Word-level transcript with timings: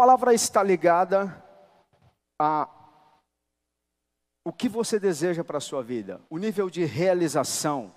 palavra 0.00 0.32
está 0.32 0.62
ligada 0.62 1.44
a 2.38 2.66
o 4.42 4.50
que 4.50 4.66
você 4.66 4.98
deseja 4.98 5.44
para 5.44 5.58
a 5.58 5.60
sua 5.60 5.82
vida, 5.82 6.22
o 6.30 6.38
nível 6.38 6.70
de 6.70 6.86
realização, 6.86 7.92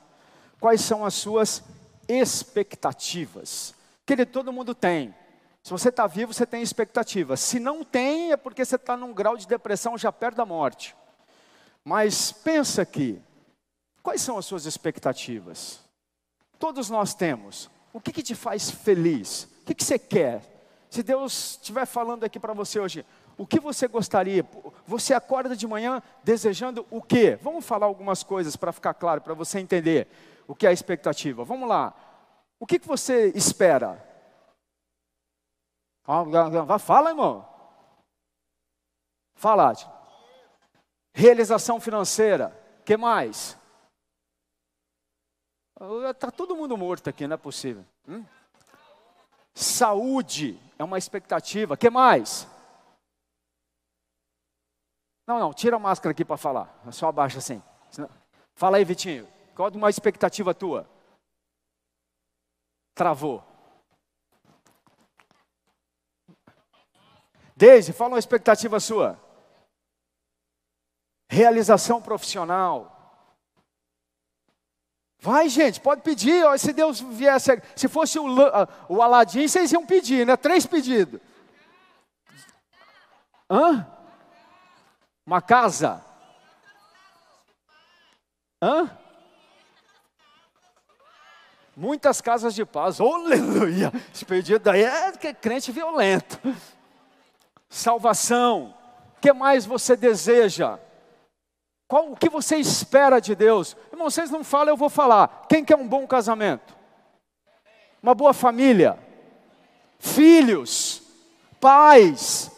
quais 0.59 0.81
são 0.81 1.05
as 1.05 1.13
suas 1.13 1.63
expectativas. 2.05 3.73
Querido, 4.05 4.33
todo 4.33 4.51
mundo 4.51 4.75
tem. 4.75 5.15
Se 5.63 5.71
você 5.71 5.87
está 5.87 6.05
vivo, 6.05 6.33
você 6.33 6.45
tem 6.45 6.61
expectativa. 6.61 7.37
Se 7.37 7.57
não 7.57 7.85
tem, 7.85 8.33
é 8.33 8.37
porque 8.37 8.65
você 8.65 8.75
está 8.75 8.97
num 8.97 9.13
grau 9.13 9.37
de 9.37 9.47
depressão 9.47 9.97
já 9.97 10.11
perto 10.11 10.35
da 10.35 10.45
morte. 10.45 10.93
Mas 11.85 12.33
pensa 12.33 12.81
aqui, 12.81 13.21
quais 14.01 14.21
são 14.21 14.37
as 14.37 14.45
suas 14.45 14.65
expectativas? 14.65 15.79
Todos 16.59 16.89
nós 16.89 17.13
temos. 17.13 17.69
O 17.93 18.01
que, 18.01 18.11
que 18.11 18.21
te 18.21 18.35
faz 18.35 18.69
feliz? 18.69 19.47
O 19.61 19.67
que, 19.67 19.73
que 19.73 19.85
você 19.85 19.97
quer? 19.97 20.52
Se 20.93 21.01
Deus 21.01 21.53
estiver 21.53 21.87
falando 21.87 22.23
aqui 22.23 22.39
para 22.39 22.53
você 22.53 22.79
hoje, 22.79 23.03
o 23.35 23.47
que 23.47 23.59
você 23.59 23.87
gostaria? 23.87 24.47
Você 24.85 25.11
acorda 25.11 25.55
de 25.55 25.65
manhã 25.65 26.03
desejando 26.23 26.85
o 26.91 27.01
quê? 27.01 27.35
Vamos 27.41 27.65
falar 27.65 27.87
algumas 27.87 28.21
coisas 28.21 28.55
para 28.55 28.71
ficar 28.71 28.93
claro, 28.93 29.19
para 29.19 29.33
você 29.33 29.57
entender 29.57 30.07
o 30.47 30.53
que 30.53 30.67
é 30.67 30.69
a 30.69 30.71
expectativa. 30.71 31.43
Vamos 31.43 31.67
lá. 31.67 31.95
O 32.59 32.67
que, 32.67 32.77
que 32.77 32.87
você 32.87 33.31
espera? 33.33 34.07
Fala, 36.77 37.09
irmão. 37.09 37.43
Fala. 39.33 39.73
Realização 41.11 41.81
financeira. 41.81 42.55
Que 42.85 42.95
mais? 42.95 43.57
Está 46.11 46.29
todo 46.29 46.55
mundo 46.55 46.77
morto 46.77 47.09
aqui, 47.09 47.25
não 47.25 47.33
é 47.33 47.37
possível. 47.37 47.83
Hum? 48.07 48.23
Saúde 49.53 50.59
é 50.77 50.83
uma 50.83 50.97
expectativa. 50.97 51.77
Que 51.77 51.89
mais? 51.89 52.47
Não, 55.27 55.39
não, 55.39 55.53
tira 55.53 55.77
a 55.77 55.79
máscara 55.79 56.11
aqui 56.11 56.25
para 56.25 56.37
falar. 56.37 56.81
Só 56.91 57.07
abaixa 57.07 57.37
assim. 57.37 57.61
Fala 58.55 58.77
aí, 58.77 58.85
Vitinho. 58.85 59.27
Qual 59.55 59.69
é 59.69 59.71
uma 59.71 59.89
expectativa 59.89 60.53
tua? 60.53 60.89
Travou. 62.95 63.43
Deise, 67.55 67.93
fala 67.93 68.11
uma 68.13 68.19
expectativa 68.19 68.79
sua. 68.79 69.19
Realização 71.29 72.01
profissional. 72.01 72.92
Vai, 75.23 75.47
gente, 75.47 75.79
pode 75.79 76.01
pedir. 76.01 76.45
Ó, 76.45 76.57
se 76.57 76.73
Deus 76.73 76.99
viesse, 76.99 77.61
se 77.75 77.87
fosse 77.87 78.19
o, 78.19 78.25
o 78.89 79.01
Aladim, 79.01 79.47
vocês 79.47 79.71
iam 79.71 79.85
pedir, 79.85 80.27
né? 80.27 80.35
Três 80.35 80.65
pedidos. 80.65 81.19
Hã? 83.49 83.87
Uma 85.25 85.41
casa? 85.41 86.03
Hã? 88.61 88.91
Muitas 91.75 92.19
casas 92.19 92.53
de 92.53 92.65
paz. 92.65 92.99
Aleluia! 92.99 93.91
Esse 94.13 94.25
pedido 94.25 94.69
aí 94.69 94.83
é 94.83 95.33
crente 95.33 95.71
violento 95.71 96.37
salvação. 97.73 98.75
O 99.17 99.19
que 99.19 99.33
mais 99.33 99.65
você 99.65 99.95
deseja? 99.95 100.77
Qual, 101.87 102.11
o 102.11 102.15
que 102.15 102.29
você 102.29 102.57
espera 102.57 103.19
de 103.19 103.35
Deus? 103.35 103.75
Irmão, 103.91 104.09
vocês 104.09 104.29
não 104.29 104.43
falam, 104.43 104.73
eu 104.73 104.77
vou 104.77 104.89
falar. 104.89 105.45
Quem 105.47 105.63
quer 105.63 105.75
um 105.75 105.87
bom 105.87 106.07
casamento? 106.07 106.75
Uma 108.01 108.15
boa 108.15 108.33
família? 108.33 108.97
Filhos? 109.99 111.01
Pais? 111.59 112.51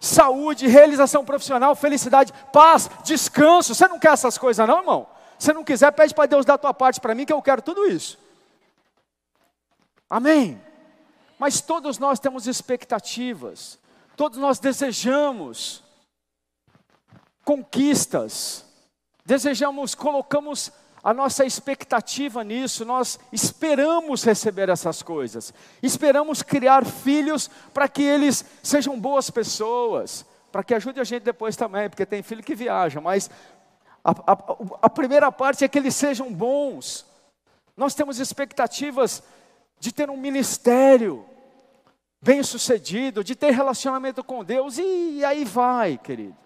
Saúde, 0.00 0.66
realização 0.66 1.24
profissional, 1.24 1.74
felicidade, 1.74 2.32
paz, 2.52 2.90
descanso. 3.04 3.74
Você 3.74 3.86
não 3.86 3.98
quer 3.98 4.12
essas 4.12 4.38
coisas, 4.38 4.66
não, 4.66 4.78
irmão? 4.78 5.06
Se 5.38 5.52
não 5.52 5.64
quiser, 5.64 5.90
pede 5.92 6.14
para 6.14 6.26
Deus 6.26 6.44
dar 6.44 6.54
a 6.54 6.58
tua 6.58 6.74
parte 6.74 7.00
para 7.00 7.14
mim, 7.14 7.24
que 7.24 7.32
eu 7.32 7.40
quero 7.42 7.62
tudo 7.62 7.86
isso. 7.86 8.18
Amém? 10.08 10.60
Mas 11.38 11.60
todos 11.60 11.98
nós 11.98 12.18
temos 12.18 12.46
expectativas. 12.46 13.78
Todos 14.16 14.38
nós 14.38 14.58
desejamos 14.58 15.82
conquistas, 17.42 18.66
desejamos, 19.24 19.94
colocamos 19.94 20.72
a 21.02 21.14
nossa 21.14 21.44
expectativa 21.44 22.44
nisso, 22.44 22.84
nós 22.84 23.18
esperamos 23.32 24.22
receber 24.22 24.68
essas 24.68 25.02
coisas, 25.02 25.52
esperamos 25.82 26.42
criar 26.42 26.84
filhos 26.84 27.48
para 27.72 27.88
que 27.88 28.02
eles 28.02 28.44
sejam 28.62 29.00
boas 29.00 29.30
pessoas, 29.30 30.26
para 30.52 30.62
que 30.62 30.74
ajude 30.74 31.00
a 31.00 31.04
gente 31.04 31.22
depois 31.22 31.56
também, 31.56 31.88
porque 31.88 32.04
tem 32.04 32.22
filho 32.22 32.42
que 32.42 32.54
viaja, 32.54 33.00
mas 33.00 33.30
a, 34.04 34.10
a, 34.10 34.38
a 34.82 34.90
primeira 34.90 35.32
parte 35.32 35.64
é 35.64 35.68
que 35.68 35.78
eles 35.78 35.94
sejam 35.94 36.32
bons. 36.32 37.06
Nós 37.76 37.94
temos 37.94 38.18
expectativas 38.18 39.22
de 39.78 39.92
ter 39.92 40.10
um 40.10 40.16
ministério, 40.16 41.24
bem-sucedido, 42.20 43.24
de 43.24 43.34
ter 43.34 43.52
relacionamento 43.52 44.22
com 44.22 44.44
Deus, 44.44 44.76
e 44.76 45.24
aí 45.24 45.46
vai, 45.46 45.96
querido. 45.96 46.36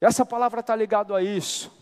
Essa 0.00 0.24
palavra 0.24 0.60
está 0.60 0.76
ligada 0.76 1.16
a 1.16 1.22
isso. 1.22 1.72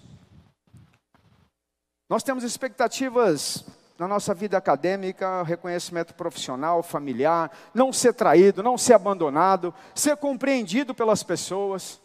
Nós 2.12 2.22
temos 2.22 2.44
expectativas 2.44 3.64
na 3.96 4.06
nossa 4.06 4.34
vida 4.34 4.58
acadêmica, 4.58 5.42
reconhecimento 5.44 6.12
profissional, 6.12 6.82
familiar, 6.82 7.50
não 7.72 7.90
ser 7.90 8.12
traído, 8.12 8.62
não 8.62 8.76
ser 8.76 8.92
abandonado, 8.92 9.74
ser 9.94 10.18
compreendido 10.18 10.94
pelas 10.94 11.22
pessoas. 11.22 12.02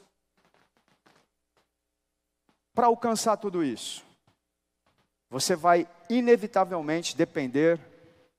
Para 2.74 2.88
alcançar 2.88 3.36
tudo 3.36 3.62
isso, 3.62 4.06
você 5.30 5.58
vai 5.58 5.86
inevitavelmente 6.10 7.14
depender 7.14 7.78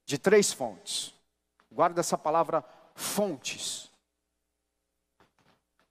de 0.06 0.16
três 0.16 0.50
fontes. 0.50 1.12
Guarda 1.70 2.00
essa 2.00 2.16
palavra 2.16 2.64
fontes. 2.94 3.90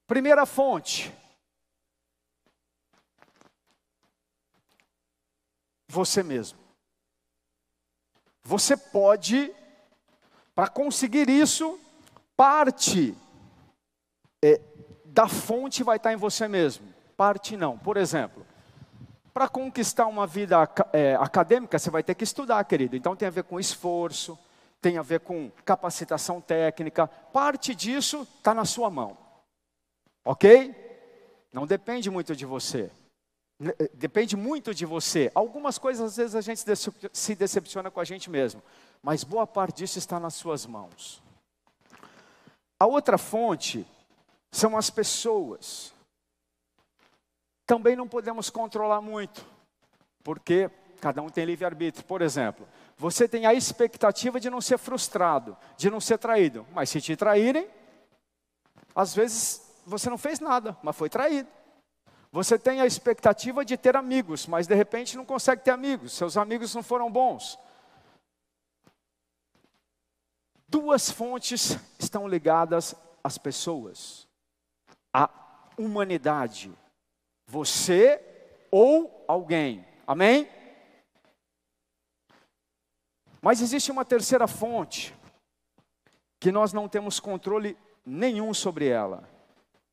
Primeira 0.07 0.43
fonte. 0.47 1.13
Você 5.97 6.21
mesmo. 6.21 6.59
Você 8.43 8.77
pode, 8.77 9.51
para 10.53 10.67
conseguir 10.67 11.27
isso, 11.27 11.79
parte 12.35 13.17
é, 14.43 14.61
da 15.03 15.27
fonte 15.27 15.81
vai 15.81 15.97
estar 15.97 16.13
em 16.13 16.15
você 16.15 16.47
mesmo. 16.47 16.93
Parte 17.17 17.57
não. 17.57 17.79
Por 17.79 17.97
exemplo, 17.97 18.45
para 19.33 19.49
conquistar 19.49 20.05
uma 20.05 20.27
vida 20.27 20.69
é, 20.93 21.15
acadêmica, 21.15 21.79
você 21.79 21.89
vai 21.89 22.03
ter 22.03 22.13
que 22.13 22.23
estudar, 22.23 22.63
querido. 22.65 22.95
Então 22.95 23.15
tem 23.15 23.27
a 23.27 23.31
ver 23.31 23.45
com 23.45 23.59
esforço, 23.59 24.37
tem 24.79 24.99
a 24.99 25.01
ver 25.01 25.21
com 25.21 25.49
capacitação 25.65 26.39
técnica, 26.39 27.07
parte 27.07 27.73
disso 27.73 28.27
está 28.37 28.53
na 28.53 28.65
sua 28.65 28.91
mão. 28.91 29.17
Ok? 30.23 30.75
Não 31.51 31.65
depende 31.65 32.11
muito 32.11 32.35
de 32.35 32.45
você. 32.45 32.91
Eh, 33.59 33.89
depende 33.93 34.35
muito 34.35 34.73
de 34.73 34.85
você. 34.85 35.31
Algumas 35.33 35.77
coisas, 35.77 36.11
às 36.11 36.17
vezes, 36.17 36.35
a 36.35 36.41
gente 36.41 36.61
se 37.13 37.35
decepciona 37.35 37.89
com 37.89 37.99
a 37.99 38.03
gente 38.03 38.29
mesmo. 38.29 38.61
Mas 39.01 39.23
boa 39.23 39.47
parte 39.47 39.77
disso 39.77 39.97
está 39.97 40.19
nas 40.19 40.35
suas 40.35 40.65
mãos. 40.65 41.21
A 42.79 42.85
outra 42.85 43.17
fonte 43.17 43.85
são 44.51 44.77
as 44.77 44.89
pessoas. 44.89 45.93
Também 47.65 47.95
não 47.95 48.07
podemos 48.07 48.49
controlar 48.49 49.01
muito, 49.01 49.45
porque 50.23 50.69
cada 51.01 51.21
um 51.21 51.29
tem 51.29 51.43
livre-arbítrio. 51.43 52.05
Por 52.05 52.21
exemplo, 52.21 52.67
você 52.97 53.27
tem 53.27 53.45
a 53.45 53.53
expectativa 53.53 54.39
de 54.39 54.49
não 54.49 54.61
ser 54.61 54.77
frustrado, 54.77 55.57
de 55.75 55.89
não 55.89 55.99
ser 55.99 56.17
traído. 56.17 56.65
Mas 56.73 56.89
se 56.89 57.01
te 57.01 57.15
traírem, 57.15 57.67
às 58.95 59.13
vezes 59.13 59.61
você 59.85 60.09
não 60.09 60.17
fez 60.17 60.39
nada, 60.39 60.77
mas 60.81 60.95
foi 60.95 61.09
traído. 61.09 61.49
Você 62.31 62.59
tem 62.59 62.81
a 62.81 62.85
expectativa 62.85 63.63
de 63.63 63.77
ter 63.77 63.95
amigos, 63.95 64.45
mas 64.45 64.67
de 64.67 64.75
repente 64.75 65.15
não 65.15 65.25
consegue 65.25 65.63
ter 65.63 65.71
amigos, 65.71 66.13
seus 66.13 66.37
amigos 66.37 66.75
não 66.75 66.83
foram 66.83 67.11
bons. 67.11 67.57
Duas 70.67 71.09
fontes 71.09 71.77
estão 71.97 72.27
ligadas 72.27 72.93
às 73.23 73.37
pessoas: 73.37 74.27
a 75.13 75.29
humanidade, 75.77 76.71
você 77.45 78.21
ou 78.69 79.23
alguém. 79.27 79.87
Amém? 80.05 80.49
Mas 83.41 83.61
existe 83.61 83.91
uma 83.91 84.03
terceira 84.03 84.47
fonte, 84.47 85.15
que 86.39 86.51
nós 86.51 86.73
não 86.73 86.89
temos 86.89 87.19
controle 87.19 87.77
nenhum 88.05 88.53
sobre 88.53 88.87
ela, 88.87 89.23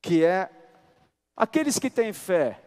que 0.02 0.24
é 0.24 0.50
aqueles 1.36 1.78
que 1.78 1.90
têm 1.90 2.12
fé. 2.12 2.60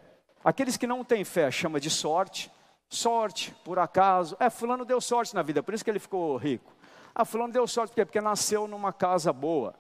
Aqueles 0.44 0.78
que 0.78 0.88
não 0.88 1.04
têm 1.04 1.24
fé 1.24 1.52
chama 1.52 1.80
de 1.80 1.90
sorte, 1.90 2.52
sorte, 2.90 3.54
por 3.64 3.80
acaso. 3.80 4.36
É, 4.40 4.50
fulano 4.50 4.86
deu 4.86 5.02
sorte 5.02 5.36
na 5.36 5.42
vida, 5.42 5.62
por 5.62 5.74
isso 5.74 5.84
que 5.84 5.90
ele 5.90 6.00
ficou 6.00 6.38
rico. 6.38 6.74
Ah, 7.14 7.26
fulano 7.26 7.52
deu 7.52 7.68
sorte 7.68 7.92
porque, 7.92 8.06
porque 8.06 8.22
nasceu 8.22 8.68
numa 8.68 8.94
casa 8.94 9.34
boa. 9.34 9.74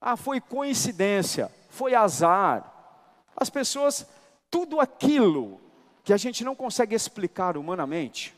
Ah, 0.00 0.16
foi 0.16 0.40
coincidência, 0.40 1.50
foi 1.68 1.94
azar. 1.94 2.72
As 3.36 3.50
pessoas, 3.50 4.06
tudo 4.50 4.80
aquilo 4.80 5.60
que 6.04 6.12
a 6.12 6.16
gente 6.16 6.44
não 6.44 6.54
consegue 6.54 6.94
explicar 6.94 7.56
humanamente, 7.56 8.34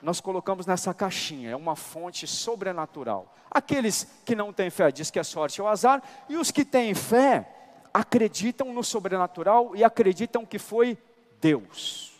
nós 0.00 0.20
colocamos 0.20 0.64
nessa 0.64 0.94
caixinha, 0.94 1.50
é 1.50 1.56
uma 1.56 1.74
fonte 1.74 2.26
sobrenatural. 2.26 3.34
Aqueles 3.50 4.06
que 4.24 4.36
não 4.36 4.52
têm 4.52 4.70
fé 4.70 4.92
diz 4.92 5.10
que 5.10 5.18
é 5.18 5.24
sorte 5.24 5.60
ou 5.60 5.68
azar, 5.68 6.02
e 6.28 6.36
os 6.36 6.50
que 6.50 6.64
têm 6.64 6.94
fé 6.94 7.57
acreditam 7.98 8.72
no 8.72 8.84
sobrenatural 8.84 9.74
e 9.74 9.82
acreditam 9.82 10.46
que 10.46 10.56
foi 10.56 10.96
Deus. 11.40 12.12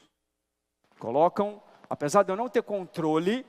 Colocam, 0.99 1.63
apesar 1.89 2.25
de 2.25 2.33
eu 2.33 2.37
não 2.37 2.49
ter 2.49 2.65
controle, 2.65 3.47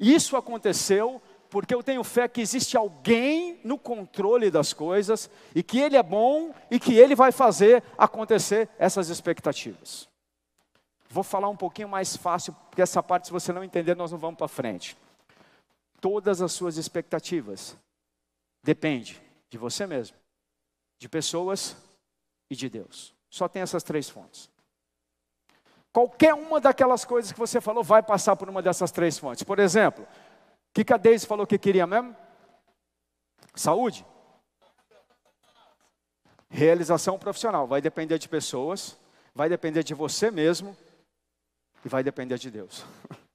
isso 0.00 0.36
aconteceu 0.36 1.22
porque 1.48 1.72
eu 1.72 1.80
tenho 1.80 2.02
fé 2.02 2.26
que 2.26 2.40
existe 2.40 2.76
alguém 2.76 3.60
no 3.62 3.78
controle 3.78 4.50
das 4.50 4.72
coisas 4.72 5.30
e 5.54 5.62
que 5.62 5.78
Ele 5.78 5.96
é 5.96 6.02
bom 6.02 6.52
e 6.68 6.80
que 6.80 6.94
Ele 6.96 7.14
vai 7.14 7.30
fazer 7.30 7.84
acontecer 7.96 8.68
essas 8.76 9.08
expectativas. 9.08 10.08
Vou 11.08 11.22
falar 11.22 11.48
um 11.48 11.56
pouquinho 11.56 11.88
mais 11.88 12.16
fácil, 12.16 12.56
porque 12.68 12.82
essa 12.82 13.00
parte, 13.04 13.28
se 13.28 13.32
você 13.32 13.52
não 13.52 13.62
entender, 13.62 13.94
nós 13.94 14.10
não 14.10 14.18
vamos 14.18 14.36
para 14.36 14.48
frente. 14.48 14.98
Todas 16.00 16.42
as 16.42 16.50
suas 16.50 16.76
expectativas 16.76 17.76
depende 18.64 19.22
de 19.48 19.56
você 19.56 19.86
mesmo, 19.86 20.16
de 20.98 21.08
pessoas 21.08 21.76
e 22.50 22.56
de 22.56 22.68
Deus. 22.68 23.14
Só 23.30 23.48
tem 23.48 23.62
essas 23.62 23.82
três 23.82 24.08
fontes. 24.08 24.50
Qualquer 25.92 26.34
uma 26.34 26.60
daquelas 26.60 27.04
coisas 27.04 27.32
que 27.32 27.38
você 27.38 27.60
falou 27.60 27.82
vai 27.82 28.02
passar 28.02 28.36
por 28.36 28.48
uma 28.48 28.62
dessas 28.62 28.90
três 28.90 29.18
fontes. 29.18 29.42
Por 29.42 29.58
exemplo, 29.58 30.04
o 30.04 30.84
que, 30.84 30.92
a 30.92 30.96
Deise 30.96 31.26
falou 31.26 31.46
que 31.46 31.58
queria 31.58 31.86
mesmo? 31.86 32.14
Saúde. 33.54 34.04
Realização 36.48 37.18
profissional. 37.18 37.66
Vai 37.66 37.80
depender 37.80 38.18
de 38.18 38.28
pessoas, 38.28 38.96
vai 39.34 39.48
depender 39.48 39.82
de 39.82 39.94
você 39.94 40.30
mesmo 40.30 40.76
e 41.84 41.88
vai 41.88 42.02
depender 42.02 42.38
de 42.38 42.50
Deus. 42.50 42.84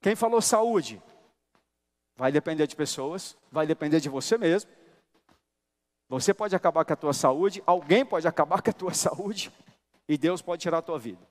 Quem 0.00 0.14
falou 0.14 0.40
saúde? 0.40 1.02
Vai 2.16 2.30
depender 2.30 2.66
de 2.66 2.76
pessoas, 2.76 3.36
vai 3.50 3.66
depender 3.66 4.00
de 4.00 4.08
você 4.08 4.38
mesmo. 4.38 4.70
Você 6.08 6.34
pode 6.34 6.54
acabar 6.54 6.84
com 6.84 6.92
a 6.92 6.96
tua 6.96 7.12
saúde, 7.12 7.62
alguém 7.66 8.04
pode 8.04 8.28
acabar 8.28 8.60
com 8.62 8.70
a 8.70 8.72
tua 8.72 8.92
saúde 8.94 9.52
e 10.08 10.18
Deus 10.18 10.42
pode 10.42 10.62
tirar 10.62 10.78
a 10.78 10.82
tua 10.82 10.98
vida. 10.98 11.26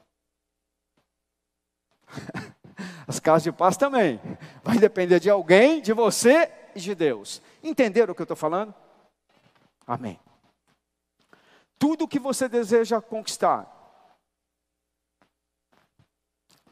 As 3.08 3.20
casas 3.20 3.44
de 3.44 3.52
paz 3.52 3.78
também. 3.78 4.20
Vai 4.64 4.78
depender 4.78 5.20
de 5.20 5.30
alguém, 5.30 5.82
de 5.82 5.94
você 5.94 6.52
e 6.76 6.80
de 6.80 6.96
Deus. 6.96 7.42
Entenderam 7.62 8.14
o 8.14 8.16
que 8.16 8.22
eu 8.22 8.26
estou 8.26 8.38
falando? 8.38 8.74
Amém. 9.86 10.20
Tudo 11.78 12.08
que 12.08 12.20
você 12.20 12.48
deseja 12.48 13.02
conquistar, 13.02 13.70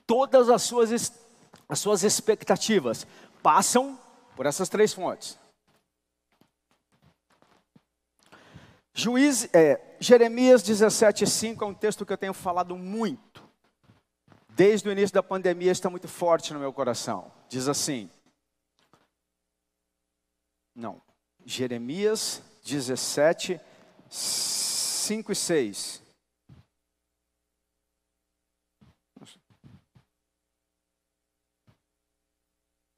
todas 0.07 0.49
as 0.49 0.61
suas, 0.61 1.13
as 1.67 1.79
suas 1.79 2.03
expectativas 2.03 3.05
passam 3.43 3.99
por 4.35 4.45
essas 4.45 4.69
três 4.69 4.93
fontes. 4.93 5.37
Juiz, 8.93 9.47
é, 9.53 9.95
Jeremias 9.99 10.61
17,5 10.63 11.61
é 11.61 11.65
um 11.65 11.73
texto 11.73 12.05
que 12.05 12.11
eu 12.11 12.17
tenho 12.17 12.33
falado 12.33 12.77
muito. 12.77 13.43
Desde 14.49 14.87
o 14.89 14.91
início 14.91 15.13
da 15.13 15.23
pandemia 15.23 15.71
está 15.71 15.89
muito 15.89 16.07
forte 16.07 16.53
no 16.53 16.59
meu 16.59 16.73
coração. 16.73 17.31
Diz 17.47 17.67
assim. 17.67 18.09
Não. 20.75 21.01
Jeremias 21.45 22.41
17, 22.63 23.59
5 24.09 25.31
e 25.31 25.35
6. 25.35 26.01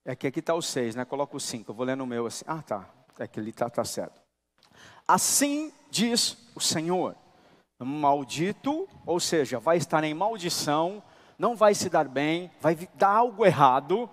É 0.05 0.15
que 0.15 0.27
aqui 0.27 0.39
está 0.39 0.53
o 0.53 0.61
6, 0.61 0.95
né? 0.95 1.05
Coloca 1.05 1.37
o 1.37 1.39
5. 1.39 1.71
Eu 1.71 1.75
vou 1.75 1.85
ler 1.85 1.95
no 1.95 2.05
meu 2.05 2.25
assim. 2.25 2.43
Ah, 2.47 2.61
tá. 2.61 2.89
É 3.19 3.27
que 3.27 3.39
ele 3.39 3.51
está 3.51 3.69
tá 3.69 3.85
certo. 3.85 4.22
Assim 5.07 5.71
diz 5.89 6.37
o 6.55 6.59
Senhor: 6.59 7.15
maldito, 7.79 8.87
ou 9.05 9.19
seja, 9.19 9.59
vai 9.59 9.77
estar 9.77 10.03
em 10.03 10.13
maldição, 10.13 11.03
não 11.37 11.55
vai 11.55 11.73
se 11.73 11.89
dar 11.89 12.07
bem, 12.07 12.51
vai 12.59 12.75
dar 12.95 13.09
algo 13.09 13.45
errado. 13.45 14.09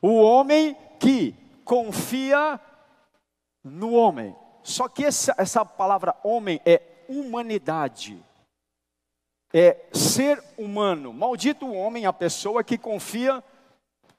O 0.00 0.20
homem 0.20 0.76
que 0.98 1.34
confia 1.64 2.60
no 3.62 3.92
homem. 3.92 4.34
Só 4.62 4.88
que 4.88 5.04
essa, 5.04 5.34
essa 5.38 5.64
palavra 5.64 6.14
homem 6.22 6.60
é 6.64 7.04
humanidade. 7.08 8.22
É 9.52 9.86
ser 9.92 10.42
humano. 10.56 11.12
Maldito 11.12 11.66
o 11.66 11.74
homem, 11.74 12.06
a 12.06 12.12
pessoa 12.12 12.64
que 12.64 12.78
confia 12.78 13.42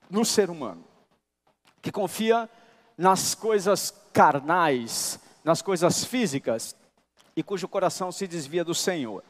no 0.09 0.23
ser 0.23 0.49
humano. 0.49 0.83
Que 1.81 1.91
confia 1.91 2.49
nas 2.97 3.33
coisas 3.33 3.91
carnais, 4.13 5.19
nas 5.43 5.61
coisas 5.61 6.03
físicas 6.05 6.75
e 7.35 7.43
cujo 7.43 7.67
coração 7.67 8.11
se 8.11 8.27
desvia 8.27 8.63
do 8.63 8.73
Senhor. 8.73 9.23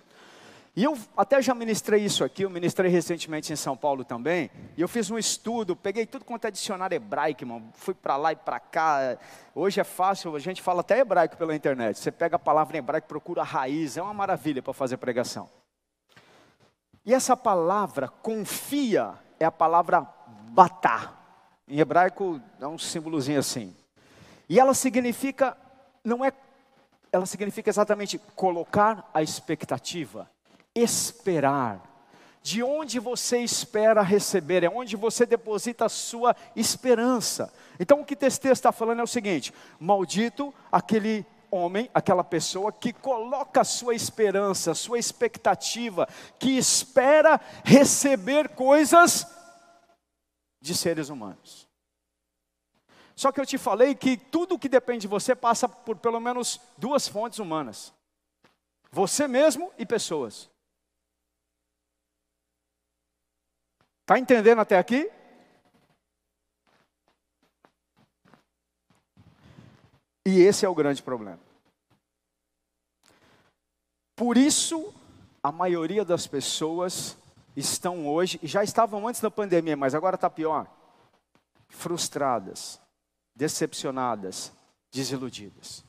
E 0.75 0.83
eu 0.83 0.97
até 1.15 1.39
já 1.39 1.53
ministrei 1.53 2.03
isso 2.03 2.23
aqui, 2.23 2.41
eu 2.41 2.49
ministrei 2.49 2.89
recentemente 2.89 3.53
em 3.53 3.55
São 3.55 3.77
Paulo 3.77 4.03
também, 4.03 4.49
e 4.75 4.81
eu 4.81 4.87
fiz 4.87 5.11
um 5.11 5.19
estudo, 5.19 5.75
peguei 5.75 6.07
tudo 6.07 6.25
quanto 6.25 6.45
é 6.45 6.51
dicionário 6.51 6.95
hebraico, 6.95 7.43
irmão, 7.43 7.69
fui 7.73 7.93
para 7.93 8.17
lá 8.17 8.31
e 8.31 8.35
para 8.35 8.59
cá. 8.59 9.15
Hoje 9.53 9.79
é 9.79 9.83
fácil, 9.83 10.35
a 10.35 10.39
gente 10.39 10.63
fala 10.63 10.81
até 10.81 10.97
hebraico 10.97 11.37
pela 11.37 11.55
internet. 11.55 11.99
Você 11.99 12.11
pega 12.11 12.37
a 12.37 12.39
palavra 12.39 12.75
em 12.75 12.79
hebraico, 12.79 13.07
procura 13.07 13.41
a 13.41 13.45
raiz, 13.45 13.97
é 13.97 14.01
uma 14.01 14.15
maravilha 14.15 14.63
para 14.63 14.73
fazer 14.73 14.97
pregação. 14.97 15.47
E 17.05 17.13
essa 17.13 17.37
palavra 17.37 18.07
confia 18.07 19.13
é 19.39 19.45
a 19.45 19.51
palavra 19.51 20.07
batá. 20.49 21.13
Em 21.67 21.79
hebraico 21.79 22.41
é 22.59 22.65
um 22.65 22.79
símbolozinho 22.79 23.39
assim. 23.39 23.75
E 24.49 24.59
ela 24.59 24.73
significa 24.73 25.55
não 26.03 26.23
é 26.23 26.31
ela 27.11 27.27
significa 27.27 27.69
exatamente 27.69 28.17
colocar 28.35 29.07
a 29.13 29.21
expectativa 29.21 30.27
esperar. 30.75 31.91
De 32.41 32.61
onde 32.61 32.99
você 32.99 33.37
espera 33.39 34.01
receber, 34.01 34.63
é 34.63 34.69
onde 34.69 34.97
você 34.97 35.25
deposita 35.25 35.85
a 35.85 35.89
sua 35.89 36.35
esperança. 36.55 37.53
Então 37.79 38.01
o 38.01 38.05
que 38.05 38.17
esse 38.25 38.39
texto 38.39 38.53
está 38.53 38.71
falando 38.71 38.99
é 38.99 39.03
o 39.03 39.07
seguinte: 39.07 39.53
maldito 39.79 40.53
aquele 40.69 41.25
homem, 41.49 41.89
aquela 41.93 42.23
pessoa 42.23 42.69
que 42.69 42.91
coloca 42.91 43.61
a 43.61 43.63
sua 43.63 43.95
esperança, 43.95 44.71
a 44.71 44.75
sua 44.75 44.99
expectativa, 44.99 46.05
que 46.37 46.57
espera 46.57 47.39
receber 47.63 48.49
coisas 48.49 49.25
de 50.59 50.75
seres 50.75 51.07
humanos. 51.07 51.62
Só 53.15 53.31
que 53.31 53.39
eu 53.39 53.45
te 53.45 53.57
falei 53.57 53.93
que 53.93 54.17
tudo 54.17 54.57
que 54.57 54.67
depende 54.67 55.01
de 55.01 55.07
você 55.07 55.35
passa 55.35 55.69
por 55.69 55.97
pelo 55.97 56.19
menos 56.19 56.59
duas 56.77 57.07
fontes 57.07 57.39
humanas: 57.39 57.93
você 58.91 59.27
mesmo 59.27 59.71
e 59.77 59.85
pessoas. 59.85 60.49
Está 64.01 64.19
entendendo 64.19 64.59
até 64.59 64.77
aqui? 64.77 65.09
E 70.25 70.41
esse 70.41 70.65
é 70.65 70.69
o 70.69 70.75
grande 70.75 71.01
problema. 71.01 71.39
Por 74.15 74.37
isso, 74.37 74.93
a 75.41 75.51
maioria 75.51 76.05
das 76.05 76.27
pessoas 76.27 77.17
estão 77.55 78.07
hoje, 78.07 78.39
e 78.41 78.47
já 78.47 78.63
estavam 78.63 79.07
antes 79.07 79.21
da 79.21 79.29
pandemia, 79.29 79.75
mas 79.75 79.93
agora 79.93 80.15
está 80.15 80.29
pior, 80.29 80.67
frustradas, 81.69 82.79
decepcionadas, 83.35 84.51
desiludidas. 84.91 85.83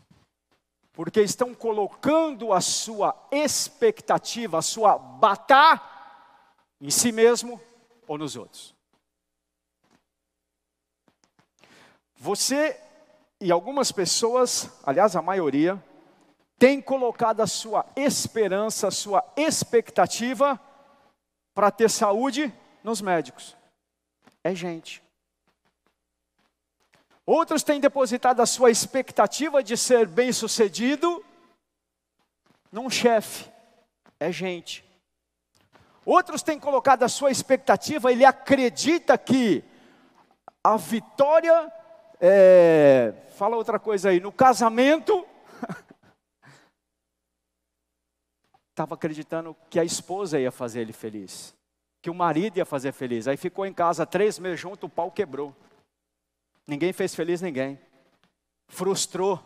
Porque 0.92 1.20
estão 1.20 1.54
colocando 1.54 2.52
a 2.52 2.60
sua 2.60 3.14
expectativa, 3.30 4.58
a 4.58 4.62
sua 4.62 4.96
batá 4.96 5.90
em 6.80 6.90
si 6.90 7.10
mesmo 7.10 7.60
ou 8.06 8.16
nos 8.16 8.36
outros. 8.36 8.74
Você 12.16 12.80
e 13.40 13.52
algumas 13.52 13.92
pessoas, 13.92 14.70
aliás, 14.82 15.14
a 15.14 15.20
maioria, 15.20 15.82
tem 16.58 16.80
colocado 16.80 17.42
a 17.42 17.46
sua 17.46 17.84
esperança, 17.94 18.88
a 18.88 18.90
sua 18.90 19.22
expectativa 19.36 20.58
para 21.52 21.70
ter 21.70 21.90
saúde 21.90 22.50
nos 22.82 23.02
médicos. 23.02 23.54
É 24.42 24.54
gente. 24.54 25.03
Outros 27.26 27.62
têm 27.62 27.80
depositado 27.80 28.40
a 28.40 28.46
sua 28.46 28.70
expectativa 28.70 29.62
de 29.62 29.76
ser 29.76 30.06
bem-sucedido 30.06 31.24
num 32.70 32.90
chefe. 32.90 33.50
É 34.20 34.30
gente. 34.30 34.84
Outros 36.04 36.42
têm 36.42 36.60
colocado 36.60 37.02
a 37.02 37.08
sua 37.08 37.30
expectativa, 37.30 38.12
ele 38.12 38.24
acredita 38.24 39.16
que 39.16 39.64
a 40.62 40.76
vitória 40.76 41.72
É, 42.26 43.12
fala 43.36 43.56
outra 43.56 43.78
coisa 43.78 44.08
aí. 44.08 44.20
No 44.20 44.32
casamento, 44.32 45.26
estava 48.70 48.94
acreditando 48.94 49.54
que 49.68 49.78
a 49.78 49.84
esposa 49.84 50.38
ia 50.38 50.50
fazer 50.50 50.80
ele 50.80 50.92
feliz, 50.92 51.54
que 52.00 52.08
o 52.08 52.14
marido 52.14 52.56
ia 52.56 52.64
fazer 52.64 52.92
feliz. 52.92 53.28
Aí 53.28 53.36
ficou 53.36 53.66
em 53.66 53.74
casa 53.74 54.06
três 54.06 54.38
meses 54.38 54.60
junto, 54.60 54.86
o 54.86 54.88
pau 54.88 55.10
quebrou. 55.10 55.54
Ninguém 56.66 56.92
fez 56.92 57.14
feliz 57.14 57.40
ninguém. 57.40 57.78
Frustrou. 58.68 59.42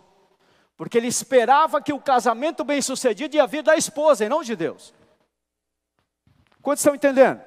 Porque 0.76 0.96
ele 0.96 1.08
esperava 1.08 1.82
que 1.82 1.92
o 1.92 2.00
casamento 2.00 2.62
bem 2.62 2.80
sucedido 2.80 3.34
ia 3.34 3.46
vir 3.46 3.62
da 3.62 3.76
esposa 3.76 4.24
e 4.24 4.28
não 4.28 4.42
de 4.42 4.54
Deus. 4.54 4.94
Quantos 6.62 6.82
estão 6.82 6.94
entendendo? 6.94 7.40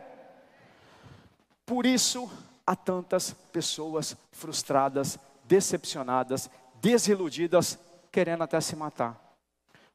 Por 1.66 1.86
isso 1.86 2.30
há 2.68 2.76
tantas 2.76 3.32
pessoas 3.52 4.18
frustradas, 4.32 5.18
decepcionadas, 5.46 6.50
desiludidas, 6.82 7.80
querendo 8.12 8.44
até 8.44 8.60
se 8.60 8.76
matar. 8.76 9.18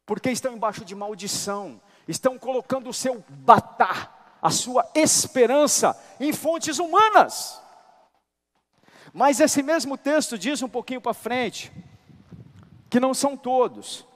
Porque 0.07 0.31
estão 0.31 0.55
embaixo 0.55 0.85
de 0.85 0.95
maldição, 0.95 1.81
estão 2.07 2.39
colocando 2.39 2.89
o 2.89 2.95
seu 2.95 3.23
batar, 3.29 4.39
a 4.41 4.51
sua 4.51 4.89
esperança 4.95 6.01
em 6.21 6.33
fontes 6.33 6.79
humanas. 6.79 7.61
Mas 9.17 9.41
esse 9.41 9.63
mesmo 9.63 9.97
texto 9.97 10.37
diz 10.37 10.61
um 10.61 10.69
pouquinho 10.69 11.01
para 11.01 11.15
frente, 11.15 11.73
que 12.91 13.01
não 13.01 13.15
são 13.15 13.35
todos. 13.35 14.07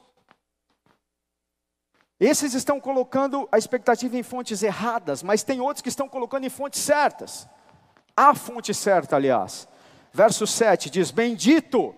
Esses 2.20 2.52
estão 2.52 2.78
colocando 2.78 3.48
a 3.50 3.56
expectativa 3.56 4.18
em 4.18 4.22
fontes 4.22 4.62
erradas, 4.62 5.22
mas 5.22 5.42
tem 5.42 5.58
outros 5.58 5.80
que 5.80 5.88
estão 5.88 6.06
colocando 6.06 6.44
em 6.44 6.50
fontes 6.50 6.80
certas. 6.80 7.48
A 8.14 8.34
fonte 8.34 8.74
certa, 8.74 9.16
aliás. 9.16 9.66
Verso 10.12 10.46
7 10.46 10.90
diz: 10.90 11.10
Bendito, 11.10 11.94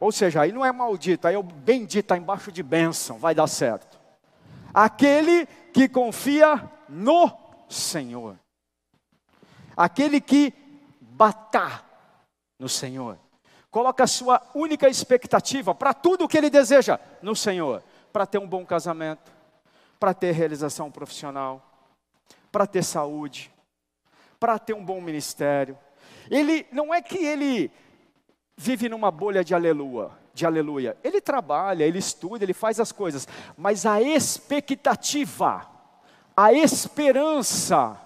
ou 0.00 0.10
seja, 0.10 0.40
aí 0.40 0.50
não 0.50 0.64
é 0.64 0.72
maldito, 0.72 1.28
aí 1.28 1.34
é 1.34 1.38
o 1.38 1.42
bendito, 1.42 1.98
está 1.98 2.16
embaixo 2.16 2.50
de 2.50 2.62
bênção, 2.62 3.18
vai 3.18 3.34
dar 3.34 3.46
certo. 3.46 4.00
Aquele 4.72 5.44
que 5.74 5.86
confia 5.86 6.66
no 6.88 7.30
Senhor. 7.68 8.38
Aquele 9.76 10.18
que 10.18 10.54
batar 10.98 11.87
no 12.58 12.68
Senhor. 12.68 13.18
Coloca 13.70 14.04
a 14.04 14.06
sua 14.06 14.42
única 14.54 14.88
expectativa 14.88 15.74
para 15.74 15.92
tudo 15.92 16.24
o 16.24 16.28
que 16.28 16.38
ele 16.38 16.50
deseja 16.50 16.98
no 17.22 17.36
Senhor, 17.36 17.82
para 18.12 18.26
ter 18.26 18.38
um 18.38 18.48
bom 18.48 18.64
casamento, 18.64 19.30
para 20.00 20.14
ter 20.14 20.32
realização 20.32 20.90
profissional, 20.90 21.62
para 22.50 22.66
ter 22.66 22.82
saúde, 22.82 23.52
para 24.40 24.58
ter 24.58 24.74
um 24.74 24.84
bom 24.84 25.00
ministério. 25.00 25.78
Ele 26.30 26.66
não 26.72 26.92
é 26.94 27.02
que 27.02 27.18
ele 27.18 27.70
vive 28.56 28.88
numa 28.88 29.10
bolha 29.10 29.44
de 29.44 29.54
aleluia, 29.54 30.10
de 30.34 30.44
aleluia. 30.44 30.96
Ele 31.04 31.20
trabalha, 31.20 31.84
ele 31.84 31.98
estuda, 31.98 32.44
ele 32.44 32.52
faz 32.52 32.80
as 32.80 32.90
coisas, 32.90 33.28
mas 33.56 33.86
a 33.86 34.00
expectativa, 34.00 35.68
a 36.36 36.52
esperança, 36.52 37.96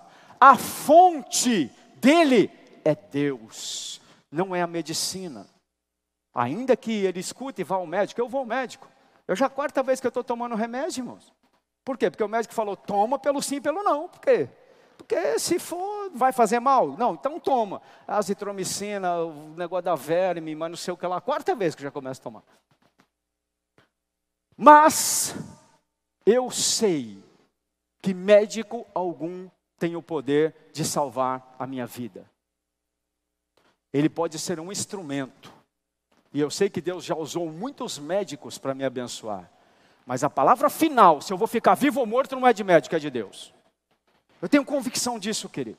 a 0.41 0.57
fonte 0.57 1.71
dele 1.97 2.51
é 2.85 2.95
Deus, 2.95 4.01
não 4.33 4.57
é 4.57 4.63
a 4.63 4.67
medicina. 4.67 5.47
Ainda 6.35 6.75
que 6.75 7.05
ele 7.05 7.21
escute 7.21 7.61
e 7.61 7.65
vá 7.65 7.77
ao 7.77 7.87
médico, 7.87 8.21
eu 8.21 8.29
vou 8.29 8.41
ao 8.41 8.47
médico. 8.47 8.89
Eu 9.29 9.37
já 9.37 9.47
a 9.47 9.51
quarta 9.51 9.83
vez 9.83 10.01
que 10.01 10.07
eu 10.07 10.09
estou 10.09 10.25
tomando 10.25 10.55
remédio, 10.55 11.03
irmãos. 11.03 11.33
Por 11.85 11.99
quê? 11.99 12.11
Porque 12.11 12.25
o 12.25 12.29
médico 12.29 12.55
falou, 12.55 12.75
toma 12.75 13.19
pelo 13.19 13.43
sim, 13.43 13.61
pelo 13.61 13.83
não. 13.83 14.09
Por 14.09 14.21
quê? 14.21 14.49
Porque 14.97 15.39
se 15.39 15.59
for, 15.59 16.11
vai 16.15 16.33
fazer 16.33 16.61
mal? 16.61 16.97
Não, 16.97 17.15
então 17.15 17.39
toma. 17.39 17.83
Azitromicina, 18.07 19.19
o 19.19 19.55
negócio 19.55 19.85
da 19.85 19.95
verme, 19.95 20.55
mas 20.55 20.71
não 20.71 20.77
sei 20.77 20.95
o 20.95 20.97
que 20.97 21.07
lá. 21.07 21.21
Quarta 21.21 21.55
vez 21.55 21.75
que 21.75 21.83
já 21.83 21.91
começa 21.91 22.21
a 22.21 22.25
tomar. 22.25 22.43
Mas, 24.57 25.35
eu 26.25 26.51
sei 26.51 27.23
que 28.01 28.15
médico 28.15 28.87
algum 28.95 29.49
tem 29.79 29.97
o 29.97 30.03
poder 30.03 30.71
de 30.73 30.85
salvar 30.85 31.55
a 31.59 31.67
minha 31.67 31.87
vida. 31.87 32.31
Ele 33.93 34.09
pode 34.09 34.39
ser 34.39 34.59
um 34.59 34.73
instrumento. 34.73 35.53
E 36.33 36.41
eu 36.41 36.51
sei 36.51 36.71
que 36.71 36.81
Deus 36.81 37.05
já 37.05 37.15
usou 37.15 37.51
muitos 37.51 37.99
médicos 37.99 38.57
para 38.57 38.75
me 38.75 38.85
abençoar. 38.85 39.51
Mas 40.07 40.25
a 40.25 40.31
palavra 40.31 40.71
final, 40.71 41.21
se 41.21 41.33
eu 41.33 41.37
vou 41.37 41.47
ficar 41.47 41.75
vivo 41.75 42.01
ou 42.01 42.07
morto, 42.07 42.35
não 42.35 42.47
é 42.47 42.53
de 42.53 42.65
médico, 42.65 42.97
é 42.97 42.99
de 42.99 43.11
Deus. 43.11 43.53
Eu 44.41 44.49
tenho 44.49 44.65
convicção 44.65 45.19
disso, 45.19 45.49
querido. 45.49 45.79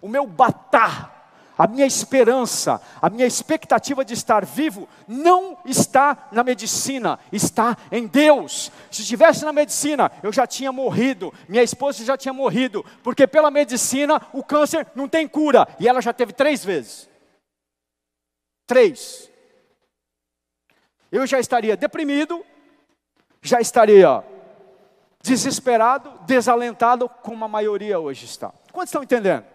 O 0.00 0.08
meu 0.08 0.26
batar, 0.26 1.18
a 1.56 1.66
minha 1.66 1.84
esperança, 1.84 2.80
a 3.02 3.10
minha 3.10 3.26
expectativa 3.26 4.04
de 4.04 4.14
estar 4.14 4.44
vivo 4.44 4.88
não 5.08 5.58
está 5.64 6.28
na 6.30 6.44
medicina, 6.44 7.18
está 7.32 7.76
em 7.90 8.06
Deus. 8.06 8.70
Se 8.90 9.02
estivesse 9.02 9.44
na 9.44 9.52
medicina, 9.52 10.12
eu 10.22 10.32
já 10.32 10.46
tinha 10.46 10.70
morrido, 10.70 11.34
minha 11.48 11.62
esposa 11.62 12.04
já 12.04 12.16
tinha 12.16 12.32
morrido, 12.32 12.84
porque 13.02 13.26
pela 13.26 13.50
medicina 13.50 14.22
o 14.32 14.44
câncer 14.44 14.86
não 14.94 15.08
tem 15.08 15.26
cura, 15.26 15.66
e 15.80 15.88
ela 15.88 16.00
já 16.00 16.12
teve 16.12 16.32
três 16.32 16.64
vezes. 16.64 17.08
Três. 18.68 19.32
Eu 21.10 21.26
já 21.26 21.40
estaria 21.40 21.74
deprimido, 21.74 22.44
já 23.40 23.62
estaria 23.62 24.22
desesperado, 25.22 26.18
desalentado, 26.26 27.08
como 27.08 27.46
a 27.46 27.48
maioria 27.48 27.98
hoje 27.98 28.26
está. 28.26 28.52
Quantos 28.70 28.90
estão 28.90 29.02
entendendo? 29.02 29.46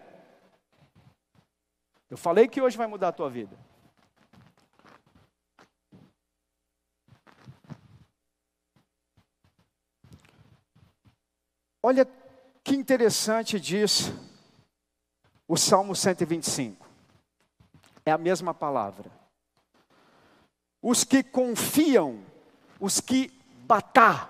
Eu 2.10 2.18
falei 2.18 2.48
que 2.48 2.60
hoje 2.60 2.76
vai 2.76 2.88
mudar 2.88 3.10
a 3.10 3.12
tua 3.12 3.30
vida. 3.30 3.56
Olha 11.84 12.08
que 12.64 12.76
interessante 12.76 13.60
diz 13.60 14.12
o 15.48 15.56
Salmo 15.56 15.96
125. 15.96 16.83
É 18.06 18.12
a 18.12 18.18
mesma 18.18 18.54
palavra. 18.54 19.10
Os 20.82 21.04
que 21.04 21.24
confiam, 21.24 22.20
os 22.80 23.00
que 23.00 23.32
batar, 23.66 24.30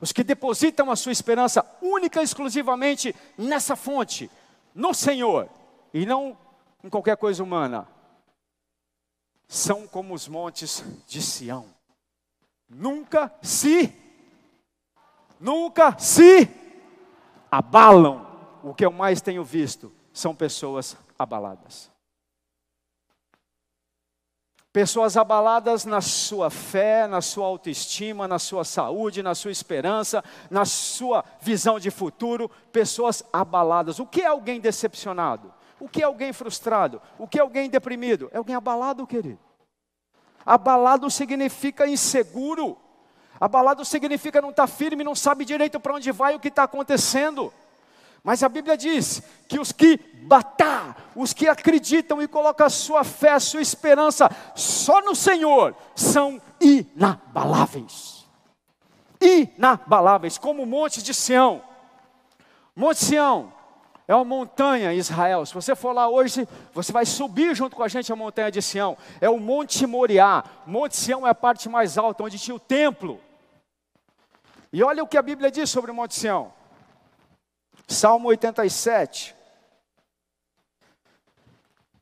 os 0.00 0.12
que 0.12 0.24
depositam 0.24 0.90
a 0.90 0.96
sua 0.96 1.12
esperança 1.12 1.64
única 1.80 2.20
e 2.20 2.24
exclusivamente 2.24 3.14
nessa 3.36 3.76
fonte, 3.76 4.30
no 4.74 4.94
Senhor, 4.94 5.48
e 5.92 6.06
não 6.06 6.36
em 6.82 6.88
qualquer 6.88 7.16
coisa 7.16 7.42
humana, 7.42 7.86
são 9.46 9.86
como 9.86 10.14
os 10.14 10.26
montes 10.26 10.82
de 11.06 11.20
Sião. 11.20 11.66
Nunca 12.68 13.32
se, 13.42 13.94
nunca 15.38 15.96
se 15.98 16.48
abalam. 17.50 18.26
O 18.64 18.74
que 18.74 18.84
eu 18.84 18.90
mais 18.90 19.20
tenho 19.20 19.44
visto 19.44 19.92
são 20.12 20.34
pessoas 20.34 20.96
abaladas. 21.18 21.91
Pessoas 24.72 25.18
abaladas 25.18 25.84
na 25.84 26.00
sua 26.00 26.48
fé, 26.48 27.06
na 27.06 27.20
sua 27.20 27.46
autoestima, 27.46 28.26
na 28.26 28.38
sua 28.38 28.64
saúde, 28.64 29.22
na 29.22 29.34
sua 29.34 29.50
esperança, 29.50 30.24
na 30.50 30.64
sua 30.64 31.22
visão 31.42 31.78
de 31.78 31.90
futuro. 31.90 32.50
Pessoas 32.72 33.22
abaladas. 33.30 33.98
O 33.98 34.06
que 34.06 34.22
é 34.22 34.26
alguém 34.26 34.58
decepcionado? 34.58 35.52
O 35.78 35.86
que 35.86 36.00
é 36.00 36.06
alguém 36.06 36.32
frustrado? 36.32 37.02
O 37.18 37.28
que 37.28 37.38
é 37.38 37.42
alguém 37.42 37.68
deprimido? 37.68 38.30
É 38.32 38.38
alguém 38.38 38.56
abalado, 38.56 39.06
querido. 39.06 39.38
Abalado 40.46 41.10
significa 41.10 41.86
inseguro. 41.86 42.78
Abalado 43.38 43.84
significa 43.84 44.40
não 44.40 44.50
estar 44.50 44.66
tá 44.66 44.72
firme, 44.72 45.04
não 45.04 45.14
sabe 45.14 45.44
direito 45.44 45.78
para 45.78 45.94
onde 45.94 46.10
vai, 46.12 46.34
o 46.34 46.40
que 46.40 46.48
está 46.48 46.62
acontecendo. 46.62 47.52
Mas 48.22 48.42
a 48.42 48.48
Bíblia 48.48 48.76
diz 48.76 49.22
que 49.48 49.58
os 49.58 49.72
que 49.72 49.98
batar, 50.22 51.10
os 51.16 51.32
que 51.32 51.48
acreditam 51.48 52.22
e 52.22 52.28
colocam 52.28 52.66
a 52.66 52.70
sua 52.70 53.02
fé, 53.02 53.32
a 53.32 53.40
sua 53.40 53.60
esperança 53.60 54.30
só 54.54 55.00
no 55.02 55.14
Senhor, 55.14 55.74
são 55.94 56.40
inabaláveis. 56.60 58.24
Inabaláveis, 59.20 60.38
como 60.38 60.62
o 60.62 60.66
monte 60.66 61.02
de 61.02 61.12
Sião. 61.12 61.62
Monte 62.76 63.04
Sião 63.04 63.52
é 64.06 64.14
uma 64.14 64.24
montanha 64.24 64.92
em 64.92 64.98
Israel. 64.98 65.44
Se 65.44 65.54
você 65.54 65.74
for 65.74 65.92
lá 65.92 66.08
hoje, 66.08 66.46
você 66.72 66.92
vai 66.92 67.04
subir 67.04 67.54
junto 67.56 67.74
com 67.74 67.82
a 67.82 67.88
gente 67.88 68.12
a 68.12 68.16
montanha 68.16 68.50
de 68.50 68.62
Sião. 68.62 68.96
É 69.20 69.28
o 69.28 69.38
Monte 69.38 69.86
Moriá. 69.86 70.44
Monte 70.66 70.96
Sião 70.96 71.26
é 71.26 71.30
a 71.30 71.34
parte 71.34 71.68
mais 71.68 71.98
alta, 71.98 72.22
onde 72.22 72.38
tinha 72.38 72.54
o 72.54 72.60
templo. 72.60 73.20
E 74.72 74.82
olha 74.82 75.02
o 75.02 75.08
que 75.08 75.18
a 75.18 75.22
Bíblia 75.22 75.50
diz 75.50 75.70
sobre 75.70 75.90
o 75.90 75.94
Monte 75.94 76.14
Sião. 76.14 76.52
Salmo 77.86 78.28
87. 78.28 79.34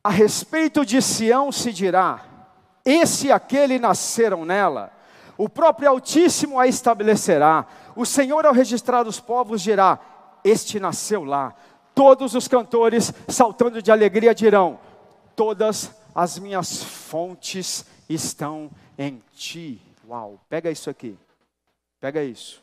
A 0.03 0.09
respeito 0.09 0.85
de 0.85 1.01
Sião 1.01 1.51
se 1.51 1.71
dirá: 1.71 2.25
esse 2.85 3.27
e 3.27 3.31
aquele 3.31 3.77
nasceram 3.77 4.45
nela, 4.45 4.91
o 5.37 5.47
próprio 5.47 5.89
Altíssimo 5.89 6.59
a 6.59 6.67
estabelecerá, 6.67 7.67
o 7.95 8.05
Senhor 8.05 8.45
ao 8.45 8.53
registrar 8.53 9.07
os 9.07 9.19
povos 9.19 9.61
dirá: 9.61 9.99
este 10.43 10.79
nasceu 10.79 11.23
lá. 11.23 11.55
Todos 11.93 12.35
os 12.35 12.47
cantores, 12.47 13.13
saltando 13.27 13.81
de 13.81 13.91
alegria, 13.91 14.33
dirão: 14.33 14.79
todas 15.35 15.91
as 16.15 16.39
minhas 16.39 16.83
fontes 16.83 17.85
estão 18.09 18.69
em 18.97 19.21
ti. 19.33 19.81
Uau, 20.07 20.39
pega 20.49 20.71
isso 20.71 20.89
aqui. 20.89 21.17
Pega 21.99 22.23
isso. 22.23 22.61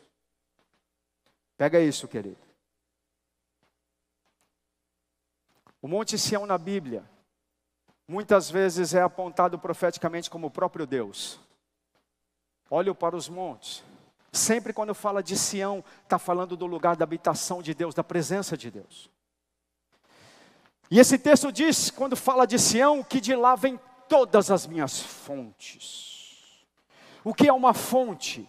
Pega 1.57 1.81
isso, 1.81 2.09
querido. 2.09 2.48
Monte 5.89 6.19
Sião 6.19 6.45
na 6.45 6.59
Bíblia, 6.59 7.03
muitas 8.07 8.51
vezes 8.51 8.93
é 8.93 9.01
apontado 9.01 9.59
profeticamente 9.59 10.29
como 10.29 10.49
o 10.49 10.51
próprio 10.51 10.87
Deus. 10.87 11.41
Olho 12.69 12.95
para 12.95 13.17
os 13.17 13.27
montes. 13.27 13.83
Sempre 14.31 14.75
quando 14.75 14.95
fala 14.95 15.23
de 15.23 15.35
Sião, 15.35 15.83
está 16.03 16.19
falando 16.19 16.59
do 16.59 16.67
lugar 16.67 16.95
da 16.95 17.05
habitação 17.05 17.63
de 17.63 17.73
Deus, 17.73 17.95
da 17.95 18.05
presença 18.05 18.55
de 18.55 18.71
Deus. 18.71 19.09
E 20.91 21.01
esse 21.01 21.19
texto 21.19 21.51
diz, 21.51 21.91
quando 21.91 22.15
fala 22.17 22.47
de 22.47 22.59
Sião, 22.59 23.03
que 23.03 23.19
de 23.19 23.35
lá 23.35 23.57
vem 23.57 23.81
todas 24.11 24.51
as 24.51 24.67
minhas 24.67 25.01
fontes. 25.01 26.67
O 27.25 27.33
que 27.33 27.49
é 27.49 27.53
uma 27.53 27.73
fonte? 27.73 28.47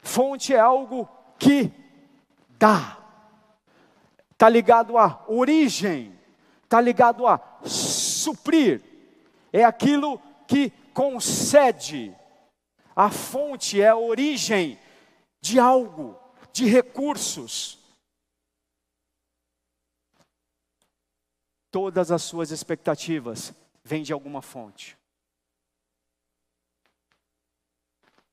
Fonte 0.00 0.54
é 0.54 0.60
algo 0.60 1.08
que 1.40 1.72
dá, 2.50 3.03
está 4.34 4.48
ligado 4.48 4.98
à 4.98 5.24
origem, 5.26 6.14
está 6.62 6.80
ligado 6.80 7.26
a 7.26 7.40
suprir, 7.64 8.82
é 9.50 9.64
aquilo 9.64 10.20
que 10.46 10.70
concede. 10.92 12.14
A 12.94 13.10
fonte 13.10 13.80
é 13.80 13.88
a 13.88 13.96
origem 13.96 14.78
de 15.40 15.58
algo, 15.58 16.16
de 16.52 16.66
recursos. 16.66 17.82
todas 21.74 22.12
as 22.12 22.22
suas 22.22 22.52
expectativas 22.52 23.52
vêm 23.82 24.04
de 24.04 24.12
alguma 24.12 24.40
fonte. 24.40 24.96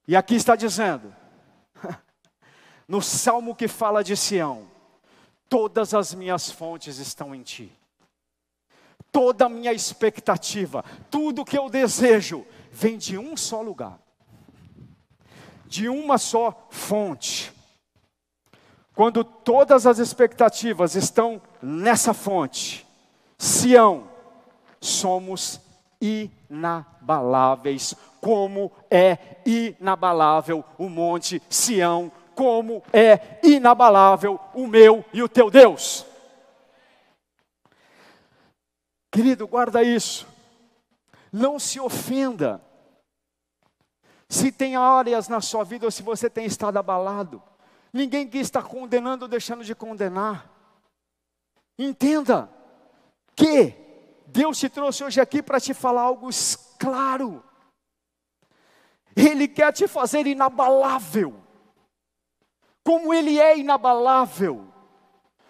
E 0.07 0.15
aqui 0.15 0.35
está 0.35 0.55
dizendo, 0.55 1.11
no 2.87 3.01
salmo 3.01 3.55
que 3.55 3.67
fala 3.67 4.03
de 4.03 4.15
Sião, 4.15 4.70
todas 5.51 5.93
as 5.93 6.13
minhas 6.13 6.49
fontes 6.49 6.97
estão 6.97 7.35
em 7.35 7.43
ti. 7.43 7.69
Toda 9.11 9.47
a 9.47 9.49
minha 9.49 9.73
expectativa, 9.73 10.85
tudo 11.09 11.43
que 11.43 11.57
eu 11.57 11.69
desejo, 11.69 12.47
vem 12.71 12.97
de 12.97 13.17
um 13.17 13.35
só 13.35 13.61
lugar, 13.61 13.99
de 15.65 15.89
uma 15.89 16.17
só 16.17 16.67
fonte. 16.69 17.51
Quando 18.95 19.25
todas 19.25 19.85
as 19.85 19.99
expectativas 19.99 20.95
estão 20.95 21.41
nessa 21.61 22.13
fonte, 22.13 22.87
Sião, 23.37 24.07
somos 24.79 25.59
inabaláveis, 25.99 27.93
como 28.21 28.71
é 28.89 29.17
inabalável 29.45 30.63
o 30.77 30.87
monte 30.87 31.43
Sião, 31.49 32.09
como 32.41 32.81
é 32.91 33.39
inabalável 33.43 34.39
o 34.55 34.65
meu 34.65 35.05
e 35.13 35.21
o 35.21 35.29
teu 35.29 35.51
Deus. 35.51 36.03
Querido, 39.11 39.47
guarda 39.47 39.83
isso. 39.83 40.27
Não 41.31 41.59
se 41.59 41.79
ofenda. 41.79 42.59
Se 44.27 44.51
tem 44.51 44.75
áreas 44.75 45.27
na 45.27 45.39
sua 45.39 45.63
vida 45.63 45.85
ou 45.85 45.91
se 45.91 46.01
você 46.01 46.31
tem 46.31 46.47
estado 46.47 46.77
abalado, 46.77 47.43
ninguém 47.93 48.27
que 48.27 48.39
está 48.39 48.63
condenando 48.63 49.25
ou 49.25 49.29
deixando 49.29 49.63
de 49.63 49.75
condenar. 49.75 50.49
Entenda 51.77 52.49
que 53.35 53.75
Deus 54.25 54.57
te 54.57 54.67
trouxe 54.67 55.03
hoje 55.03 55.21
aqui 55.21 55.43
para 55.43 55.59
te 55.59 55.75
falar 55.75 56.01
algo 56.01 56.29
claro. 56.79 57.43
Ele 59.15 59.47
quer 59.47 59.71
te 59.71 59.87
fazer 59.87 60.25
inabalável, 60.25 61.39
como 62.83 63.13
Ele 63.13 63.39
é 63.39 63.57
inabalável, 63.57 64.67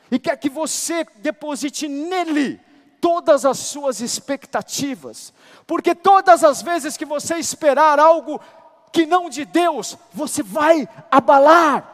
e 0.09 0.19
quer 0.19 0.37
que 0.37 0.49
você 0.49 1.05
deposite 1.17 1.87
nele 1.87 2.59
todas 2.99 3.45
as 3.45 3.57
suas 3.57 4.01
expectativas, 4.01 5.33
porque 5.65 5.95
todas 5.95 6.43
as 6.43 6.61
vezes 6.61 6.97
que 6.97 7.05
você 7.05 7.35
esperar 7.35 7.99
algo 7.99 8.39
que 8.91 9.05
não 9.05 9.29
de 9.29 9.45
Deus, 9.45 9.97
você 10.13 10.43
vai 10.43 10.87
abalar. 11.09 11.87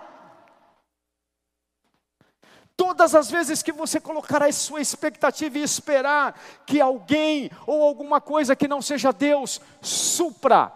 Todas 2.76 3.16
as 3.16 3.30
vezes 3.32 3.64
que 3.64 3.72
você 3.72 4.00
colocar 4.00 4.44
a 4.44 4.52
sua 4.52 4.82
expectativa 4.82 5.58
e 5.58 5.64
esperar 5.64 6.40
que 6.66 6.80
alguém 6.82 7.50
ou 7.66 7.84
alguma 7.84 8.22
coisa 8.22 8.56
que 8.56 8.68
não 8.68 8.82
seja 8.82 9.12
Deus 9.12 9.62
supra 9.82 10.72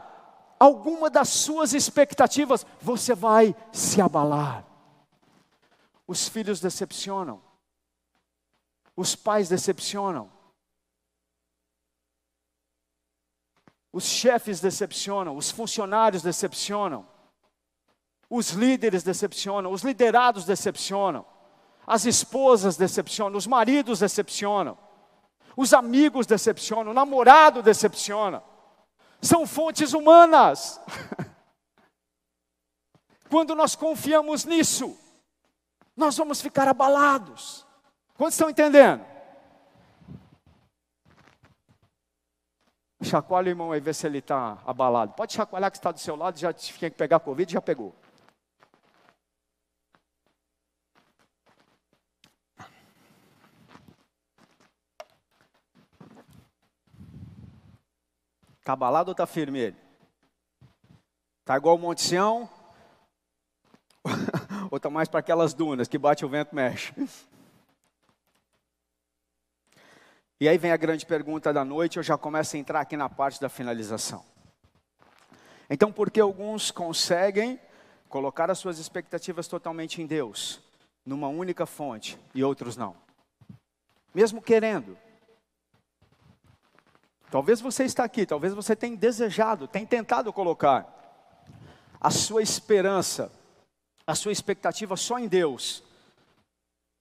alguma 0.62 1.10
das 1.10 1.30
suas 1.30 1.74
expectativas, 1.74 2.67
você 2.80 3.15
vai 3.15 3.56
se 3.74 4.00
abalar. 4.00 4.63
Os 6.06 6.28
filhos 6.28 6.60
decepcionam, 6.60 7.41
os 8.95 9.15
pais 9.15 9.50
decepcionam, 9.50 10.32
os 13.91 14.04
chefes 14.04 14.60
decepcionam, 14.60 15.36
os 15.36 15.50
funcionários 15.50 16.21
decepcionam, 16.21 17.08
os 18.30 18.52
líderes 18.52 19.02
decepcionam, 19.02 19.71
os 19.71 19.82
liderados 19.82 20.45
decepcionam. 20.45 21.26
As 21.88 22.06
esposas 22.06 22.78
decepcionam, 22.78 23.36
os 23.36 23.47
maridos 23.47 24.00
decepcionam, 24.00 24.78
os 25.58 25.74
amigos 25.74 26.28
decepcionam, 26.28 26.91
o 26.91 26.93
namorado 26.93 27.63
decepciona. 27.63 28.50
São 29.21 29.45
fontes 29.45 29.93
humanas. 29.93 30.79
Quando 33.29 33.55
nós 33.55 33.75
confiamos 33.75 34.43
nisso, 34.43 34.97
nós 35.95 36.17
vamos 36.17 36.41
ficar 36.41 36.67
abalados. 36.67 37.65
Quantos 38.17 38.34
estão 38.34 38.49
entendendo? 38.49 39.05
Chacoalha 43.03 43.47
o 43.47 43.49
irmão 43.49 43.71
aí, 43.71 43.79
vê 43.79 43.93
se 43.93 44.05
ele 44.05 44.19
está 44.19 44.60
abalado. 44.65 45.13
Pode 45.13 45.34
chacoalhar 45.34 45.71
que 45.71 45.77
está 45.77 45.91
do 45.91 45.99
seu 45.99 46.15
lado, 46.15 46.38
já 46.38 46.53
tinha 46.53 46.89
que 46.89 46.97
pegar 46.97 47.19
Covid, 47.19 47.51
já 47.51 47.62
pegou. 47.62 47.95
Está 58.71 58.86
abalado 58.86 59.10
ou 59.10 59.12
está 59.12 59.25
firme 59.25 59.60
ele? 59.60 59.75
Está 61.41 61.57
igual 61.57 61.75
o 61.75 61.77
Monte 61.77 62.03
Sião? 62.03 62.49
ou 64.71 64.77
está 64.77 64.89
mais 64.89 65.10
para 65.10 65.19
aquelas 65.19 65.53
dunas 65.53 65.89
que 65.89 65.97
bate 65.97 66.23
o 66.23 66.29
vento 66.29 66.55
mexe? 66.55 66.93
E 70.39 70.47
aí 70.47 70.57
vem 70.57 70.71
a 70.71 70.77
grande 70.77 71.05
pergunta 71.05 71.51
da 71.51 71.65
noite, 71.65 71.97
eu 71.97 72.03
já 72.03 72.17
começo 72.17 72.55
a 72.55 72.60
entrar 72.60 72.79
aqui 72.79 72.95
na 72.95 73.10
parte 73.10 73.41
da 73.41 73.49
finalização. 73.49 74.23
Então, 75.69 75.91
por 75.91 76.10
que 76.10 76.21
alguns 76.21 76.71
conseguem 76.71 77.60
colocar 78.07 78.49
as 78.49 78.57
suas 78.57 78.79
expectativas 78.79 79.49
totalmente 79.49 80.01
em 80.01 80.05
Deus, 80.05 80.62
numa 81.05 81.27
única 81.27 81.65
fonte, 81.65 82.17
e 82.34 82.41
outros 82.41 82.77
não? 82.77 82.95
Mesmo 84.15 84.41
querendo, 84.41 84.97
Talvez 87.32 87.62
você 87.62 87.86
está 87.86 88.04
aqui, 88.04 88.26
talvez 88.26 88.54
você 88.54 88.76
tenha 88.76 88.98
desejado, 88.98 89.65
tenha 89.65 89.88
tentado 89.88 90.34
colocar 90.34 90.86
a 91.98 92.12
sua 92.12 92.41
esperança, 92.41 93.32
a 94.06 94.13
sua 94.13 94.34
expectativa 94.34 94.98
só 94.98 95.17
em 95.17 95.30
Deus. 95.30 95.82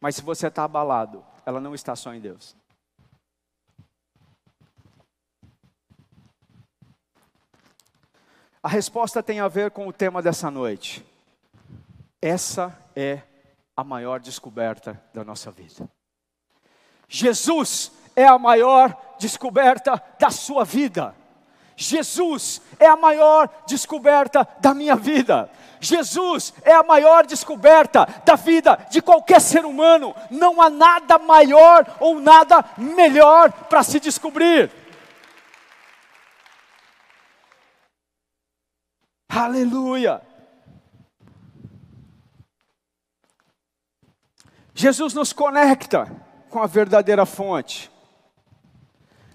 Mas 0.01 0.15
se 0.15 0.23
você 0.23 0.47
está 0.47 0.63
abalado, 0.63 1.27
ela 1.45 1.61
não 1.61 1.75
está 1.75 1.97
só 1.97 2.15
em 2.15 2.21
Deus. 2.21 2.55
A 8.63 8.69
resposta 8.69 9.25
tem 9.25 9.41
a 9.41 9.49
ver 9.49 9.73
com 9.73 9.89
o 9.89 9.93
tema 9.93 10.23
dessa 10.23 10.49
noite. 10.49 11.05
Essa 12.23 12.79
é 12.95 13.23
a 13.77 13.83
maior 13.83 14.21
descoberta 14.21 15.03
da 15.13 15.25
nossa 15.25 15.51
vida. 15.51 15.91
Jesus 17.09 17.91
é 18.15 18.27
a 18.27 18.39
maior 18.39 19.10
descoberta 19.21 20.03
da 20.19 20.31
sua 20.31 20.65
vida. 20.65 21.15
Jesus 21.77 22.61
é 22.79 22.87
a 22.87 22.97
maior 22.97 23.49
descoberta 23.67 24.47
da 24.61 24.75
minha 24.75 24.97
vida. 24.97 25.49
Jesus 25.81 26.53
é 26.63 26.75
a 26.75 26.83
maior 26.83 27.25
descoberta 27.25 28.07
da 28.25 28.35
vida 28.35 28.79
de 28.91 29.01
qualquer 29.01 29.41
ser 29.41 29.65
humano. 29.65 30.15
Não 30.31 30.61
há 30.61 30.69
nada 30.69 31.19
maior 31.19 31.87
ou 32.01 32.21
nada 32.21 32.65
melhor 32.77 33.51
para 33.53 33.83
se 33.83 33.99
descobrir. 34.01 34.71
Aleluia. 39.29 40.21
Jesus 44.75 45.15
nos 45.15 45.33
conecta 45.33 46.11
com 46.51 46.63
a 46.63 46.67
verdadeira 46.67 47.25
fonte. 47.25 47.91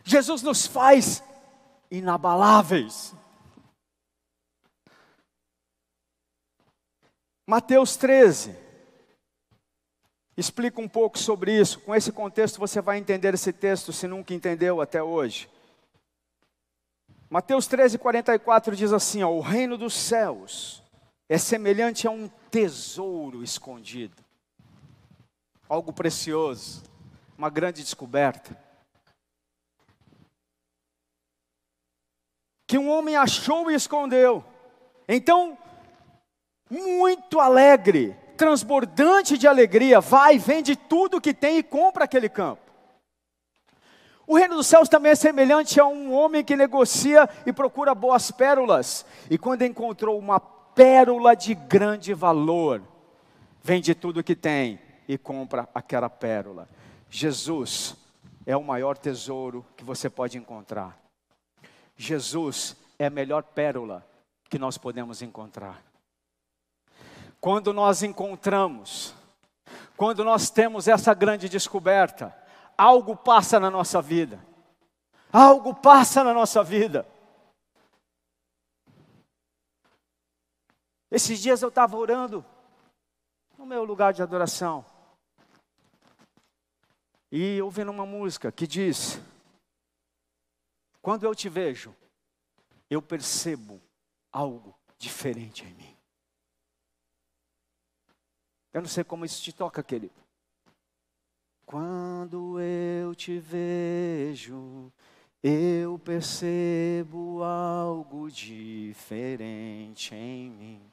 Jesus 0.05 0.43
nos 0.43 0.67
faz 0.67 1.23
inabaláveis. 1.89 3.15
Mateus 7.47 7.97
13 7.97 8.55
explica 10.37 10.79
um 10.79 10.87
pouco 10.87 11.17
sobre 11.17 11.59
isso. 11.59 11.79
Com 11.79 11.95
esse 11.95 12.11
contexto 12.11 12.59
você 12.59 12.79
vai 12.81 12.99
entender 12.99 13.33
esse 13.33 13.51
texto 13.51 13.91
se 13.91 14.07
nunca 14.07 14.33
entendeu 14.33 14.79
até 14.79 15.01
hoje. 15.01 15.49
Mateus 17.27 17.65
13, 17.65 17.97
44 17.97 18.75
diz 18.75 18.93
assim: 18.93 19.23
ó, 19.23 19.31
O 19.31 19.41
reino 19.41 19.75
dos 19.75 19.95
céus 19.95 20.83
é 21.27 21.39
semelhante 21.39 22.07
a 22.07 22.11
um 22.11 22.29
tesouro 22.51 23.43
escondido, 23.43 24.23
algo 25.67 25.91
precioso, 25.91 26.83
uma 27.35 27.49
grande 27.49 27.81
descoberta. 27.81 28.64
Que 32.67 32.77
um 32.77 32.89
homem 32.89 33.15
achou 33.15 33.69
e 33.69 33.75
escondeu. 33.75 34.43
Então, 35.07 35.57
muito 36.69 37.39
alegre, 37.39 38.15
transbordante 38.35 39.37
de 39.37 39.47
alegria, 39.47 40.01
vai, 40.01 40.37
vende 40.37 40.75
tudo 40.75 41.21
que 41.21 41.33
tem 41.33 41.57
e 41.57 41.63
compra 41.63 42.05
aquele 42.05 42.27
campo. 42.27 42.65
O 44.27 44.35
reino 44.35 44.55
dos 44.55 44.65
céus 44.65 44.89
também 44.89 45.11
é 45.11 45.15
semelhante 45.15 45.79
a 45.79 45.85
um 45.85 46.11
homem 46.11 46.43
que 46.43 46.55
negocia 46.55 47.29
e 47.45 47.53
procura 47.53 47.93
boas 47.93 48.31
pérolas. 48.31 49.05
E 49.29 49.37
quando 49.37 49.61
encontrou 49.61 50.17
uma 50.17 50.39
pérola 50.39 51.35
de 51.35 51.53
grande 51.53 52.13
valor, 52.13 52.81
vende 53.61 53.93
tudo 53.93 54.23
que 54.23 54.35
tem 54.35 54.79
e 55.07 55.15
compra 55.17 55.69
aquela 55.75 56.09
pérola. 56.09 56.67
Jesus 57.07 57.95
é 58.47 58.57
o 58.57 58.63
maior 58.63 58.97
tesouro 58.97 59.63
que 59.77 59.83
você 59.83 60.09
pode 60.09 60.39
encontrar. 60.39 61.04
Jesus 61.95 62.75
é 62.99 63.05
a 63.05 63.09
melhor 63.09 63.43
pérola 63.43 64.05
que 64.49 64.59
nós 64.59 64.77
podemos 64.77 65.21
encontrar. 65.21 65.81
Quando 67.39 67.73
nós 67.73 68.03
encontramos, 68.03 69.13
quando 69.95 70.23
nós 70.23 70.49
temos 70.49 70.87
essa 70.87 71.13
grande 71.13 71.47
descoberta, 71.47 72.35
algo 72.77 73.15
passa 73.15 73.59
na 73.59 73.69
nossa 73.69 74.01
vida. 74.01 74.39
Algo 75.31 75.73
passa 75.73 76.23
na 76.23 76.33
nossa 76.33 76.63
vida. 76.63 77.07
Esses 81.11 81.39
dias 81.39 81.61
eu 81.61 81.69
estava 81.69 81.95
orando 81.97 82.43
no 83.57 83.65
meu 83.65 83.83
lugar 83.83 84.13
de 84.13 84.21
adoração. 84.21 84.85
E 87.31 87.61
ouvindo 87.61 87.91
uma 87.91 88.05
música 88.05 88.51
que 88.51 88.65
diz: 88.65 89.19
Quando 91.05 91.23
eu 91.23 91.35
te 91.35 91.47
vejo, 91.47 91.95
eu 92.89 92.99
percebo 92.99 93.79
algo 94.31 94.75
diferente 94.97 95.63
em 95.63 95.71
mim. 95.75 95.95
Eu 98.73 98.81
não 98.81 98.89
sei 98.89 99.03
como 99.03 99.23
isso 99.23 99.39
te 99.39 99.53
toca, 99.53 99.83
querido. 99.83 100.15
Quando 101.63 102.59
eu 102.59 103.13
te 103.13 103.37
vejo, 103.37 104.91
eu 105.43 105.99
percebo 105.99 107.43
algo 107.43 108.27
diferente 108.31 110.15
em 110.15 110.49
mim. 110.49 110.91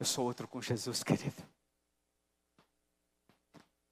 Eu 0.00 0.04
sou 0.04 0.24
outro 0.24 0.48
com 0.48 0.60
Jesus, 0.60 1.04
querido. 1.04 1.48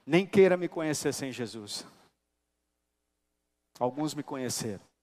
Nem 0.04 0.26
queira 0.26 0.56
me 0.56 0.68
conhecer 0.68 1.14
sem 1.14 1.30
Jesus. 1.30 1.86
Alguns 3.78 4.12
me 4.12 4.24
conheceram. 4.24 4.95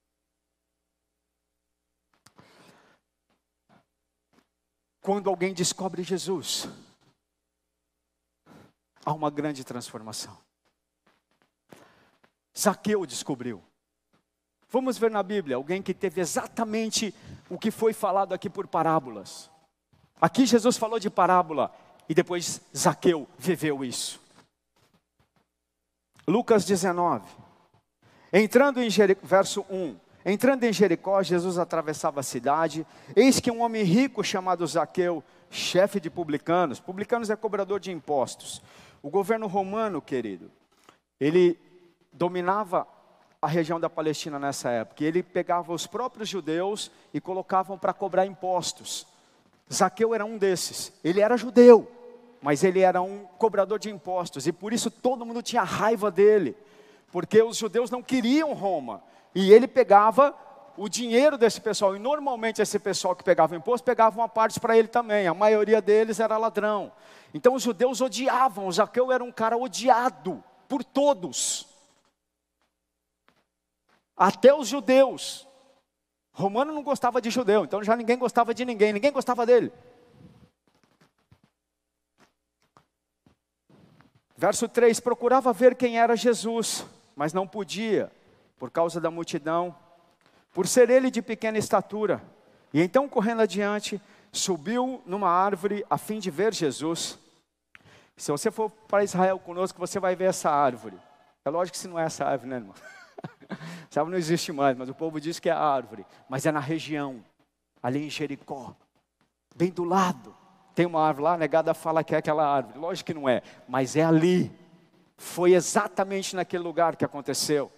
Quando 5.04 5.28
alguém 5.28 5.52
descobre 5.52 6.02
Jesus, 6.02 6.66
há 9.04 9.12
uma 9.12 9.30
grande 9.30 9.62
transformação. 9.62 10.34
Zaqueu 12.58 13.04
descobriu. 13.04 13.62
Vamos 14.70 14.96
ver 14.96 15.10
na 15.10 15.22
Bíblia 15.22 15.56
alguém 15.56 15.82
que 15.82 15.92
teve 15.92 16.22
exatamente 16.22 17.14
o 17.50 17.58
que 17.58 17.70
foi 17.70 17.92
falado 17.92 18.32
aqui 18.32 18.48
por 18.48 18.66
parábolas. 18.66 19.50
Aqui 20.18 20.46
Jesus 20.46 20.78
falou 20.78 20.98
de 20.98 21.10
parábola 21.10 21.70
e 22.08 22.14
depois 22.14 22.62
Zaqueu 22.74 23.28
viveu 23.38 23.84
isso. 23.84 24.18
Lucas 26.26 26.64
19. 26.64 27.28
Entrando 28.32 28.82
em 28.82 28.88
Jericó, 28.88 29.20
verso 29.26 29.66
1. 29.68 30.00
Entrando 30.24 30.64
em 30.64 30.72
Jericó, 30.72 31.22
Jesus 31.22 31.58
atravessava 31.58 32.20
a 32.20 32.22
cidade. 32.22 32.86
Eis 33.14 33.40
que 33.40 33.50
um 33.50 33.60
homem 33.60 33.82
rico 33.82 34.24
chamado 34.24 34.66
Zaqueu, 34.66 35.22
chefe 35.50 36.00
de 36.00 36.08
publicanos, 36.08 36.80
publicanos 36.80 37.28
é 37.28 37.36
cobrador 37.36 37.78
de 37.78 37.92
impostos. 37.92 38.62
O 39.02 39.10
governo 39.10 39.46
romano, 39.46 40.00
querido, 40.00 40.50
ele 41.20 41.58
dominava 42.10 42.86
a 43.40 43.46
região 43.46 43.78
da 43.78 43.90
Palestina 43.90 44.38
nessa 44.38 44.70
época. 44.70 45.04
ele 45.04 45.22
pegava 45.22 45.72
os 45.72 45.86
próprios 45.86 46.28
judeus 46.28 46.90
e 47.12 47.20
colocavam 47.20 47.76
para 47.76 47.92
cobrar 47.92 48.24
impostos. 48.24 49.06
Zaqueu 49.70 50.14
era 50.14 50.24
um 50.24 50.38
desses. 50.38 50.92
Ele 51.04 51.20
era 51.20 51.36
judeu, 51.36 51.90
mas 52.40 52.64
ele 52.64 52.80
era 52.80 53.02
um 53.02 53.26
cobrador 53.38 53.78
de 53.78 53.90
impostos 53.90 54.46
e 54.46 54.52
por 54.52 54.72
isso 54.72 54.90
todo 54.90 55.26
mundo 55.26 55.42
tinha 55.42 55.62
raiva 55.62 56.10
dele, 56.10 56.56
porque 57.12 57.42
os 57.42 57.58
judeus 57.58 57.90
não 57.90 58.02
queriam 58.02 58.54
Roma. 58.54 59.02
E 59.34 59.52
ele 59.52 59.66
pegava 59.66 60.34
o 60.76 60.88
dinheiro 60.88 61.38
desse 61.38 61.60
pessoal, 61.60 61.96
e 61.96 61.98
normalmente 61.98 62.60
esse 62.60 62.78
pessoal 62.78 63.14
que 63.14 63.24
pegava 63.24 63.56
imposto 63.56 63.84
pegava 63.84 64.18
uma 64.18 64.28
parte 64.28 64.58
para 64.58 64.76
ele 64.76 64.88
também, 64.88 65.26
a 65.26 65.34
maioria 65.34 65.80
deles 65.80 66.20
era 66.20 66.36
ladrão. 66.36 66.92
Então 67.32 67.54
os 67.54 67.62
judeus 67.62 68.00
odiavam, 68.00 68.70
Zaqueu 68.70 69.10
era 69.12 69.22
um 69.22 69.32
cara 69.32 69.56
odiado 69.56 70.42
por 70.68 70.82
todos. 70.84 71.66
Até 74.16 74.54
os 74.54 74.68
judeus. 74.68 75.46
Romano 76.32 76.72
não 76.72 76.82
gostava 76.82 77.20
de 77.20 77.30
judeu, 77.30 77.64
então 77.64 77.82
já 77.82 77.94
ninguém 77.94 78.18
gostava 78.18 78.52
de 78.52 78.64
ninguém, 78.64 78.92
ninguém 78.92 79.12
gostava 79.12 79.46
dele. 79.46 79.72
Verso 84.36 84.68
3: 84.68 84.98
procurava 84.98 85.52
ver 85.52 85.76
quem 85.76 85.98
era 85.98 86.16
Jesus, 86.16 86.84
mas 87.14 87.32
não 87.32 87.46
podia, 87.46 88.10
por 88.64 88.70
causa 88.70 88.98
da 88.98 89.10
multidão, 89.10 89.76
por 90.50 90.66
ser 90.66 90.88
ele 90.88 91.10
de 91.10 91.20
pequena 91.20 91.58
estatura. 91.58 92.24
E 92.72 92.80
então, 92.80 93.06
correndo 93.06 93.42
adiante, 93.42 94.00
subiu 94.32 95.02
numa 95.04 95.28
árvore 95.28 95.84
a 95.90 95.98
fim 95.98 96.18
de 96.18 96.30
ver 96.30 96.54
Jesus. 96.54 97.18
Se 98.16 98.32
você 98.32 98.50
for 98.50 98.70
para 98.70 99.04
Israel 99.04 99.38
conosco, 99.38 99.78
você 99.78 100.00
vai 100.00 100.16
ver 100.16 100.30
essa 100.30 100.50
árvore. 100.50 100.96
É 101.44 101.50
lógico 101.50 101.74
que 101.74 101.78
se 101.78 101.86
não 101.86 101.98
é 101.98 102.04
essa 102.04 102.24
árvore, 102.24 102.48
né, 102.48 102.56
irmão? 102.56 102.74
Essa 103.90 104.00
árvore 104.00 104.12
não 104.12 104.18
existe 104.18 104.50
mais, 104.50 104.78
mas 104.78 104.88
o 104.88 104.94
povo 104.94 105.20
diz 105.20 105.38
que 105.38 105.50
é 105.50 105.52
a 105.52 105.60
árvore. 105.60 106.06
Mas 106.26 106.46
é 106.46 106.50
na 106.50 106.58
região, 106.58 107.22
ali 107.82 108.06
em 108.06 108.08
Jericó, 108.08 108.74
bem 109.54 109.70
do 109.70 109.84
lado. 109.84 110.34
Tem 110.74 110.86
uma 110.86 111.06
árvore 111.06 111.24
lá, 111.24 111.34
a 111.34 111.38
negada 111.38 111.74
fala 111.74 112.02
que 112.02 112.14
é 112.14 112.18
aquela 112.18 112.48
árvore. 112.48 112.78
Lógico 112.78 113.08
que 113.08 113.14
não 113.14 113.28
é, 113.28 113.42
mas 113.68 113.94
é 113.94 114.02
ali. 114.02 114.50
Foi 115.18 115.52
exatamente 115.52 116.34
naquele 116.34 116.62
lugar 116.64 116.96
que 116.96 117.04
aconteceu. 117.04 117.70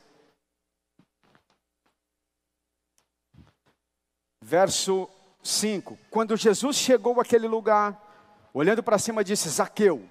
Verso 4.46 5.10
5: 5.42 5.98
Quando 6.08 6.36
Jesus 6.36 6.76
chegou 6.76 7.20
àquele 7.20 7.48
lugar, 7.48 8.00
olhando 8.54 8.80
para 8.80 8.96
cima, 8.96 9.24
disse: 9.24 9.48
Zaqueu, 9.48 10.08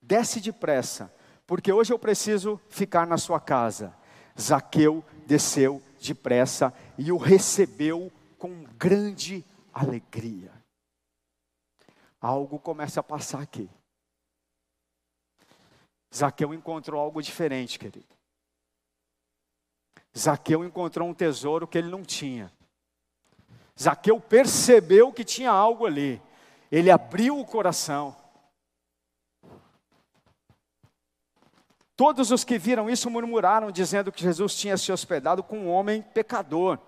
desce 0.00 0.40
depressa, 0.40 1.14
porque 1.46 1.70
hoje 1.70 1.92
eu 1.92 1.98
preciso 1.98 2.58
ficar 2.70 3.06
na 3.06 3.18
sua 3.18 3.38
casa. 3.38 3.94
Zaqueu 4.40 5.04
desceu 5.26 5.82
depressa 6.00 6.72
e 6.96 7.12
o 7.12 7.18
recebeu 7.18 8.10
com 8.38 8.64
grande 8.78 9.44
alegria. 9.74 10.50
Algo 12.18 12.58
começa 12.58 13.00
a 13.00 13.02
passar 13.02 13.42
aqui. 13.42 13.68
Zaqueu 16.14 16.54
encontrou 16.54 16.98
algo 16.98 17.20
diferente, 17.20 17.78
querido. 17.78 18.08
Zaqueu 20.18 20.64
encontrou 20.64 21.06
um 21.06 21.12
tesouro 21.12 21.68
que 21.68 21.76
ele 21.76 21.90
não 21.90 22.02
tinha. 22.02 22.50
Zaqueu 23.80 24.20
percebeu 24.20 25.10
que 25.10 25.24
tinha 25.24 25.50
algo 25.50 25.86
ali. 25.86 26.20
Ele 26.70 26.90
abriu 26.90 27.38
o 27.38 27.46
coração. 27.46 28.14
Todos 31.96 32.30
os 32.30 32.44
que 32.44 32.58
viram 32.58 32.90
isso 32.90 33.10
murmuraram, 33.10 33.70
dizendo 33.70 34.12
que 34.12 34.22
Jesus 34.22 34.54
tinha 34.54 34.76
se 34.76 34.92
hospedado 34.92 35.42
com 35.42 35.58
um 35.58 35.68
homem 35.70 36.02
pecador. 36.02 36.78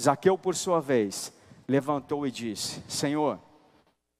Zaqueu, 0.00 0.36
por 0.36 0.54
sua 0.54 0.80
vez, 0.80 1.32
levantou 1.68 2.26
e 2.26 2.30
disse: 2.30 2.82
Senhor, 2.88 3.38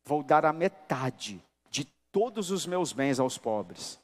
vou 0.05 0.23
dar 0.23 0.45
a 0.45 0.53
metade 0.53 1.43
de 1.71 1.85
todos 2.12 2.51
os 2.51 2.67
meus 2.67 2.93
bens 2.93 3.19
aos 3.19 3.38
pobres. 3.38 3.99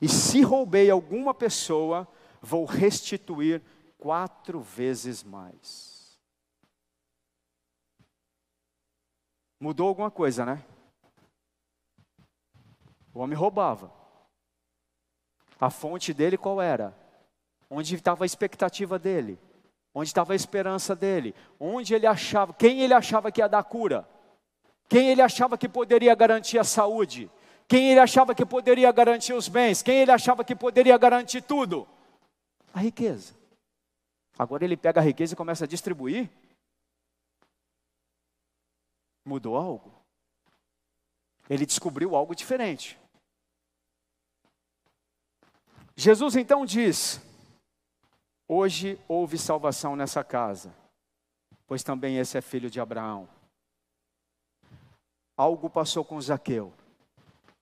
E 0.00 0.08
se 0.08 0.40
roubei 0.42 0.90
alguma 0.90 1.32
pessoa, 1.32 2.08
vou 2.40 2.64
restituir 2.64 3.62
quatro 3.98 4.60
vezes 4.60 5.22
mais. 5.22 5.91
Mudou 9.62 9.86
alguma 9.86 10.10
coisa, 10.10 10.44
né? 10.44 10.60
O 13.14 13.20
homem 13.20 13.38
roubava. 13.38 13.92
A 15.60 15.70
fonte 15.70 16.12
dele 16.12 16.36
qual 16.36 16.60
era? 16.60 16.92
Onde 17.70 17.94
estava 17.94 18.24
a 18.24 18.26
expectativa 18.26 18.98
dele? 18.98 19.38
Onde 19.94 20.08
estava 20.08 20.32
a 20.32 20.34
esperança 20.34 20.96
dele? 20.96 21.32
Onde 21.60 21.94
ele 21.94 22.08
achava, 22.08 22.52
quem 22.52 22.80
ele 22.80 22.92
achava 22.92 23.30
que 23.30 23.40
ia 23.40 23.48
dar 23.48 23.62
cura? 23.62 24.04
Quem 24.88 25.10
ele 25.10 25.22
achava 25.22 25.56
que 25.56 25.68
poderia 25.68 26.12
garantir 26.16 26.58
a 26.58 26.64
saúde? 26.64 27.30
Quem 27.68 27.92
ele 27.92 28.00
achava 28.00 28.34
que 28.34 28.44
poderia 28.44 28.90
garantir 28.90 29.32
os 29.32 29.46
bens? 29.46 29.80
Quem 29.80 29.98
ele 29.98 30.10
achava 30.10 30.42
que 30.42 30.56
poderia 30.56 30.98
garantir 30.98 31.40
tudo? 31.40 31.86
A 32.74 32.80
riqueza. 32.80 33.32
Agora 34.36 34.64
ele 34.64 34.76
pega 34.76 35.00
a 35.00 35.04
riqueza 35.04 35.34
e 35.34 35.36
começa 35.36 35.66
a 35.66 35.68
distribuir? 35.68 36.28
Mudou 39.24 39.56
algo? 39.56 39.92
Ele 41.48 41.66
descobriu 41.66 42.16
algo 42.16 42.34
diferente. 42.34 42.98
Jesus 45.96 46.36
então 46.36 46.64
diz: 46.64 47.20
Hoje 48.48 48.98
houve 49.06 49.38
salvação 49.38 49.94
nessa 49.94 50.24
casa, 50.24 50.74
pois 51.66 51.82
também 51.82 52.18
esse 52.18 52.36
é 52.36 52.40
filho 52.40 52.70
de 52.70 52.80
Abraão. 52.80 53.28
Algo 55.36 55.70
passou 55.70 56.04
com 56.04 56.20
Zaqueu, 56.20 56.72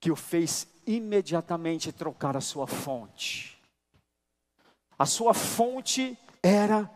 que 0.00 0.10
o 0.10 0.16
fez 0.16 0.66
imediatamente 0.86 1.92
trocar 1.92 2.36
a 2.36 2.40
sua 2.40 2.66
fonte. 2.66 3.60
A 4.98 5.06
sua 5.06 5.32
fonte 5.32 6.18
era 6.42 6.90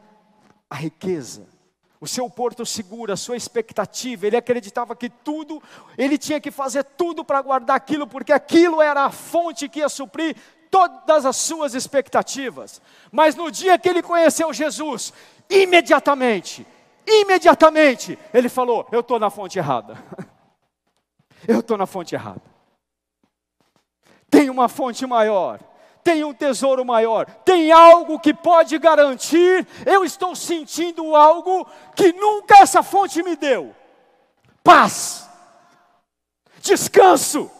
a 0.68 0.74
riqueza, 0.74 1.46
o 2.00 2.06
seu 2.06 2.28
porto 2.28 2.66
seguro, 2.66 3.12
a 3.12 3.16
sua 3.16 3.36
expectativa. 3.36 4.26
Ele 4.26 4.36
acreditava 4.36 4.94
que 4.94 5.08
tudo, 5.08 5.62
ele 5.96 6.18
tinha 6.18 6.40
que 6.40 6.50
fazer 6.50 6.84
tudo 6.84 7.24
para 7.24 7.40
guardar 7.40 7.76
aquilo, 7.76 8.06
porque 8.06 8.32
aquilo 8.32 8.82
era 8.82 9.04
a 9.04 9.10
fonte 9.10 9.68
que 9.68 9.80
ia 9.80 9.88
suprir 9.88 10.36
todas 10.70 11.24
as 11.24 11.36
suas 11.36 11.74
expectativas. 11.74 12.82
Mas 13.12 13.34
no 13.34 13.50
dia 13.50 13.78
que 13.78 13.88
ele 13.88 14.02
conheceu 14.02 14.52
Jesus, 14.52 15.12
imediatamente, 15.48 16.66
imediatamente, 17.06 18.18
ele 18.32 18.48
falou: 18.48 18.86
Eu 18.90 19.00
estou 19.00 19.18
na 19.18 19.30
fonte 19.30 19.58
errada. 19.58 19.96
Eu 21.46 21.60
estou 21.60 21.76
na 21.76 21.86
fonte 21.86 22.14
errada. 22.14 22.42
Tem 24.30 24.50
uma 24.50 24.68
fonte 24.68 25.06
maior, 25.06 25.60
tem 26.04 26.22
um 26.22 26.34
tesouro 26.34 26.84
maior, 26.84 27.26
tem 27.44 27.72
algo 27.72 28.20
que 28.20 28.32
pode 28.32 28.78
garantir. 28.78 29.66
Eu 29.84 30.04
estou 30.04 30.36
sentindo 30.36 31.16
algo 31.16 31.66
que 31.96 32.12
nunca 32.12 32.58
essa 32.58 32.82
fonte 32.82 33.22
me 33.22 33.34
deu: 33.34 33.74
paz, 34.62 35.28
descanso, 36.60 37.50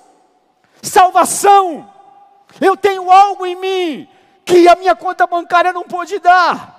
salvação 0.83 1.91
eu 2.61 2.77
tenho 2.77 3.11
algo 3.11 3.47
em 3.47 3.57
mim 3.57 4.09
que 4.45 4.69
a 4.69 4.77
minha 4.77 4.95
conta 4.95 5.27
bancária 5.27 5.73
não 5.73 5.85
pode 5.85 6.19
dar. 6.19 6.73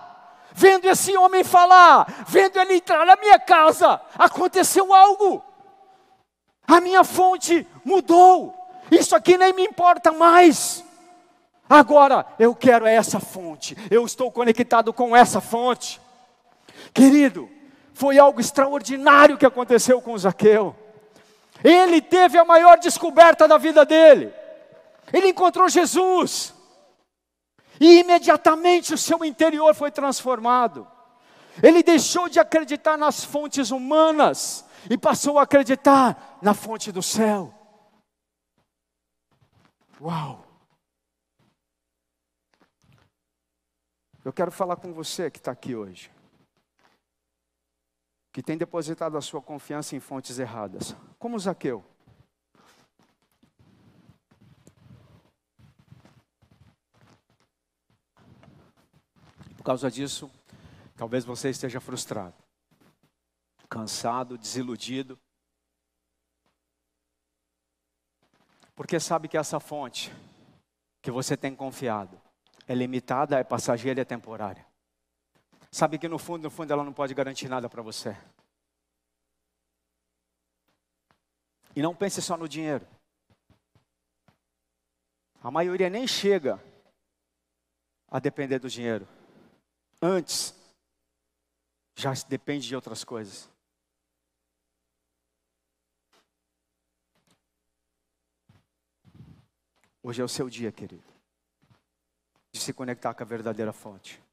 Vendo 0.54 0.86
esse 0.86 1.16
homem 1.18 1.44
falar, 1.44 2.24
vendo 2.28 2.60
ele 2.60 2.76
entrar 2.76 3.06
na 3.06 3.16
minha 3.18 3.38
casa, 3.40 4.00
aconteceu 4.18 4.94
algo. 4.94 5.44
A 6.66 6.80
minha 6.80 7.04
fonte 7.04 7.68
mudou. 7.84 8.54
Isso 8.90 9.16
aqui 9.16 9.38
nem 9.38 9.52
me 9.52 9.64
importa 9.64 10.12
mais. 10.12 10.84
Agora 11.70 12.26
eu 12.38 12.54
quero 12.54 12.86
essa 12.86 13.20
fonte. 13.20 13.76
Eu 13.90 14.06
estou 14.06 14.32
conectado 14.32 14.94
com 14.94 15.16
essa 15.16 15.42
fonte. 15.42 16.00
Querido, 16.94 17.50
foi 17.94 18.20
algo 18.20 18.40
extraordinário 18.40 19.38
que 19.38 19.46
aconteceu 19.46 20.02
com 20.02 20.18
Zaqueu. 20.18 20.76
Ele 21.64 22.02
teve 22.02 22.38
a 22.38 22.46
maior 22.46 22.78
descoberta 22.78 23.48
da 23.48 23.58
vida 23.58 23.86
dele. 23.86 24.32
Ele 25.12 25.30
encontrou 25.30 25.68
Jesus. 25.68 26.54
E 27.80 28.00
imediatamente 28.00 28.94
o 28.94 28.98
seu 28.98 29.24
interior 29.26 29.74
foi 29.74 29.92
transformado. 29.92 30.88
Ele 31.64 31.82
deixou 31.82 32.30
de 32.30 32.40
acreditar 32.40 32.98
nas 32.98 33.24
fontes 33.24 33.72
humanas 33.72 34.66
e 34.90 34.98
passou 34.98 35.40
a 35.40 35.44
acreditar 35.44 36.38
na 36.42 36.54
fonte 36.54 36.92
do 36.92 37.02
céu. 37.02 37.54
Uau! 40.00 40.45
Eu 44.26 44.34
quero 44.34 44.52
falar 44.52 44.78
com 44.78 44.92
você 44.92 45.30
que 45.30 45.38
está 45.38 45.52
aqui 45.52 45.76
hoje, 45.76 46.12
que 48.34 48.42
tem 48.42 48.58
depositado 48.58 49.16
a 49.20 49.22
sua 49.22 49.40
confiança 49.40 49.96
em 49.96 50.00
fontes 50.00 50.40
erradas, 50.40 50.96
como 51.20 51.38
Zaqueu. 51.38 51.86
Por 59.56 59.64
causa 59.64 59.92
disso, 59.92 60.32
talvez 60.96 61.24
você 61.24 61.52
esteja 61.52 61.80
frustrado, 61.80 62.34
cansado, 63.70 64.40
desiludido. 64.40 65.20
Porque 68.74 69.00
sabe 69.00 69.28
que 69.28 69.38
essa 69.38 69.60
fonte 69.60 70.12
que 71.00 71.12
você 71.12 71.38
tem 71.38 71.56
confiado 71.56 72.25
é 72.68 72.74
limitada, 72.74 73.40
é 73.40 73.44
passageira 73.44 74.00
e 74.00 74.04
é 74.04 74.06
temporária. 74.06 74.66
Sabe 75.72 75.98
que 75.98 76.08
no 76.08 76.18
fundo, 76.18 76.44
no 76.44 76.50
fundo, 76.50 76.72
ela 76.72 76.84
não 76.84 76.94
pode 76.94 77.14
garantir 77.14 77.50
nada 77.50 77.70
para 77.70 77.82
você. 77.82 78.16
E 81.76 81.82
não 81.82 81.94
pense 81.94 82.22
só 82.22 82.38
no 82.38 82.48
dinheiro. 82.48 82.88
A 85.44 85.52
maioria 85.52 85.90
nem 85.90 86.08
chega 86.08 86.64
a 88.08 88.20
depender 88.20 88.60
do 88.60 88.70
dinheiro 88.70 89.08
antes, 90.02 90.56
já 91.96 92.14
depende 92.28 92.68
de 92.68 92.76
outras 92.76 93.04
coisas. 93.04 93.50
Hoje 100.02 100.22
é 100.22 100.26
o 100.26 100.30
seu 100.30 100.50
dia, 100.50 100.72
querido, 100.72 101.15
de 102.56 102.62
se 102.62 102.72
conectar 102.72 103.14
com 103.14 103.22
a 103.22 103.26
verdadeira 103.26 103.74
fonte. 103.74 104.24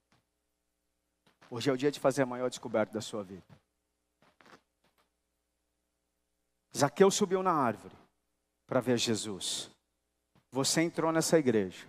Hoje 1.50 1.68
é 1.68 1.72
o 1.72 1.76
dia 1.76 1.90
de 1.90 1.98
fazer 1.98 2.22
a 2.22 2.26
maior 2.26 2.48
descoberta 2.48 2.92
da 2.92 3.00
sua 3.00 3.24
vida. 3.24 3.42
Zaqueu 6.74 7.10
subiu 7.10 7.42
na 7.42 7.52
árvore 7.52 7.96
para 8.64 8.78
ver 8.78 8.96
Jesus. 8.96 9.72
Você 10.52 10.82
entrou 10.82 11.10
nessa 11.10 11.36
igreja 11.36 11.84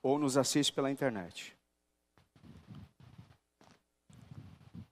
ou 0.00 0.16
nos 0.16 0.36
assiste 0.36 0.72
pela 0.72 0.92
internet. 0.92 1.56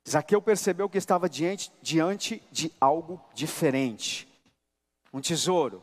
Zaqueu 0.07 0.42
percebeu 0.42 0.90
que 0.90 0.99
estava 0.99 1.29
diante, 1.29 1.73
diante 1.81 2.42
de 2.51 2.73
algo 2.81 3.25
diferente, 3.33 4.29
um 5.12 5.21
tesouro, 5.21 5.81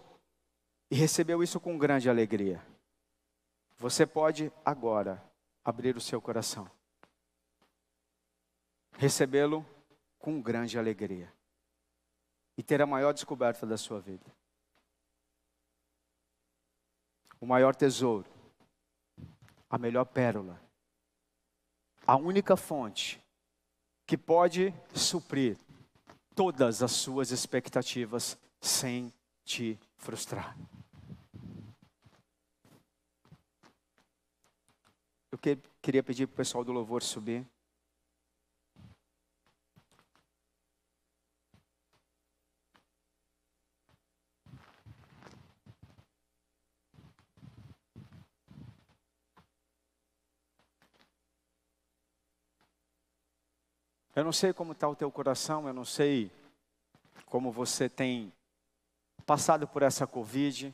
e 0.91 0.95
recebeu 0.95 1.41
isso 1.41 1.57
com 1.57 1.77
grande 1.77 2.09
alegria. 2.09 2.61
Você 3.79 4.05
pode 4.05 4.51
agora 4.65 5.23
abrir 5.63 5.95
o 5.95 6.01
seu 6.01 6.21
coração, 6.21 6.69
recebê-lo 8.97 9.65
com 10.19 10.41
grande 10.41 10.77
alegria 10.77 11.33
e 12.57 12.61
ter 12.61 12.81
a 12.81 12.85
maior 12.85 13.13
descoberta 13.13 13.65
da 13.65 13.77
sua 13.77 14.01
vida. 14.01 14.25
O 17.39 17.45
maior 17.45 17.73
tesouro, 17.73 18.29
a 19.69 19.77
melhor 19.77 20.03
pérola, 20.03 20.61
a 22.05 22.17
única 22.17 22.57
fonte 22.57 23.23
que 24.05 24.17
pode 24.17 24.73
suprir 24.93 25.57
todas 26.35 26.83
as 26.83 26.91
suas 26.91 27.31
expectativas 27.31 28.37
sem 28.59 29.13
te 29.45 29.79
frustrar. 29.95 30.57
Eu 35.31 35.37
queria 35.81 36.01
pedir 36.01 36.25
para 36.25 36.33
o 36.33 36.37
pessoal 36.37 36.63
do 36.63 36.71
louvor 36.71 37.03
subir. 37.03 37.45
Eu 54.15 54.23
não 54.25 54.33
sei 54.33 54.51
como 54.51 54.73
está 54.73 54.89
o 54.89 54.95
teu 54.95 55.09
coração, 55.11 55.67
eu 55.67 55.73
não 55.73 55.85
sei 55.85 56.29
como 57.27 57.51
você 57.51 57.87
tem 57.87 58.33
passado 59.25 59.67
por 59.67 59.83
essa 59.83 60.07
Covid. 60.07 60.73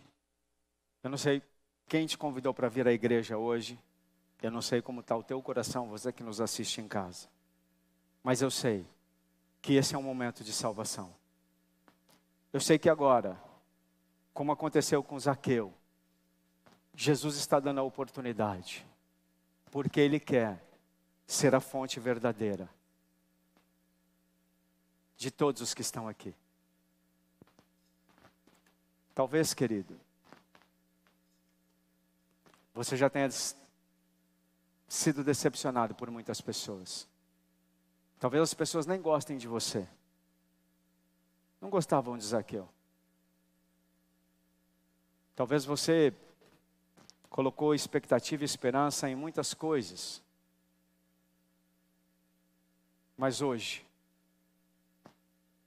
Eu 1.03 1.09
não 1.09 1.17
sei 1.17 1.43
quem 1.87 2.07
te 2.07 2.17
convidou 2.17 2.53
para 2.53 2.69
vir 2.69 2.87
à 2.87 2.93
igreja 2.93 3.37
hoje. 3.37 3.77
Eu 4.45 4.51
não 4.51 4.61
sei 4.61 4.79
como 4.79 4.99
está 4.99 5.17
o 5.17 5.23
teu 5.23 5.41
coração, 5.41 5.89
você 5.89 6.13
que 6.13 6.21
nos 6.21 6.39
assiste 6.39 6.79
em 6.79 6.87
casa. 6.87 7.27
Mas 8.21 8.43
eu 8.43 8.51
sei 8.51 8.85
que 9.59 9.73
esse 9.73 9.95
é 9.95 9.97
um 9.97 10.03
momento 10.03 10.43
de 10.43 10.53
salvação. 10.53 11.11
Eu 12.53 12.61
sei 12.61 12.77
que 12.77 12.87
agora, 12.87 13.41
como 14.35 14.51
aconteceu 14.51 15.01
com 15.01 15.19
Zaqueu, 15.19 15.73
Jesus 16.93 17.37
está 17.37 17.59
dando 17.59 17.79
a 17.79 17.83
oportunidade, 17.83 18.85
porque 19.71 19.99
Ele 19.99 20.19
quer 20.19 20.63
ser 21.25 21.55
a 21.55 21.59
fonte 21.59 21.99
verdadeira 21.99 22.69
de 25.17 25.31
todos 25.31 25.59
os 25.59 25.73
que 25.73 25.81
estão 25.81 26.07
aqui. 26.07 26.35
Talvez, 29.15 29.55
querido, 29.55 29.99
você 32.75 32.95
já 32.95 33.09
tenha 33.09 33.27
sido 34.87 35.23
decepcionado 35.23 35.95
por 35.95 36.09
muitas 36.09 36.41
pessoas. 36.41 37.07
Talvez 38.19 38.43
as 38.43 38.53
pessoas 38.53 38.85
nem 38.85 39.01
gostem 39.01 39.37
de 39.37 39.47
você. 39.47 39.87
Não 41.59 41.69
gostavam 41.69 42.17
de 42.17 42.25
Zaqueu. 42.25 42.69
Talvez 45.35 45.65
você 45.65 46.13
colocou 47.29 47.75
expectativa 47.75 48.43
e 48.43 48.45
esperança 48.45 49.09
em 49.09 49.15
muitas 49.15 49.53
coisas. 49.53 50.21
Mas 53.17 53.41
hoje, 53.41 53.85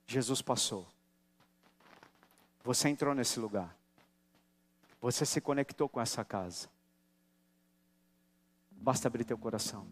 Jesus 0.07 0.41
passou. 0.41 0.87
Você 2.63 2.89
entrou 2.89 3.13
nesse 3.13 3.39
lugar. 3.39 3.75
Você 4.99 5.25
se 5.25 5.39
conectou 5.39 5.87
com 5.87 6.01
essa 6.01 6.25
casa. 6.25 6.67
Basta 8.81 9.07
abrir 9.07 9.23
teu 9.23 9.37
coração. 9.37 9.85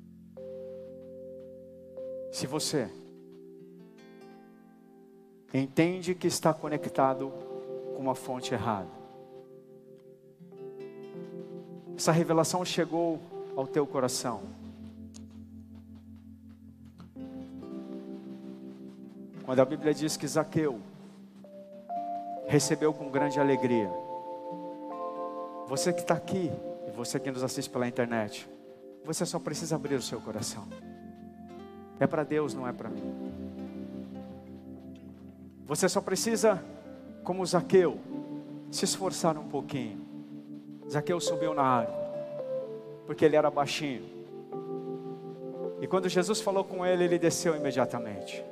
Se 2.32 2.46
você 2.46 2.90
entende 5.54 6.14
que 6.14 6.28
está 6.28 6.54
conectado 6.54 7.32
com 7.96 8.02
uma 8.02 8.16
fonte 8.16 8.54
errada, 8.54 8.90
essa 11.96 12.12
revelação 12.12 12.64
chegou 12.64 13.20
ao 13.56 13.66
teu 13.66 13.88
coração. 13.88 14.44
Quando 19.44 19.60
a 19.60 19.66
Bíblia 19.66 19.94
diz 19.94 20.16
que 20.18 20.28
Zaqueu 20.28 20.80
recebeu 22.48 22.94
com 22.94 23.10
grande 23.10 23.40
alegria. 23.40 23.90
Você 25.68 25.92
que 25.92 26.02
está 26.02 26.14
aqui, 26.14 26.52
e 26.88 26.92
você 26.92 27.20
que 27.20 27.30
nos 27.30 27.44
assiste 27.44 27.70
pela 27.70 27.88
internet, 27.88 28.48
você 29.08 29.26
só 29.26 29.40
precisa 29.40 29.78
abrir 29.78 29.96
o 29.96 30.02
seu 30.02 30.20
coração. 30.20 30.68
É 31.98 32.06
para 32.06 32.26
Deus, 32.26 32.54
não 32.54 32.68
é 32.68 32.74
para 32.74 32.90
mim. 32.90 33.02
Você 35.66 35.88
só 35.88 36.02
precisa, 36.02 36.62
como 37.24 37.46
Zaqueu, 37.46 37.98
se 38.70 38.84
esforçar 38.84 39.38
um 39.38 39.48
pouquinho. 39.48 40.06
Zaqueu 40.92 41.22
subiu 41.22 41.54
na 41.54 41.64
árvore, 41.64 41.98
porque 43.06 43.24
ele 43.24 43.38
era 43.38 43.50
baixinho. 43.50 44.04
E 45.80 45.88
quando 45.88 46.10
Jesus 46.10 46.42
falou 46.42 46.66
com 46.66 46.86
ele, 46.86 47.06
ele 47.06 47.18
desceu 47.18 47.56
imediatamente. 47.56 48.44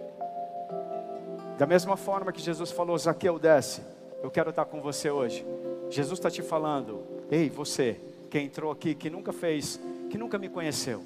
Da 1.58 1.66
mesma 1.66 1.98
forma 1.98 2.32
que 2.32 2.42
Jesus 2.42 2.72
falou, 2.72 2.98
Zaqueu, 2.98 3.38
desce, 3.38 3.82
eu 4.24 4.32
quero 4.32 4.52
estar 4.52 4.64
com 4.66 4.82
você 4.82 5.10
hoje. 5.10 5.46
Jesus 5.90 6.18
está 6.18 6.32
te 6.32 6.42
falando, 6.42 7.04
ei, 7.30 7.50
você 7.50 8.00
que 8.30 8.40
entrou 8.40 8.72
aqui, 8.72 8.96
que 8.96 9.10
nunca 9.10 9.32
fez, 9.32 9.80
que 10.16 10.18
nunca 10.18 10.38
me 10.38 10.48
conheceu. 10.48 11.04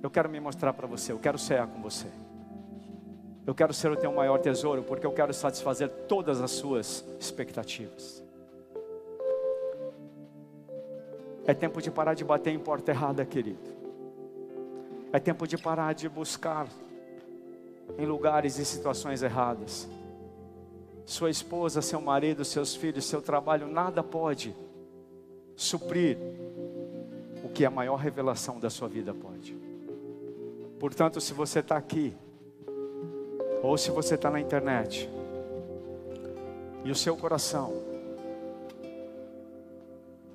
Eu 0.00 0.08
quero 0.08 0.28
me 0.28 0.38
mostrar 0.38 0.72
para 0.72 0.86
você, 0.86 1.10
eu 1.10 1.18
quero 1.18 1.36
ser 1.36 1.66
com 1.66 1.82
você. 1.82 2.06
Eu 3.44 3.52
quero 3.52 3.74
ser 3.74 3.90
o 3.90 3.96
teu 3.96 4.12
maior 4.12 4.38
tesouro, 4.38 4.84
porque 4.84 5.04
eu 5.04 5.10
quero 5.10 5.34
satisfazer 5.34 5.88
todas 6.06 6.40
as 6.40 6.52
suas 6.52 7.04
expectativas. 7.18 8.22
É 11.44 11.52
tempo 11.52 11.82
de 11.82 11.90
parar 11.90 12.14
de 12.14 12.22
bater 12.22 12.52
em 12.52 12.60
porta 12.60 12.92
errada, 12.92 13.24
querido. 13.24 13.58
É 15.12 15.18
tempo 15.18 15.44
de 15.44 15.58
parar 15.58 15.92
de 15.92 16.08
buscar 16.08 16.68
em 17.98 18.06
lugares 18.06 18.56
e 18.60 18.64
situações 18.64 19.20
erradas. 19.20 19.88
Sua 21.04 21.28
esposa, 21.28 21.82
seu 21.82 22.00
marido, 22.00 22.44
seus 22.44 22.72
filhos, 22.72 23.04
seu 23.04 23.20
trabalho, 23.20 23.66
nada 23.66 24.00
pode 24.00 24.54
suprir 25.56 26.16
que 27.60 27.64
a 27.66 27.70
maior 27.70 27.96
revelação 27.96 28.58
da 28.58 28.70
sua 28.70 28.88
vida 28.88 29.12
pode. 29.12 29.54
Portanto, 30.78 31.20
se 31.20 31.34
você 31.34 31.58
está 31.58 31.76
aqui, 31.76 32.16
ou 33.62 33.76
se 33.76 33.90
você 33.90 34.14
está 34.14 34.30
na 34.30 34.40
internet, 34.40 35.10
e 36.82 36.90
o 36.90 36.94
seu 36.94 37.14
coração 37.18 37.74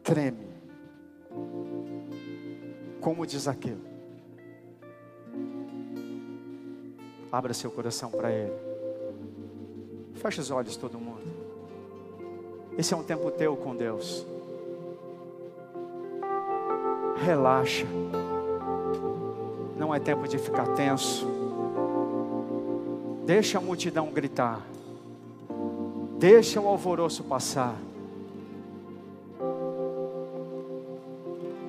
treme, 0.03 0.47
como 3.01 3.25
diz 3.25 3.47
aquilo, 3.47 3.81
Abra 7.31 7.55
seu 7.55 7.71
coração 7.71 8.11
para 8.11 8.31
Ele. 8.31 8.53
Feche 10.13 10.39
os 10.39 10.51
olhos, 10.51 10.77
todo 10.77 10.99
mundo. 10.99 11.25
Esse 12.77 12.93
é 12.93 12.97
um 12.97 13.03
tempo 13.03 13.31
teu 13.31 13.57
com 13.57 13.75
Deus. 13.75 14.25
Relaxa. 17.15 17.85
Não 19.77 19.93
é 19.93 19.99
tempo 19.99 20.27
de 20.27 20.37
ficar 20.37 20.67
tenso. 20.75 21.27
Deixa 23.25 23.57
a 23.57 23.61
multidão 23.61 24.11
gritar. 24.11 24.61
Deixa 26.17 26.61
o 26.61 26.67
alvoroço 26.67 27.23
passar. 27.23 27.75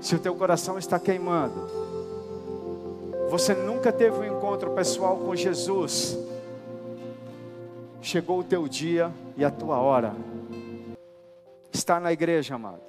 Se 0.01 0.15
o 0.15 0.19
teu 0.19 0.35
coração 0.35 0.79
está 0.79 0.99
queimando, 1.01 1.69
você 3.29 3.55
nunca 3.55 3.91
teve 3.93 4.19
um 4.19 4.37
encontro 4.37 4.71
pessoal 4.71 5.17
com 5.17 5.35
Jesus. 5.35 6.17
Chegou 8.01 8.39
o 8.39 8.45
teu 8.45 8.69
dia 8.69 9.11
e 9.37 9.45
a 9.45 9.51
tua 9.51 9.79
hora. 9.79 10.15
Estar 11.73 12.01
na 12.01 12.13
igreja, 12.13 12.55
amado, 12.55 12.81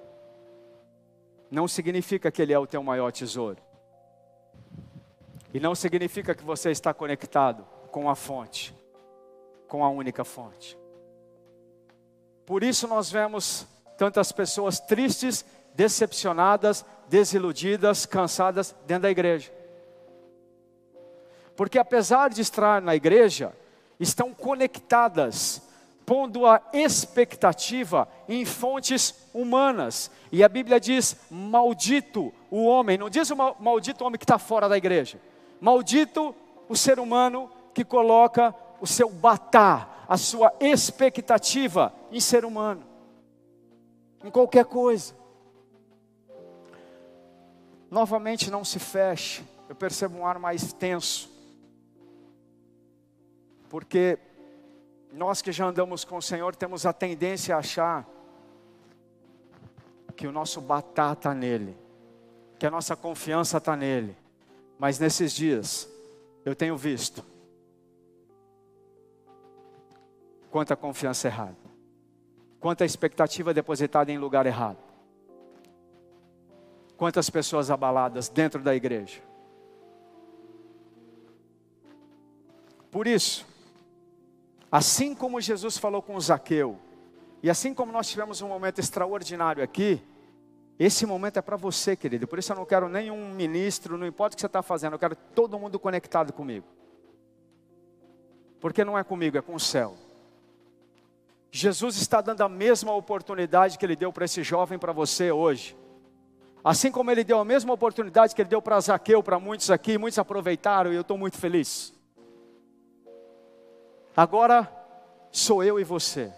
não 1.49 1.67
significa 1.67 2.31
que 2.31 2.41
Ele 2.41 2.53
é 2.53 2.59
o 2.59 2.67
teu 2.67 2.83
maior 2.83 3.11
tesouro. 3.11 3.57
E 5.53 5.59
não 5.59 5.73
significa 5.73 6.35
que 6.35 6.43
você 6.43 6.71
está 6.71 6.93
conectado 6.93 7.65
com 7.91 8.09
a 8.09 8.15
fonte, 8.15 8.75
com 9.67 9.83
a 9.83 9.89
única 9.89 10.23
fonte. 10.23 10.77
Por 12.45 12.63
isso 12.63 12.87
nós 12.87 13.11
vemos 13.11 13.67
tantas 13.97 14.31
pessoas 14.31 14.79
tristes, 14.79 15.45
decepcionadas, 15.73 16.85
desiludidas, 17.09 18.05
cansadas 18.05 18.75
dentro 18.85 19.03
da 19.03 19.09
igreja. 19.09 19.51
Porque 21.55 21.79
apesar 21.79 22.29
de 22.29 22.41
estar 22.41 22.81
na 22.81 22.95
igreja, 22.95 23.51
estão 23.99 24.33
conectadas, 24.33 25.61
pondo 26.07 26.45
a 26.45 26.61
expectativa 26.71 28.07
em 28.29 28.45
fontes 28.45 29.29
humanas. 29.33 30.09
E 30.31 30.41
a 30.41 30.47
Bíblia 30.47 30.79
diz: 30.79 31.17
maldito 31.29 32.33
o 32.49 32.63
homem, 32.63 32.97
não 32.97 33.09
diz 33.09 33.29
o 33.29 33.35
maldito 33.35 34.05
homem 34.05 34.17
que 34.17 34.23
está 34.23 34.39
fora 34.39 34.69
da 34.69 34.77
igreja, 34.77 35.19
maldito 35.59 36.33
o 36.69 36.77
ser 36.77 36.97
humano 36.97 37.51
que 37.73 37.83
coloca 37.83 38.55
o 38.79 38.87
seu 38.87 39.09
batá, 39.09 40.05
a 40.07 40.17
sua 40.17 40.53
expectativa 40.61 41.93
em 42.09 42.21
ser 42.21 42.45
humano, 42.45 42.83
em 44.23 44.31
qualquer 44.31 44.63
coisa. 44.63 45.13
Novamente, 47.91 48.49
não 48.49 48.63
se 48.63 48.79
feche, 48.79 49.43
eu 49.67 49.75
percebo 49.75 50.19
um 50.19 50.25
ar 50.25 50.39
mais 50.39 50.71
tenso 50.71 51.37
porque 53.69 54.17
nós 55.17 55.41
que 55.41 55.51
já 55.51 55.65
andamos 55.65 56.05
com 56.05 56.17
o 56.17 56.21
Senhor 56.21 56.55
temos 56.55 56.85
a 56.85 56.93
tendência 56.93 57.55
a 57.55 57.59
achar 57.59 58.07
que 60.15 60.27
o 60.27 60.31
nosso 60.31 60.61
batata 60.61 61.13
está 61.19 61.33
nele, 61.33 61.75
que 62.59 62.65
a 62.65 62.71
nossa 62.71 62.95
confiança 62.95 63.57
está 63.57 63.75
nele. 63.75 64.15
Mas 64.77 64.99
nesses 64.99 65.33
dias 65.33 65.89
eu 66.45 66.55
tenho 66.55 66.77
visto 66.77 67.25
quanta 70.51 70.75
confiança 70.75 71.27
errada, 71.27 71.57
quanta 72.59 72.85
expectativa 72.85 73.53
depositada 73.53 74.11
em 74.11 74.19
lugar 74.19 74.45
errado, 74.45 74.77
quantas 76.95 77.27
pessoas 77.27 77.71
abaladas 77.71 78.29
dentro 78.29 78.61
da 78.61 78.75
igreja. 78.75 79.21
Por 82.91 83.07
isso, 83.07 83.45
Assim 84.71 85.15
como 85.15 85.39
Jesus 85.39 85.77
falou 85.77 86.01
com 86.01 86.19
Zaqueu, 86.19 86.77
e 87.41 87.49
assim 87.49 87.73
como 87.73 87.91
nós 87.91 88.09
tivemos 88.09 88.41
um 88.41 88.47
momento 88.47 88.79
extraordinário 88.79 89.63
aqui, 89.63 90.01
Esse 90.79 91.07
momento 91.07 91.37
é 91.37 91.41
para 91.41 91.57
você, 91.57 91.95
querido. 91.95 92.27
Por 92.27 92.37
isso 92.37 92.51
eu 92.51 92.55
não 92.55 92.65
quero 92.65 92.87
nenhum 92.87 93.33
ministro, 93.33 93.97
não 93.97 94.05
importa 94.05 94.33
o 94.33 94.37
que 94.37 94.41
você 94.41 94.45
está 94.45 94.61
fazendo, 94.61 94.93
eu 94.93 94.99
quero 94.99 95.15
todo 95.15 95.57
mundo 95.57 95.79
conectado 95.79 96.31
comigo. 96.31 96.65
Porque 98.59 98.85
não 98.85 98.97
é 98.97 99.03
comigo, 99.03 99.37
é 99.37 99.41
com 99.41 99.55
o 99.55 99.59
céu. 99.59 99.95
Jesus 101.49 101.97
está 101.97 102.21
dando 102.21 102.41
a 102.41 102.49
mesma 102.49 102.93
oportunidade 102.93 103.77
que 103.77 103.85
ele 103.85 103.95
deu 103.95 104.13
para 104.13 104.25
esse 104.25 104.43
jovem 104.43 104.77
para 104.77 104.91
você 104.91 105.31
hoje. 105.31 105.75
Assim 106.63 106.91
como 106.91 107.09
ele 107.09 107.23
deu 107.23 107.39
a 107.39 107.45
mesma 107.45 107.73
oportunidade 107.73 108.35
que 108.35 108.41
ele 108.41 108.49
deu 108.49 108.61
para 108.61 108.79
Zaqueu, 108.79 109.23
para 109.23 109.39
muitos 109.39 109.71
aqui, 109.71 109.97
muitos 109.97 110.19
aproveitaram 110.19 110.91
e 110.91 110.95
eu 110.95 111.01
estou 111.01 111.17
muito 111.17 111.37
feliz. 111.37 111.93
Agora 114.17 114.67
sou 115.31 115.63
eu 115.63 115.79
e 115.79 115.83
você. 115.83 116.33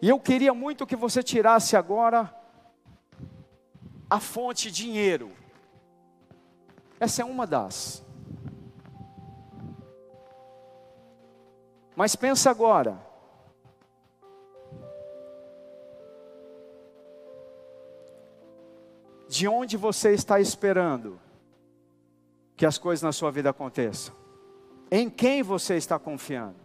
E 0.00 0.08
eu 0.08 0.20
queria 0.20 0.54
muito 0.54 0.86
que 0.86 0.94
você 0.94 1.20
tirasse 1.20 1.76
agora 1.76 2.32
a 4.08 4.20
fonte 4.20 4.70
dinheiro. 4.70 5.32
Essa 7.00 7.22
é 7.22 7.24
uma 7.24 7.44
das. 7.44 8.04
Mas 11.96 12.14
pensa 12.14 12.48
agora. 12.48 13.04
De 19.28 19.48
onde 19.48 19.76
você 19.76 20.14
está 20.14 20.38
esperando 20.38 21.18
que 22.56 22.64
as 22.64 22.78
coisas 22.78 23.02
na 23.02 23.10
sua 23.10 23.32
vida 23.32 23.50
aconteçam? 23.50 24.25
Em 24.90 25.10
quem 25.10 25.42
você 25.42 25.76
está 25.76 25.98
confiando? 25.98 26.56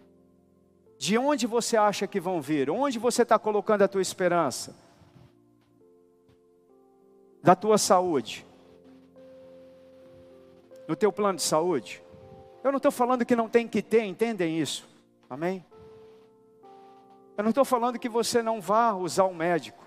De 0.98 1.18
onde 1.18 1.48
você 1.48 1.76
acha 1.76 2.06
que 2.06 2.20
vão 2.20 2.40
vir? 2.40 2.70
Onde 2.70 3.00
você 3.00 3.24
está 3.24 3.40
colocando 3.40 3.82
a 3.82 3.88
tua 3.88 4.02
esperança? 4.02 4.76
Da 7.42 7.56
tua 7.56 7.78
saúde? 7.78 8.46
No 10.88 10.96
teu 10.96 11.12
plano 11.12 11.38
de 11.38 11.44
saúde? 11.44 12.04
Eu 12.64 12.72
não 12.72 12.78
estou 12.78 12.92
falando 12.92 13.26
que 13.26 13.36
não 13.36 13.50
tem 13.50 13.68
que 13.68 13.82
ter, 13.82 14.04
entendem 14.04 14.60
isso? 14.60 14.88
Amém? 15.28 15.66
Eu 17.36 17.44
não 17.44 17.50
estou 17.50 17.66
falando 17.66 17.98
que 17.98 18.10
você 18.10 18.44
não 18.44 18.62
vá 18.62 18.94
usar 18.94 19.24
o 19.24 19.34
médico. 19.34 19.84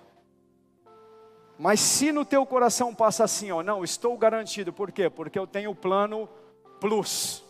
Mas 1.57 1.79
se 1.79 2.11
no 2.11 2.25
teu 2.25 2.45
coração 2.45 2.93
passa 2.93 3.23
assim, 3.23 3.53
ó, 3.53 3.63
não, 3.63 3.85
estou 3.85 4.19
garantido, 4.19 4.73
por 4.73 4.91
quê? 4.91 5.09
Porque 5.09 5.39
eu 5.39 5.47
tenho 5.47 5.71
o 5.71 5.75
plano 5.75 6.29
plus. 6.81 7.45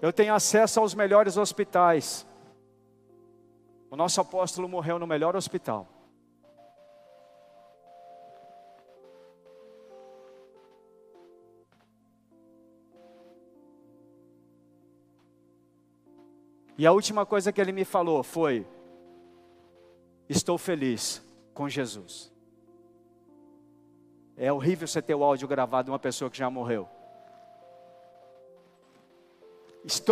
Eu 0.00 0.12
tenho 0.12 0.32
acesso 0.32 0.78
aos 0.78 0.94
melhores 0.94 1.36
hospitais. 1.36 2.26
O 3.90 3.96
nosso 3.96 4.20
apóstolo 4.20 4.68
morreu 4.68 4.98
no 4.98 5.06
melhor 5.06 5.34
hospital. 5.34 5.88
E 16.76 16.86
a 16.86 16.92
última 16.92 17.26
coisa 17.26 17.52
que 17.52 17.60
ele 17.60 17.72
me 17.72 17.84
falou 17.84 18.22
foi: 18.22 18.64
Estou 20.28 20.56
feliz 20.56 21.20
com 21.52 21.68
Jesus. 21.68 22.32
É 24.36 24.52
horrível 24.52 24.86
você 24.86 25.02
ter 25.02 25.16
o 25.16 25.24
áudio 25.24 25.48
gravado 25.48 25.86
de 25.86 25.90
uma 25.90 25.98
pessoa 25.98 26.30
que 26.30 26.38
já 26.38 26.48
morreu. 26.48 26.88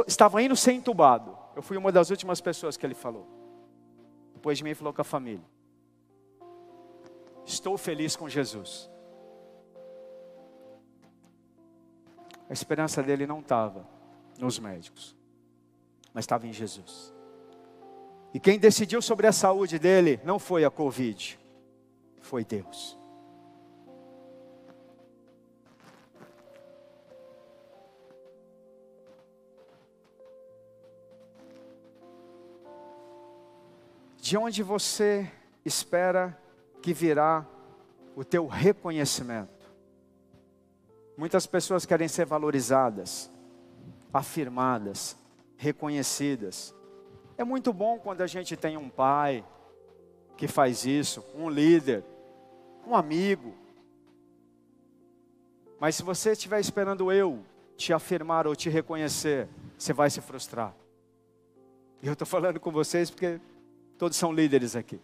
Estava 0.06 0.42
indo 0.42 0.56
ser 0.56 0.72
entubado. 0.72 1.36
Eu 1.54 1.60
fui 1.60 1.76
uma 1.76 1.92
das 1.92 2.08
últimas 2.08 2.40
pessoas 2.40 2.76
que 2.76 2.86
ele 2.86 2.94
falou. 2.94 3.26
Depois 4.32 4.56
de 4.56 4.64
mim, 4.64 4.72
falou 4.72 4.92
com 4.92 5.02
a 5.02 5.04
família. 5.04 5.44
Estou 7.44 7.76
feliz 7.76 8.16
com 8.16 8.28
Jesus. 8.28 8.90
A 12.48 12.52
esperança 12.52 13.02
dele 13.02 13.26
não 13.26 13.40
estava 13.40 13.86
nos 14.38 14.58
médicos, 14.58 15.14
mas 16.14 16.24
estava 16.24 16.46
em 16.46 16.52
Jesus. 16.52 17.12
E 18.32 18.40
quem 18.40 18.58
decidiu 18.58 19.02
sobre 19.02 19.26
a 19.26 19.32
saúde 19.32 19.78
dele 19.78 20.20
não 20.24 20.38
foi 20.38 20.64
a 20.64 20.70
Covid, 20.70 21.38
foi 22.20 22.44
Deus. 22.44 22.98
De 34.26 34.36
onde 34.36 34.60
você 34.60 35.30
espera 35.64 36.36
que 36.82 36.92
virá 36.92 37.46
o 38.16 38.24
teu 38.24 38.48
reconhecimento. 38.48 39.72
Muitas 41.16 41.46
pessoas 41.46 41.86
querem 41.86 42.08
ser 42.08 42.26
valorizadas, 42.26 43.30
afirmadas, 44.12 45.16
reconhecidas. 45.56 46.74
É 47.38 47.44
muito 47.44 47.72
bom 47.72 48.00
quando 48.00 48.20
a 48.20 48.26
gente 48.26 48.56
tem 48.56 48.76
um 48.76 48.88
pai 48.88 49.44
que 50.36 50.48
faz 50.48 50.84
isso, 50.84 51.24
um 51.32 51.48
líder, 51.48 52.02
um 52.84 52.96
amigo. 52.96 53.54
Mas 55.78 55.94
se 55.94 56.02
você 56.02 56.32
estiver 56.32 56.58
esperando 56.58 57.12
eu 57.12 57.44
te 57.76 57.92
afirmar 57.92 58.48
ou 58.48 58.56
te 58.56 58.68
reconhecer, 58.68 59.48
você 59.78 59.92
vai 59.92 60.10
se 60.10 60.20
frustrar. 60.20 60.74
E 62.02 62.08
eu 62.08 62.14
estou 62.14 62.26
falando 62.26 62.58
com 62.58 62.72
vocês 62.72 63.08
porque 63.08 63.40
Todos 63.98 64.16
são 64.16 64.32
líderes 64.32 64.76
aqui. 64.76 65.00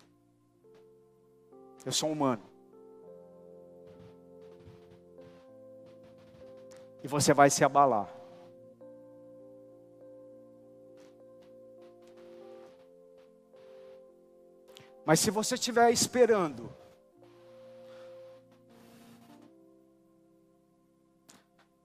Eu 1.84 1.92
sou 1.92 2.10
humano. 2.10 2.42
E 7.02 7.08
você 7.08 7.34
vai 7.34 7.50
se 7.50 7.64
abalar. 7.64 8.08
Mas 15.04 15.18
se 15.18 15.30
você 15.30 15.56
estiver 15.56 15.90
esperando, 15.90 16.72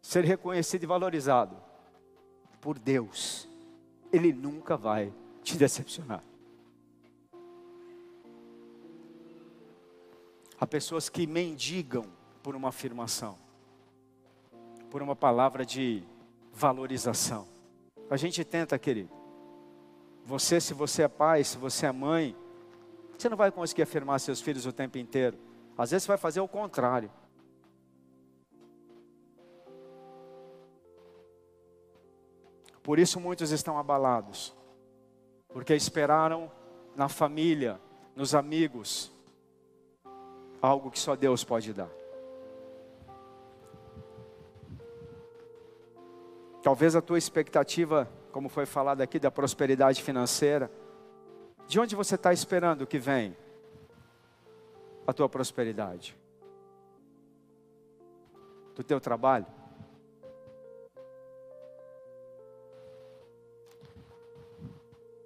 ser 0.02 0.24
reconhecido 0.24 0.84
e 0.84 0.86
valorizado 0.86 1.58
por 2.62 2.78
Deus, 2.78 3.48
Ele 4.14 4.32
nunca 4.32 4.78
vai 4.78 5.12
te 5.42 5.58
decepcionar. 5.58 6.24
Há 10.60 10.66
pessoas 10.66 11.08
que 11.08 11.28
mendigam 11.28 12.06
por 12.42 12.56
uma 12.56 12.70
afirmação, 12.70 13.38
por 14.90 15.02
uma 15.02 15.16
palavra 15.16 15.66
de 15.66 16.04
valorização. 16.52 17.48
A 18.10 18.18
gente 18.18 18.44
tenta, 18.44 18.80
querido. 18.80 19.12
Você, 20.26 20.60
se 20.60 20.74
você 20.74 21.04
é 21.04 21.08
pai, 21.08 21.44
se 21.44 21.58
você 21.58 21.86
é 21.86 21.92
mãe, 21.92 22.36
você 23.18 23.30
não 23.30 23.38
vai 23.38 23.52
conseguir 23.52 23.84
afirmar 23.84 24.20
seus 24.20 24.42
filhos 24.42 24.66
o 24.66 24.74
tempo 24.74 24.98
inteiro. 24.98 25.38
Às 25.78 25.92
vezes 25.92 26.04
você 26.04 26.08
vai 26.10 26.18
fazer 26.18 26.40
o 26.40 26.48
contrário. 26.48 27.12
Por 32.82 32.98
isso 33.00 33.20
muitos 33.20 33.52
estão 33.52 33.78
abalados, 33.78 34.56
porque 35.50 35.76
esperaram 35.76 36.50
na 36.96 37.10
família, 37.10 37.82
nos 38.16 38.34
amigos, 38.34 39.12
algo 40.62 40.92
que 40.92 41.00
só 41.00 41.16
Deus 41.16 41.44
pode 41.44 41.74
dar. 41.74 41.90
Talvez 46.62 46.96
a 46.96 47.02
tua 47.02 47.18
expectativa, 47.18 48.10
como 48.32 48.50
foi 48.50 48.66
falado 48.66 49.02
aqui, 49.02 49.20
da 49.20 49.32
prosperidade 49.32 50.04
financeira, 50.04 50.70
de 51.68 51.80
onde 51.80 51.96
você 51.96 52.16
está 52.16 52.34
esperando 52.34 52.88
que 52.88 53.00
vem 53.00 53.36
a 55.06 55.14
tua 55.14 55.30
prosperidade? 55.30 56.18
Do 58.76 58.84
teu 58.84 59.00
trabalho? 59.00 59.46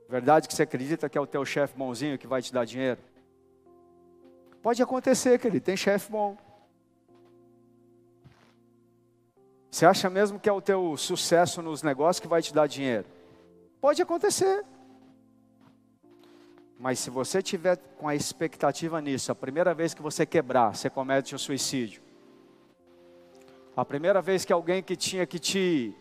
Verdade 0.08 0.48
que 0.48 0.54
você 0.54 0.64
acredita 0.64 1.10
que 1.10 1.18
é 1.18 1.22
o 1.22 1.26
teu 1.26 1.46
chefe 1.46 1.76
bonzinho 1.78 2.18
que 2.18 2.28
vai 2.28 2.42
te 2.42 2.52
dar 2.52 2.66
dinheiro? 2.66 3.00
Pode 4.62 4.82
acontecer, 4.84 5.40
querido, 5.40 5.66
tem 5.66 5.76
chefe 5.76 6.12
bom. 6.12 6.38
Você 9.72 9.86
acha 9.86 10.10
mesmo 10.10 10.40
que 10.40 10.48
é 10.48 10.52
o 10.52 10.62
teu 10.62 10.96
sucesso 10.98 11.62
nos 11.62 11.82
negócios 11.82 12.20
que 12.20 12.28
vai 12.28 12.42
te 12.42 12.54
dar 12.54 12.68
dinheiro? 12.68 13.06
Pode 13.80 14.02
acontecer. 14.02 14.64
Mas 16.78 17.00
se 17.00 17.10
você 17.10 17.42
tiver 17.42 17.78
com 17.98 18.08
a 18.08 18.16
expectativa 18.16 19.02
nisso, 19.02 19.32
a 19.32 19.36
primeira 19.36 19.74
vez 19.74 19.94
que 19.94 20.02
você 20.02 20.26
quebrar, 20.26 20.76
você 20.76 20.90
comete 20.90 21.34
um 21.34 21.38
suicídio. 21.38 22.02
A 23.76 23.86
primeira 23.86 24.22
vez 24.22 24.44
que 24.46 24.54
alguém 24.54 24.84
que 24.84 24.96
tinha 24.96 25.26
que 25.26 25.40
te 25.40 25.96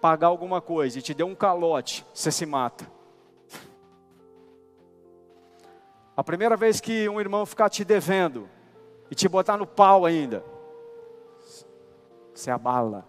pagar 0.00 0.26
alguma 0.26 0.60
coisa 0.60 0.98
e 0.98 1.02
te 1.02 1.14
deu 1.14 1.26
um 1.26 1.34
calote, 1.34 2.04
você 2.12 2.32
se 2.32 2.44
mata. 2.44 2.90
A 6.16 6.22
primeira 6.22 6.56
vez 6.56 6.80
que 6.80 7.08
um 7.08 7.20
irmão 7.20 7.46
ficar 7.46 7.70
te 7.70 7.84
devendo 7.84 8.48
e 9.10 9.14
te 9.14 9.28
botar 9.28 9.56
no 9.56 9.66
pau 9.66 10.04
ainda, 10.04 10.44
você 12.34 12.50
abala. 12.50 13.06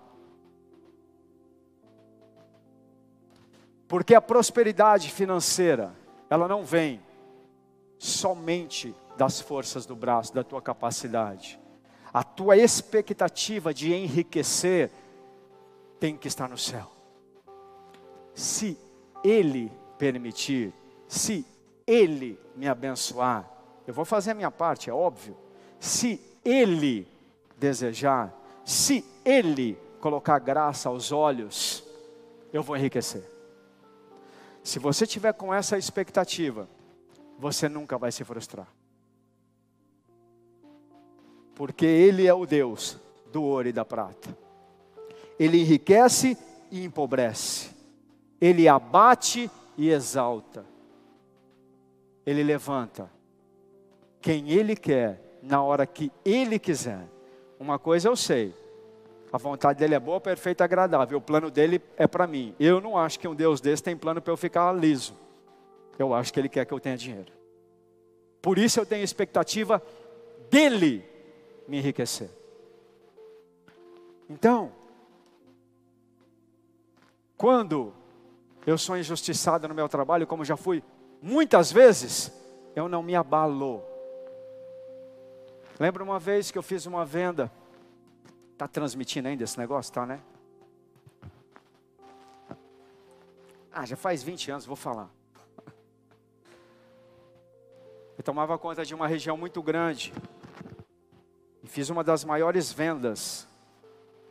Porque 3.87 4.15
a 4.15 4.21
prosperidade 4.21 5.11
financeira, 5.11 5.93
ela 6.29 6.47
não 6.47 6.63
vem 6.63 7.01
somente 7.97 8.95
das 9.17 9.39
forças 9.39 9.85
do 9.85 9.95
braço, 9.95 10.33
da 10.33 10.43
tua 10.43 10.61
capacidade. 10.61 11.59
A 12.13 12.23
tua 12.23 12.57
expectativa 12.57 13.73
de 13.73 13.93
enriquecer 13.93 14.91
tem 15.99 16.17
que 16.17 16.27
estar 16.27 16.47
no 16.49 16.57
céu. 16.57 16.91
Se 18.33 18.77
Ele 19.23 19.71
permitir, 19.97 20.73
se 21.07 21.45
Ele 21.85 22.39
me 22.55 22.67
abençoar, 22.67 23.49
eu 23.85 23.93
vou 23.93 24.05
fazer 24.05 24.31
a 24.31 24.35
minha 24.35 24.51
parte, 24.51 24.89
é 24.89 24.93
óbvio. 24.93 25.35
Se 25.79 26.19
Ele 26.43 27.07
desejar, 27.57 28.33
se 28.63 29.05
Ele 29.25 29.77
colocar 29.99 30.39
graça 30.39 30.89
aos 30.89 31.11
olhos, 31.11 31.83
eu 32.51 32.63
vou 32.63 32.77
enriquecer. 32.77 33.23
Se 34.63 34.79
você 34.79 35.05
tiver 35.05 35.33
com 35.33 35.53
essa 35.53 35.77
expectativa, 35.77 36.69
você 37.37 37.67
nunca 37.67 37.97
vai 37.97 38.11
se 38.11 38.23
frustrar. 38.23 38.67
Porque 41.53 41.85
Ele 41.85 42.25
é 42.25 42.33
o 42.33 42.45
Deus 42.45 42.97
do 43.31 43.43
ouro 43.43 43.67
e 43.67 43.73
da 43.73 43.83
prata. 43.83 44.37
Ele 45.37 45.59
enriquece 45.59 46.37
e 46.71 46.85
empobrece. 46.85 47.71
Ele 48.39 48.67
abate 48.67 49.49
e 49.77 49.89
exalta. 49.89 50.65
Ele 52.25 52.43
levanta 52.43 53.09
quem 54.21 54.51
Ele 54.51 54.75
quer, 54.75 55.39
na 55.41 55.61
hora 55.61 55.85
que 55.85 56.11
Ele 56.23 56.57
quiser. 56.57 57.05
Uma 57.59 57.77
coisa 57.77 58.07
eu 58.07 58.15
sei: 58.15 58.53
a 59.31 59.37
vontade 59.37 59.79
dele 59.79 59.95
é 59.95 59.99
boa, 59.99 60.21
perfeita 60.21 60.63
agradável. 60.63 61.17
O 61.17 61.21
plano 61.21 61.49
dele 61.49 61.81
é 61.97 62.07
para 62.07 62.27
mim. 62.27 62.55
Eu 62.59 62.79
não 62.79 62.97
acho 62.97 63.19
que 63.19 63.27
um 63.27 63.33
Deus 63.33 63.59
desse 63.59 63.81
tem 63.81 63.97
plano 63.97 64.21
para 64.21 64.31
eu 64.31 64.37
ficar 64.37 64.71
liso. 64.71 65.15
Eu 65.97 66.13
acho 66.13 66.31
que 66.31 66.39
ele 66.39 66.49
quer 66.49 66.65
que 66.65 66.73
eu 66.73 66.79
tenha 66.79 66.95
dinheiro. 66.95 67.31
Por 68.41 68.57
isso 68.57 68.79
eu 68.79 68.85
tenho 68.85 69.03
expectativa 69.03 69.81
dele 70.51 71.03
me 71.67 71.77
enriquecer. 71.77 72.29
Então, 74.29 74.71
quando 77.35 77.93
eu 78.67 78.77
sou 78.77 78.97
injustiçado 78.97 79.67
no 79.67 79.73
meu 79.73 79.89
trabalho, 79.89 80.27
como 80.27 80.45
já 80.45 80.55
fui 80.55 80.83
muitas 81.23 81.71
vezes, 81.71 82.31
eu 82.75 82.89
não 82.89 83.01
me 83.01 83.15
abalo. 83.15 83.81
Lembro 85.79 86.03
uma 86.03 86.19
vez 86.19 86.51
que 86.51 86.57
eu 86.57 86.61
fiz 86.61 86.85
uma 86.85 87.05
venda. 87.05 87.49
Está 88.51 88.67
transmitindo 88.67 89.29
ainda 89.29 89.43
esse 89.43 89.57
negócio? 89.57 89.91
Tá, 89.91 90.05
né? 90.05 90.21
Ah, 93.71 93.85
já 93.85 93.95
faz 93.95 94.21
20 94.21 94.51
anos, 94.51 94.65
vou 94.65 94.75
falar. 94.75 95.09
Eu 98.17 98.23
tomava 98.23 98.57
conta 98.59 98.85
de 98.85 98.93
uma 98.93 99.07
região 99.07 99.37
muito 99.37 99.63
grande. 99.63 100.13
E 101.63 101.67
fiz 101.67 101.89
uma 101.89 102.03
das 102.03 102.25
maiores 102.25 102.71
vendas 102.71 103.47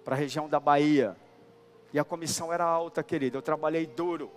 para 0.05 0.15
a 0.15 0.19
região 0.19 0.49
da 0.49 0.61
Bahia. 0.61 1.17
E 1.93 1.99
a 1.99 2.05
comissão 2.05 2.53
era 2.53 2.65
alta, 2.65 3.03
querido. 3.03 3.39
Eu 3.39 3.43
trabalhei 3.43 3.87
duro. 3.87 4.31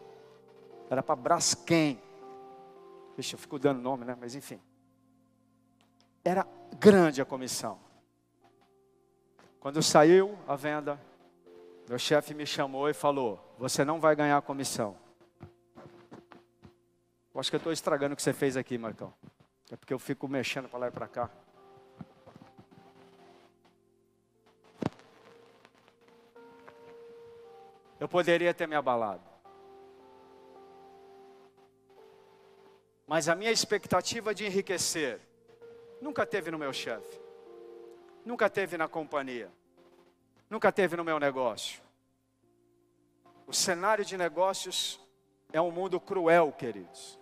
Era 0.89 1.03
para 1.03 1.15
Braskem. 1.15 2.01
Vixe, 3.15 3.33
eu 3.33 3.39
fico 3.39 3.57
dando 3.57 3.81
nome, 3.81 4.05
né? 4.05 4.17
Mas 4.19 4.35
enfim. 4.35 4.59
Era 6.23 6.45
grande 6.77 7.21
a 7.21 7.25
comissão. 7.25 7.79
Quando 9.59 9.81
saiu 9.81 10.37
a 10.47 10.55
venda, 10.55 10.99
meu 11.87 11.97
chefe 11.97 12.33
me 12.33 12.45
chamou 12.45 12.89
e 12.89 12.93
falou: 12.93 13.55
Você 13.57 13.85
não 13.85 13.99
vai 13.99 14.15
ganhar 14.15 14.37
a 14.37 14.41
comissão. 14.41 14.97
Eu 17.33 17.39
acho 17.39 17.49
que 17.49 17.55
eu 17.55 17.59
estou 17.59 17.73
estragando 17.73 18.13
o 18.13 18.15
que 18.15 18.23
você 18.23 18.33
fez 18.33 18.55
aqui, 18.55 18.77
Marcão. 18.77 19.13
É 19.71 19.75
porque 19.75 19.93
eu 19.93 19.99
fico 19.99 20.27
mexendo 20.27 20.69
para 20.69 20.79
lá 20.79 20.87
e 20.87 20.91
para 20.91 21.07
cá. 21.07 21.29
Eu 27.99 28.07
poderia 28.07 28.53
ter 28.53 28.67
me 28.67 28.75
abalado. 28.75 29.34
Mas 33.07 33.29
a 33.29 33.35
minha 33.35 33.51
expectativa 33.51 34.33
de 34.33 34.45
enriquecer 34.45 35.19
nunca 36.01 36.25
teve 36.25 36.49
no 36.51 36.57
meu 36.57 36.73
chefe, 36.73 37.19
nunca 38.25 38.49
teve 38.49 38.77
na 38.77 38.87
companhia, 38.87 39.51
nunca 40.49 40.71
teve 40.71 40.95
no 40.95 41.03
meu 41.03 41.19
negócio. 41.19 41.81
O 43.47 43.53
cenário 43.53 44.03
de 44.03 44.17
negócios 44.17 44.99
é 45.53 45.61
um 45.61 45.71
mundo 45.71 45.99
cruel, 45.99 46.51
queridos 46.51 47.19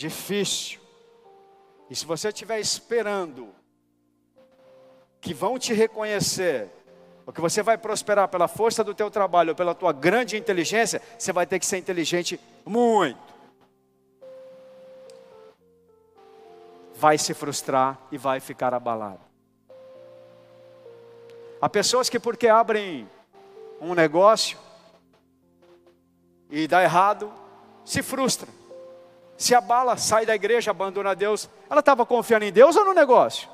difícil. 0.00 0.80
E 1.88 1.94
se 1.94 2.06
você 2.06 2.28
estiver 2.28 2.58
esperando 2.58 3.48
que 5.20 5.34
vão 5.34 5.58
te 5.58 5.74
reconhecer, 5.74 6.70
ou 7.26 7.32
que 7.32 7.40
você 7.40 7.62
vai 7.62 7.76
prosperar 7.76 8.28
pela 8.28 8.48
força 8.48 8.82
do 8.82 8.94
teu 8.94 9.10
trabalho, 9.10 9.50
ou 9.50 9.54
pela 9.54 9.74
tua 9.74 9.92
grande 9.92 10.36
inteligência, 10.36 11.02
você 11.18 11.32
vai 11.32 11.46
ter 11.46 11.58
que 11.58 11.66
ser 11.66 11.76
inteligente 11.76 12.40
muito. 12.64 13.29
Vai 17.00 17.16
se 17.16 17.32
frustrar 17.32 17.98
e 18.12 18.18
vai 18.18 18.40
ficar 18.40 18.74
abalado. 18.74 19.20
Há 21.60 21.68
pessoas 21.68 22.08
que 22.08 22.20
porque 22.20 22.46
abrem 22.46 23.08
um 23.80 23.94
negócio 23.94 24.58
e 26.50 26.68
dá 26.68 26.82
errado, 26.82 27.32
se 27.84 28.02
frustram 28.02 28.60
se 29.40 29.54
abala, 29.54 29.96
sai 29.96 30.26
da 30.26 30.34
igreja, 30.34 30.70
abandona 30.70 31.14
Deus. 31.14 31.48
Ela 31.70 31.80
estava 31.80 32.04
confiando 32.04 32.44
em 32.44 32.52
Deus 32.52 32.76
ou 32.76 32.84
no 32.84 32.92
negócio? 32.92 33.48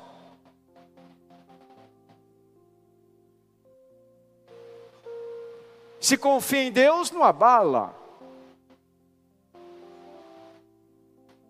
Se 5.97 6.17
confia 6.17 6.63
em 6.63 6.73
Deus, 6.73 7.09
não 7.09 7.23
abala. 7.23 7.95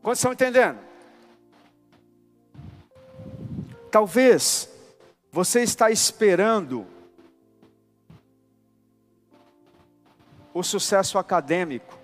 Quantos 0.03 0.19
estão 0.19 0.33
entendendo? 0.33 0.86
Talvez 3.97 4.69
você 5.31 5.63
está 5.63 5.89
esperando 5.89 6.85
o 10.53 10.61
sucesso 10.61 11.17
acadêmico 11.17 11.97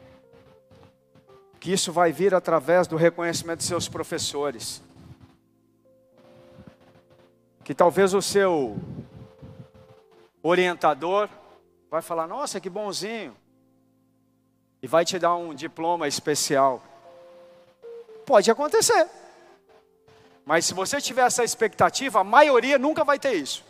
que 1.60 1.72
isso 1.72 1.92
vai 1.92 2.12
vir 2.12 2.34
através 2.34 2.88
do 2.88 2.96
reconhecimento 2.96 3.60
de 3.60 3.66
seus 3.66 3.88
professores. 3.88 4.82
Que 7.64 7.76
talvez 7.76 8.16
o 8.16 8.24
seu 8.24 8.76
orientador 10.42 11.30
vai 11.92 12.02
falar: 12.02 12.26
"Nossa, 12.26 12.60
que 12.60 12.72
bonzinho". 12.72 13.38
E 14.82 14.88
vai 14.88 15.06
te 15.06 15.20
dar 15.20 15.36
um 15.36 15.54
diploma 15.54 16.08
especial. 16.08 16.82
Pode 18.26 18.50
acontecer. 18.50 19.08
Mas 20.46 20.66
se 20.66 20.74
você 20.74 21.00
tiver 21.00 21.26
essa 21.26 21.44
expectativa, 21.44 22.20
a 22.20 22.24
maioria 22.24 22.78
nunca 22.78 23.04
vai 23.04 23.18
ter 23.18 23.34
isso. 23.34 23.64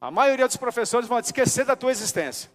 A 0.00 0.10
maioria 0.10 0.46
dos 0.46 0.56
professores 0.56 1.08
vão 1.08 1.18
esquecer 1.18 1.64
da 1.64 1.76
tua 1.76 1.90
existência. 1.90 2.50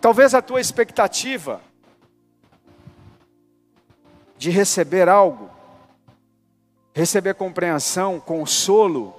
Talvez 0.00 0.34
a 0.34 0.42
tua 0.42 0.60
expectativa 0.60 1.60
de 4.36 4.50
receber 4.50 5.08
algo, 5.08 5.50
receber 6.92 7.34
compreensão, 7.34 8.20
consolo, 8.20 9.14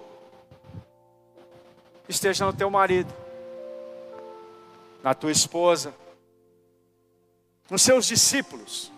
esteja 2.08 2.46
no 2.46 2.54
teu 2.54 2.70
marido, 2.70 3.14
na 5.04 5.14
tua 5.14 5.32
esposa, 5.32 5.94
nos 7.70 7.82
seus 7.82 8.06
discípulos, 8.06 8.92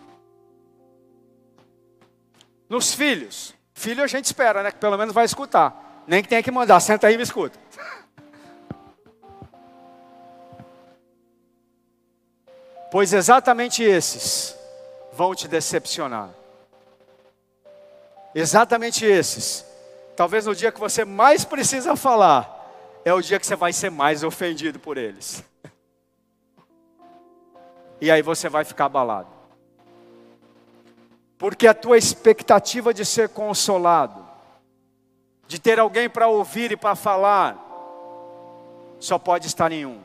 nos 2.68 2.94
filhos. 2.94 3.54
Filho 3.74 4.02
a 4.02 4.06
gente 4.06 4.26
espera, 4.26 4.62
né? 4.62 4.70
Que 4.70 4.78
pelo 4.78 4.96
menos 4.96 5.12
vai 5.14 5.24
escutar. 5.24 6.04
Nem 6.06 6.22
que 6.22 6.28
tenha 6.28 6.42
que 6.42 6.50
mandar, 6.50 6.80
senta 6.80 7.06
aí 7.06 7.14
e 7.14 7.16
me 7.16 7.22
escuta. 7.22 7.58
pois 12.92 13.12
exatamente 13.12 13.82
esses 13.82 14.56
vão 15.12 15.34
te 15.34 15.48
decepcionar. 15.48 16.30
Exatamente 18.34 19.04
esses. 19.04 19.64
Talvez 20.16 20.46
no 20.46 20.54
dia 20.54 20.70
que 20.70 20.78
você 20.78 21.04
mais 21.04 21.44
precisa 21.44 21.96
falar, 21.96 23.00
é 23.04 23.12
o 23.12 23.20
dia 23.20 23.40
que 23.40 23.46
você 23.46 23.56
vai 23.56 23.72
ser 23.72 23.90
mais 23.90 24.22
ofendido 24.22 24.78
por 24.78 24.96
eles. 24.98 25.42
E 28.00 28.10
aí 28.10 28.22
você 28.22 28.48
vai 28.48 28.64
ficar 28.64 28.86
abalado. 28.86 29.28
Porque 31.36 31.66
a 31.66 31.74
tua 31.74 31.96
expectativa 31.96 32.92
de 32.92 33.04
ser 33.04 33.28
consolado, 33.30 34.26
de 35.46 35.58
ter 35.58 35.78
alguém 35.78 36.08
para 36.08 36.28
ouvir 36.28 36.72
e 36.72 36.76
para 36.76 36.94
falar, 36.94 37.56
só 38.98 39.18
pode 39.18 39.46
estar 39.46 39.72
em 39.72 39.86
um. 39.86 40.00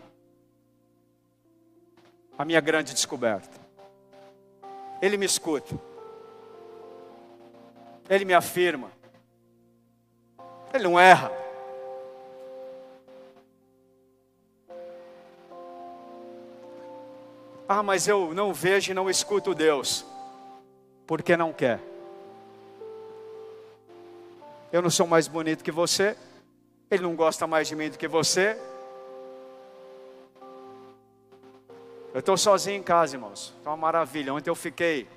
A 2.37 2.45
minha 2.45 2.61
grande 2.61 2.93
descoberta. 2.93 3.57
Ele 5.01 5.17
me 5.17 5.25
escuta. 5.25 5.77
Ele 8.09 8.25
me 8.25 8.33
afirma. 8.33 8.91
Ele 10.73 10.83
não 10.83 10.99
erra. 10.99 11.44
Ah, 17.67 17.81
mas 17.81 18.07
eu 18.07 18.33
não 18.33 18.53
vejo 18.53 18.91
e 18.91 18.93
não 18.93 19.09
escuto 19.09 19.55
Deus. 19.55 20.05
Porque 21.07 21.35
não 21.35 21.51
quer. 21.51 21.79
Eu 24.71 24.81
não 24.81 24.89
sou 24.89 25.07
mais 25.07 25.27
bonito 25.27 25.63
que 25.63 25.71
você. 25.71 26.15
Ele 26.91 27.01
não 27.01 27.15
gosta 27.15 27.47
mais 27.47 27.67
de 27.67 27.75
mim 27.75 27.89
do 27.89 27.97
que 27.97 28.07
você. 28.07 28.59
Eu 32.13 32.19
estou 32.19 32.37
sozinho 32.37 32.77
em 32.77 32.83
casa, 32.83 33.15
irmãos. 33.15 33.53
Está 33.57 33.71
uma 33.71 33.77
maravilha. 33.77 34.33
Ontem 34.33 34.49
eu 34.49 34.55
fiquei 34.55 35.07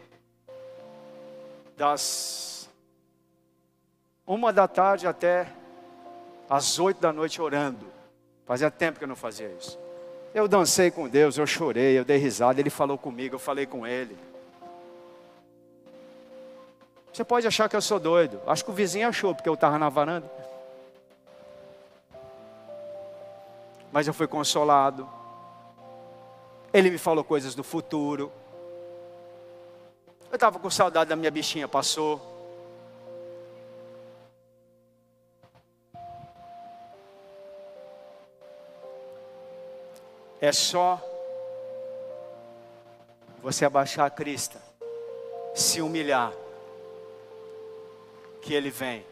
das 1.77 2.69
uma 4.27 4.53
da 4.53 4.67
tarde 4.67 5.07
até 5.07 5.53
as 6.49 6.79
oito 6.79 7.01
da 7.01 7.13
noite 7.13 7.41
orando. 7.41 7.87
Fazia 8.47 8.71
tempo 8.71 8.99
que 8.99 9.05
eu 9.05 9.09
não 9.09 9.17
fazia 9.17 9.49
isso. 9.59 9.79
Eu 10.35 10.47
dancei 10.47 10.91
com 10.91 11.09
Deus, 11.09 11.39
eu 11.39 11.47
chorei, 11.47 11.99
eu 11.99 12.05
dei 12.05 12.18
risada, 12.18 12.61
Ele 12.61 12.70
falou 12.70 12.99
comigo, 12.99 13.35
eu 13.35 13.39
falei 13.39 13.66
com 13.66 13.87
Ele. 13.87 14.16
Você 17.12 17.24
pode 17.24 17.47
achar 17.47 17.68
que 17.68 17.74
eu 17.74 17.83
sou 17.83 17.99
doido. 17.99 18.41
Acho 18.47 18.64
que 18.64 18.70
o 18.70 18.74
vizinho 18.74 19.09
achou, 19.09 19.35
porque 19.35 19.49
eu 19.49 19.55
estava 19.55 19.79
na 19.79 19.89
varanda. 19.89 20.31
Mas 23.91 24.07
eu 24.07 24.14
fui 24.14 24.26
consolado. 24.26 25.09
Ele 26.72 26.91
me 26.91 26.99
falou 26.99 27.24
coisas 27.24 27.55
do 27.55 27.64
futuro. 27.64 28.31
Eu 30.31 30.35
estava 30.35 30.59
com 30.59 30.70
saudade 30.70 31.09
da 31.09 31.16
minha 31.16 31.31
bichinha, 31.31 31.66
passou. 31.66 32.38
É 40.41 40.53
só 40.53 41.03
você 43.43 43.64
abaixar 43.64 44.07
a 44.07 44.11
crista, 44.11 44.61
se 45.55 45.80
humilhar, 45.82 46.32
que 48.43 48.55
Ele 48.55 48.70
vem. 48.70 49.05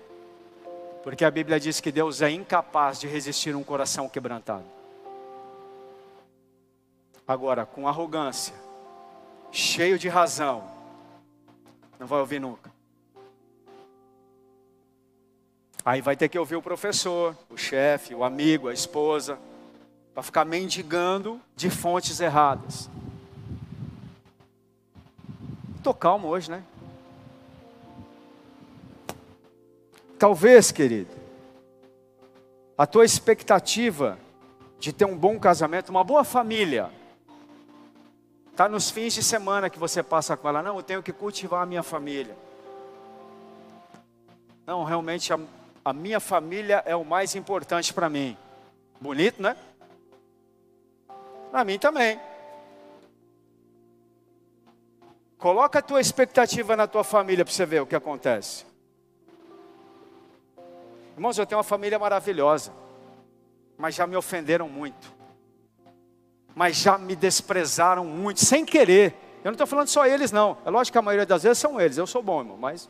Porque 1.03 1.25
a 1.25 1.31
Bíblia 1.31 1.59
diz 1.59 1.81
que 1.81 1.91
Deus 1.91 2.23
é 2.23 2.31
incapaz 2.31 3.01
de 3.01 3.09
resistir 3.09 3.57
um 3.57 3.65
coração 3.65 4.09
quebrantado. 4.09 4.65
Agora, 7.27 7.67
com 7.67 7.89
arrogância, 7.89 8.55
cheio 9.51 9.99
de 9.99 10.09
razão, 10.09 10.65
não 11.99 12.07
vai 12.07 12.21
ouvir 12.21 12.41
nunca. 12.41 12.71
Aí 15.85 16.01
vai 16.01 16.17
ter 16.17 16.29
que 16.29 16.39
ouvir 16.39 16.57
o 16.57 16.63
professor, 16.63 17.37
o 17.51 17.57
chefe, 17.57 18.15
o 18.15 18.23
amigo, 18.23 18.69
a 18.69 18.73
esposa 18.73 19.39
para 20.17 20.23
ficar 20.23 20.47
mendigando 20.47 21.39
de 21.55 21.69
fontes 21.69 22.21
erradas. 22.21 22.89
Estou 25.77 25.93
calmo 25.93 26.29
hoje, 26.29 26.51
né? 26.51 26.65
Talvez, 30.19 30.73
querido, 30.73 31.11
a 32.79 32.87
tua 32.87 33.05
expectativa 33.05 34.19
de 34.81 34.91
ter 34.91 35.05
um 35.05 35.15
bom 35.15 35.39
casamento, 35.39 35.91
uma 35.91 36.03
boa 36.03 36.25
família, 36.25 36.91
está 38.53 38.71
nos 38.71 38.89
fins 38.89 39.13
de 39.13 39.23
semana 39.23 39.69
que 39.69 39.79
você 39.79 40.03
passa 40.03 40.35
com 40.35 40.49
ela. 40.49 40.63
Não, 40.63 40.77
eu 40.79 40.83
tenho 40.83 41.03
que 41.03 41.13
cultivar 41.13 41.63
a 41.63 41.67
minha 41.67 41.83
família. 41.83 42.35
Não, 44.67 44.83
realmente 44.83 45.31
a, 45.31 45.39
a 45.85 45.93
minha 45.93 46.21
família 46.21 46.83
é 46.87 46.97
o 46.97 47.05
mais 47.05 47.35
importante 47.35 47.93
para 47.93 48.09
mim. 48.09 48.35
Bonito, 48.99 49.43
né? 49.43 49.55
Para 51.57 51.65
mim 51.65 51.79
também. 51.79 52.21
Coloca 55.39 55.79
a 55.79 55.83
tua 55.83 56.03
expectativa 56.03 56.77
na 56.77 56.87
tua 56.87 57.03
família 57.03 57.47
para 57.47 57.55
você 57.55 57.65
ver 57.65 57.81
o 57.81 57.87
que 57.87 57.97
acontece. 57.97 58.67
Irmãos, 61.15 61.39
eu 61.39 61.47
tenho 61.47 61.57
uma 61.57 61.65
família 61.65 61.99
maravilhosa, 61.99 62.75
mas 63.79 63.95
já 63.95 64.07
me 64.07 64.15
ofenderam 64.17 64.69
muito. 64.69 65.11
Mas 66.55 66.77
já 66.77 66.99
me 66.99 67.17
desprezaram 67.17 68.05
muito, 68.05 68.45
sem 68.45 68.63
querer. 68.63 69.15
Eu 69.43 69.47
não 69.47 69.53
estou 69.53 69.67
falando 69.67 69.89
só 69.89 70.07
eles, 70.07 70.31
não. 70.31 70.59
É 70.63 70.69
lógico 70.69 70.93
que 70.93 70.99
a 70.99 71.03
maioria 71.03 71.25
das 71.25 71.43
vezes 71.43 71.57
são 71.57 71.81
eles. 71.81 71.97
Eu 71.97 72.07
sou 72.07 72.23
bom, 72.23 72.41
irmão, 72.41 72.59
mas. 72.59 72.87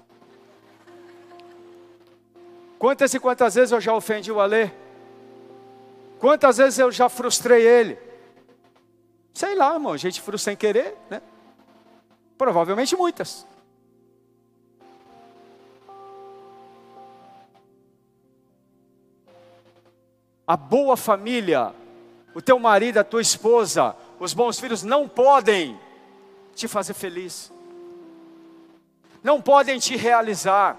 Quantas 2.81 3.15
e 3.15 3.21
quantas 3.21 3.55
vezes 3.55 3.71
eu 3.71 3.81
já 3.81 3.95
ofendi 3.95 4.33
o 4.33 4.41
Alê? 4.41 4.73
Quantas 6.19 6.57
vezes 6.57 6.81
eu 6.81 6.91
já 6.91 7.09
frustrei 7.09 7.65
ele? 7.65 8.06
Sei 9.37 9.55
lá, 9.55 9.75
irmão, 9.75 9.93
a 9.93 9.99
gente 9.99 10.19
frustra 10.19 10.53
sem 10.53 10.57
querer, 10.57 10.97
né? 11.11 11.21
Provavelmente 12.39 12.97
muitas. 12.97 13.47
A 20.47 20.57
boa 20.57 20.97
família, 20.97 21.75
o 22.35 22.41
teu 22.41 22.59
marido, 22.59 22.97
a 22.97 23.05
tua 23.05 23.21
esposa, 23.21 23.95
os 24.19 24.33
bons 24.33 24.59
filhos 24.59 24.83
não 24.83 25.07
podem 25.07 25.79
te 26.55 26.67
fazer 26.67 26.95
feliz. 26.95 27.53
Não 29.23 29.43
podem 29.43 29.79
te 29.79 29.97
realizar. 29.97 30.79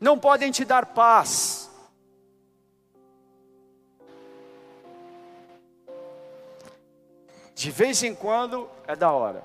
Não 0.00 0.18
podem 0.18 0.50
te 0.50 0.64
dar 0.64 0.84
paz. 0.86 1.63
De 7.64 7.70
vez 7.70 8.02
em 8.02 8.14
quando 8.14 8.68
é 8.86 8.94
da 8.94 9.10
hora, 9.10 9.42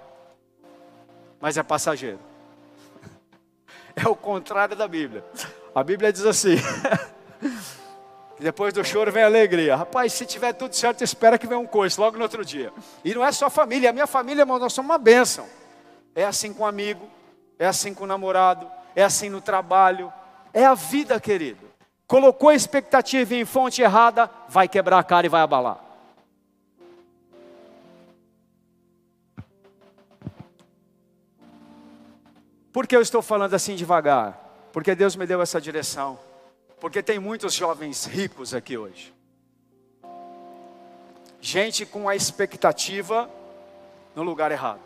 mas 1.39 1.57
é 1.57 1.63
passageiro. 1.63 2.20
É 3.95 4.07
o 4.07 4.15
contrário 4.15 4.76
da 4.76 4.88
Bíblia. 4.88 5.24
A 5.74 5.82
Bíblia 5.82 6.11
diz 6.11 6.26
assim: 6.26 6.55
depois 8.39 8.74
do 8.74 8.84
choro 8.84 9.09
vem 9.09 9.24
a 9.24 9.26
alegria. 9.26 9.76
Rapaz, 9.76 10.11
se 10.11 10.26
tiver 10.26 10.51
tudo 10.51 10.76
certo, 10.76 11.01
espera 11.01 11.38
que 11.38 11.47
venha 11.47 11.59
um 11.59 11.65
coice 11.65 11.99
logo 11.99 12.17
no 12.17 12.24
outro 12.24 12.43
dia. 12.43 12.74
E 13.05 13.13
não 13.13 13.26
é 13.26 13.32
só 13.32 13.49
família, 13.49 13.89
a 13.89 13.93
minha 13.93 14.07
família, 14.07 14.41
irmão, 14.41 14.59
nós 14.59 14.74
somos 14.74 14.89
uma 14.89 14.97
bênção. 14.97 15.45
É 16.13 16.26
assim 16.26 16.53
com 16.53 16.63
o 16.63 16.67
amigo, 16.67 17.09
é 17.57 17.67
assim 17.67 17.93
com 17.93 18.03
o 18.03 18.07
namorado, 18.07 18.70
é 18.95 19.03
assim 19.03 19.30
no 19.30 19.39
trabalho. 19.39 20.11
É 20.53 20.65
a 20.65 20.76
vida, 20.76 21.20
querido. 21.22 21.70
Colocou 22.05 22.49
a 22.49 22.55
expectativa 22.55 23.34
em 23.36 23.45
fonte 23.45 23.82
errada, 23.82 24.30
vai 24.49 24.67
quebrar 24.67 24.99
a 24.99 25.03
cara 25.03 25.26
e 25.26 25.30
vai 25.30 25.41
abalar. 25.41 25.89
Por 32.72 32.86
que 32.86 32.95
eu 32.95 33.01
estou 33.01 33.22
falando 33.22 33.53
assim 33.53 33.76
devagar? 33.76 34.70
Porque 34.72 34.93
Deus 34.93 35.15
me 35.15 35.26
deu 35.26 35.41
essa 35.41 35.59
direção. 35.59 36.20
Porque 36.80 37.01
tem 37.01 37.20
muitos 37.20 37.53
jovens 37.53 38.05
ricos 38.05 38.53
aqui 38.53 38.78
hoje. 38.78 39.13
Gente 41.41 41.86
com 41.86 42.07
a 42.07 42.15
expectativa 42.15 43.30
no 44.15 44.24
lugar 44.24 44.51
errado. 44.51 44.82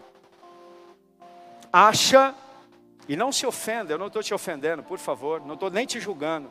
Acha, 1.71 2.33
e 3.07 3.15
não 3.15 3.31
se 3.31 3.45
ofenda, 3.45 3.93
eu 3.93 3.97
não 3.97 4.07
estou 4.07 4.23
te 4.23 4.33
ofendendo, 4.33 4.83
por 4.83 4.99
favor, 4.99 5.41
não 5.45 5.55
estou 5.55 5.69
nem 5.69 5.85
te 5.85 5.99
julgando. 5.99 6.49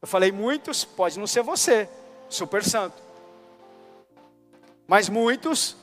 Eu 0.00 0.06
falei 0.06 0.30
muitos, 0.30 0.84
pode 0.84 1.18
não 1.18 1.26
ser 1.26 1.42
você, 1.42 1.88
super 2.28 2.62
santo. 2.62 3.02
Mas 4.86 5.08
muitos 5.08 5.76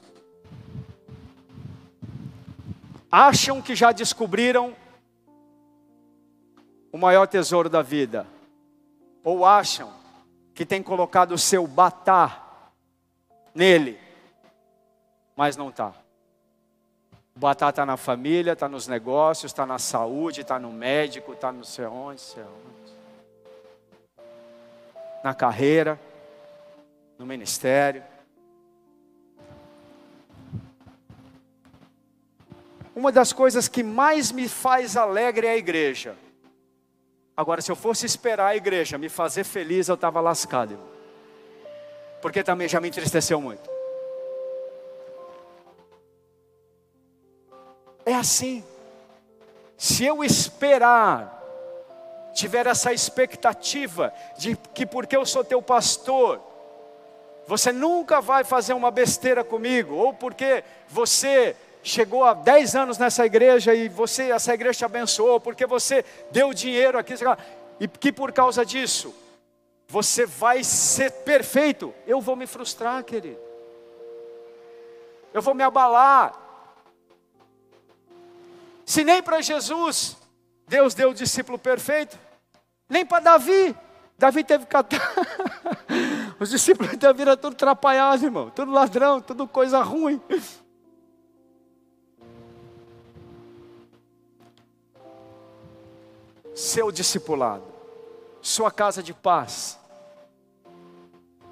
acham 3.11 3.61
que 3.61 3.75
já 3.75 3.91
descobriram 3.91 4.73
o 6.91 6.97
maior 6.97 7.27
tesouro 7.27 7.69
da 7.69 7.81
vida, 7.81 8.25
ou 9.23 9.45
acham 9.45 9.91
que 10.53 10.65
tem 10.65 10.81
colocado 10.81 11.33
o 11.33 11.37
seu 11.37 11.67
batá 11.67 12.65
nele, 13.53 13.99
mas 15.35 15.57
não 15.57 15.69
está. 15.69 15.93
O 17.35 17.39
batá 17.39 17.69
está 17.69 17.85
na 17.85 17.97
família, 17.97 18.53
está 18.53 18.67
nos 18.67 18.87
negócios, 18.87 19.51
está 19.51 19.65
na 19.65 19.79
saúde, 19.79 20.41
está 20.41 20.59
no 20.59 20.71
médico, 20.71 21.33
está 21.33 21.51
no 21.51 21.63
sei 21.63 21.85
onde, 21.85 22.21
sei 22.21 22.43
onde. 22.43 22.93
Na 25.23 25.33
carreira, 25.33 25.99
no 27.17 27.25
ministério. 27.25 28.03
Uma 32.95 33.11
das 33.11 33.31
coisas 33.31 33.67
que 33.67 33.83
mais 33.83 34.31
me 34.31 34.47
faz 34.47 34.97
alegre 34.97 35.47
é 35.47 35.51
a 35.51 35.57
igreja. 35.57 36.15
Agora, 37.35 37.61
se 37.61 37.71
eu 37.71 37.75
fosse 37.75 38.05
esperar 38.05 38.47
a 38.47 38.55
igreja 38.55 38.97
me 38.97 39.09
fazer 39.09 39.43
feliz, 39.43 39.87
eu 39.87 39.95
estava 39.95 40.19
lascado. 40.19 40.77
Porque 42.21 42.43
também 42.43 42.67
já 42.67 42.79
me 42.79 42.87
entristeceu 42.87 43.39
muito. 43.41 43.69
É 48.05 48.13
assim. 48.13 48.63
Se 49.77 50.05
eu 50.05 50.23
esperar, 50.23 51.41
tiver 52.33 52.67
essa 52.67 52.93
expectativa 52.93 54.13
de 54.37 54.55
que 54.73 54.85
porque 54.85 55.15
eu 55.15 55.25
sou 55.25 55.43
teu 55.43 55.61
pastor, 55.61 56.39
você 57.47 57.71
nunca 57.71 58.21
vai 58.21 58.43
fazer 58.43 58.73
uma 58.73 58.91
besteira 58.91 59.43
comigo, 59.43 59.95
ou 59.95 60.13
porque 60.13 60.63
você 60.87 61.55
chegou 61.83 62.23
há 62.23 62.33
10 62.33 62.75
anos 62.75 62.97
nessa 62.97 63.25
igreja 63.25 63.73
e 63.73 63.89
você, 63.89 64.31
essa 64.31 64.53
igreja 64.53 64.79
te 64.79 64.85
abençoou, 64.85 65.39
porque 65.39 65.65
você 65.65 66.05
deu 66.31 66.53
dinheiro 66.53 66.97
aqui, 66.97 67.13
e 67.79 67.87
que 67.87 68.11
por 68.11 68.31
causa 68.31 68.65
disso 68.65 69.13
você 69.87 70.25
vai 70.25 70.63
ser 70.63 71.11
perfeito, 71.11 71.93
eu 72.07 72.21
vou 72.21 72.35
me 72.35 72.47
frustrar, 72.47 73.03
querido. 73.03 73.39
Eu 75.33 75.41
vou 75.41 75.53
me 75.53 75.63
abalar. 75.63 76.39
Se 78.85 79.03
nem 79.03 79.21
para 79.21 79.41
Jesus 79.41 80.17
Deus 80.71 80.93
deu 80.93 81.09
o 81.09 81.13
discípulo 81.13 81.59
perfeito, 81.59 82.17
nem 82.87 83.05
para 83.05 83.19
Davi. 83.19 83.75
Davi 84.17 84.41
teve 84.41 84.65
que. 84.65 84.75
Os 86.39 86.49
discípulos 86.49 86.91
de 86.91 86.97
Davi 86.97 87.23
eram 87.23 87.35
tudo 87.35 87.53
atrapalhados, 87.53 88.23
irmão. 88.23 88.49
Tudo 88.49 88.71
ladrão, 88.71 89.19
tudo 89.19 89.45
coisa 89.45 89.81
ruim. 89.81 90.21
Seu 96.53 96.91
discipulado, 96.91 97.63
sua 98.41 98.71
casa 98.71 99.01
de 99.01 99.13
paz. 99.13 99.79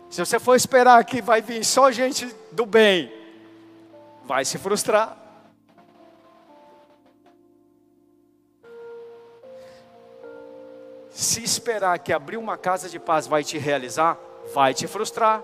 Se 0.09 0.25
você 0.25 0.39
for 0.39 0.55
esperar 0.55 1.03
que 1.05 1.21
vai 1.21 1.41
vir 1.41 1.63
só 1.63 1.91
gente 1.91 2.25
do 2.51 2.65
bem, 2.65 3.11
vai 4.25 4.43
se 4.43 4.57
frustrar. 4.57 5.17
Se 11.09 11.43
esperar 11.43 11.99
que 11.99 12.13
abrir 12.13 12.37
uma 12.37 12.57
casa 12.57 12.89
de 12.89 12.99
paz 12.99 13.27
vai 13.27 13.43
te 13.43 13.57
realizar, 13.57 14.17
vai 14.53 14.73
te 14.73 14.87
frustrar. 14.87 15.43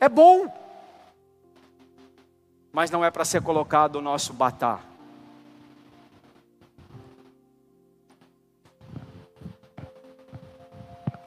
É 0.00 0.08
bom, 0.08 0.52
mas 2.72 2.90
não 2.90 3.04
é 3.04 3.10
para 3.10 3.24
ser 3.24 3.42
colocado 3.42 3.96
o 3.96 4.02
nosso 4.02 4.32
batar. 4.32 4.87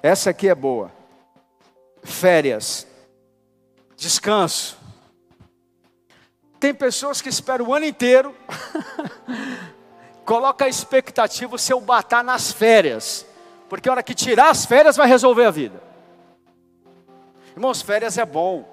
Essa 0.04 0.32
aqui 0.32 0.48
é 0.48 0.56
boa. 0.56 0.92
Férias, 2.04 2.88
descanso. 3.96 4.78
Tem 6.60 6.74
pessoas 6.74 7.22
que 7.22 7.30
esperam 7.30 7.68
o 7.68 7.74
ano 7.74 7.86
inteiro 7.86 8.36
Coloca 10.26 10.66
a 10.66 10.70
expectativa 10.70 11.56
o 11.56 11.60
seu 11.60 11.82
batar 11.82 12.24
nas 12.24 12.52
férias. 12.52 13.26
Porque 13.68 13.90
a 13.90 13.92
hora 13.92 14.04
que 14.04 14.14
tirar 14.14 14.50
as 14.50 14.66
férias 14.66 14.96
vai 14.96 15.08
resolver 15.08 15.46
a 15.46 15.52
vida. 15.52 15.82
Irmãos, 17.54 17.82
férias 17.82 18.18
é 18.18 18.26
bom. 18.26 18.66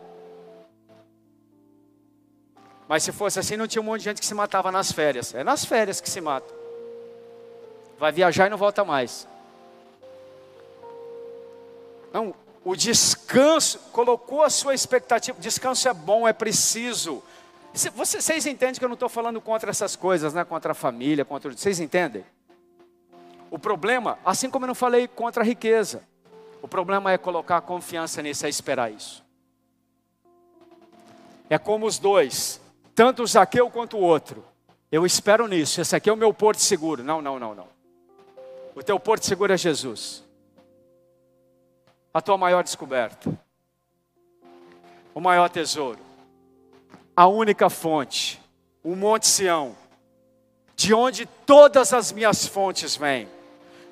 Mas 2.86 3.02
se 3.02 3.12
fosse 3.12 3.38
assim, 3.38 3.56
não 3.56 3.66
tinha 3.66 3.82
um 3.82 3.84
monte 3.84 4.00
de 4.00 4.04
gente 4.04 4.20
que 4.20 4.26
se 4.26 4.34
matava 4.34 4.70
nas 4.70 4.92
férias. 4.92 5.34
É 5.34 5.42
nas 5.42 5.64
férias 5.64 6.00
que 6.00 6.08
se 6.08 6.20
mata. 6.20 6.54
Vai 7.98 8.12
viajar 8.12 8.46
e 8.46 8.50
não 8.50 8.56
volta 8.56 8.84
mais. 8.84 9.26
Não, 12.12 12.34
o 12.64 12.76
descanso, 12.76 13.78
colocou 13.92 14.42
a 14.42 14.50
sua 14.50 14.74
expectativa. 14.74 15.38
Descanso 15.40 15.88
é 15.88 15.94
bom, 15.94 16.26
é 16.26 16.32
preciso. 16.32 17.22
Vocês 17.94 18.46
entendem 18.46 18.74
que 18.74 18.84
eu 18.84 18.88
não 18.88 18.94
estou 18.94 19.08
falando 19.08 19.40
contra 19.40 19.70
essas 19.70 19.94
coisas, 19.94 20.34
né? 20.34 20.44
contra 20.44 20.72
a 20.72 20.74
família, 20.74 21.24
contra. 21.24 21.50
Vocês 21.50 21.80
entendem? 21.80 22.24
O 23.50 23.58
problema, 23.58 24.18
assim 24.24 24.50
como 24.50 24.64
eu 24.64 24.68
não 24.68 24.74
falei 24.74 25.08
contra 25.08 25.42
a 25.42 25.46
riqueza, 25.46 26.02
o 26.60 26.68
problema 26.68 27.12
é 27.12 27.16
colocar 27.16 27.58
a 27.58 27.60
confiança 27.60 28.20
nisso, 28.20 28.44
é 28.44 28.48
esperar 28.48 28.92
isso. 28.92 29.24
É 31.48 31.56
como 31.56 31.86
os 31.86 31.98
dois, 31.98 32.60
tanto 32.94 33.22
o 33.22 33.26
Zaqueu 33.26 33.70
quanto 33.70 33.96
o 33.96 34.00
outro. 34.00 34.44
Eu 34.92 35.06
espero 35.06 35.46
nisso, 35.46 35.80
esse 35.80 35.96
aqui 35.96 36.10
é 36.10 36.12
o 36.12 36.16
meu 36.16 36.34
porto 36.34 36.58
seguro. 36.58 37.02
Não, 37.02 37.22
não, 37.22 37.38
não, 37.38 37.54
não. 37.54 37.68
O 38.74 38.82
teu 38.82 38.98
porto 39.00 39.24
seguro 39.24 39.52
é 39.52 39.56
Jesus. 39.56 40.27
A 42.12 42.20
tua 42.20 42.36
maior 42.36 42.62
descoberta. 42.62 43.30
O 45.14 45.20
maior 45.20 45.48
tesouro. 45.48 46.00
A 47.16 47.26
única 47.26 47.68
fonte, 47.68 48.40
o 48.82 48.94
Monte 48.94 49.26
Sião, 49.26 49.76
de 50.76 50.94
onde 50.94 51.26
todas 51.26 51.92
as 51.92 52.12
minhas 52.12 52.46
fontes 52.46 52.94
vêm, 52.94 53.28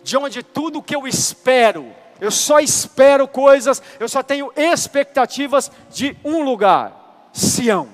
de 0.04 0.16
onde 0.16 0.40
tudo 0.42 0.80
que 0.80 0.94
eu 0.94 1.06
espero, 1.06 1.92
eu 2.20 2.30
só 2.30 2.60
espero 2.60 3.26
coisas, 3.26 3.82
eu 3.98 4.08
só 4.08 4.22
tenho 4.22 4.52
expectativas 4.54 5.70
de 5.90 6.16
um 6.24 6.44
lugar: 6.44 7.28
Sião. 7.32 7.88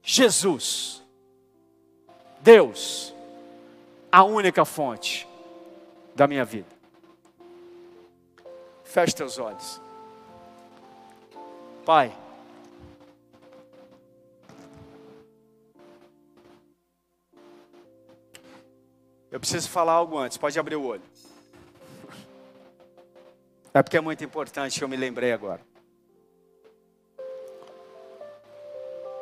Jesus, 0.00 1.02
Deus, 2.40 3.12
a 4.10 4.22
única 4.22 4.64
fonte 4.64 5.26
da 6.14 6.28
minha 6.28 6.44
vida. 6.44 6.75
Feche 8.96 9.14
teus 9.14 9.36
olhos. 9.36 9.78
Pai, 11.84 12.16
Eu 19.30 19.38
preciso 19.38 19.68
falar 19.68 19.92
algo 19.92 20.16
antes, 20.16 20.38
pode 20.38 20.58
abrir 20.58 20.76
o 20.76 20.84
olho. 20.86 21.02
É 23.74 23.82
porque 23.82 23.98
é 23.98 24.00
muito 24.00 24.24
importante, 24.24 24.80
eu 24.80 24.88
me 24.88 24.96
lembrei 24.96 25.30
agora. 25.30 25.60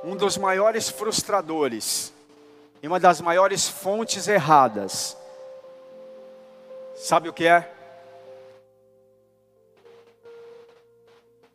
Um 0.04 0.14
dos 0.14 0.38
maiores 0.38 0.88
frustradores 0.88 2.12
e 2.80 2.86
uma 2.86 3.00
das 3.00 3.20
maiores 3.20 3.68
fontes 3.68 4.28
erradas. 4.28 5.16
Sabe 6.94 7.28
o 7.28 7.32
que 7.32 7.48
é? 7.48 7.73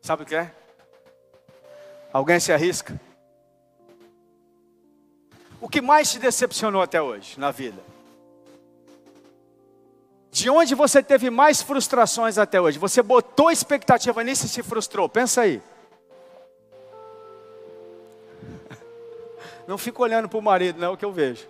Sabe 0.09 0.23
o 0.23 0.25
que 0.25 0.33
é? 0.33 0.51
Alguém 2.11 2.39
se 2.39 2.51
arrisca? 2.51 2.99
O 5.61 5.69
que 5.69 5.81
mais 5.81 6.11
te 6.11 6.17
decepcionou 6.17 6.81
até 6.81 6.99
hoje 6.99 7.39
na 7.39 7.51
vida? 7.51 7.79
De 10.31 10.49
onde 10.49 10.73
você 10.73 11.03
teve 11.03 11.29
mais 11.29 11.61
frustrações 11.61 12.39
até 12.39 12.59
hoje? 12.59 12.79
Você 12.79 13.03
botou 13.03 13.51
expectativa 13.51 14.23
nisso 14.23 14.47
e 14.47 14.49
se 14.49 14.63
frustrou. 14.63 15.07
Pensa 15.07 15.41
aí. 15.41 15.61
Não 19.67 19.77
fica 19.77 20.01
olhando 20.01 20.27
para 20.27 20.39
o 20.39 20.41
marido, 20.41 20.79
não 20.79 20.87
é 20.87 20.89
o 20.89 20.97
que 20.97 21.05
eu 21.05 21.11
vejo. 21.11 21.47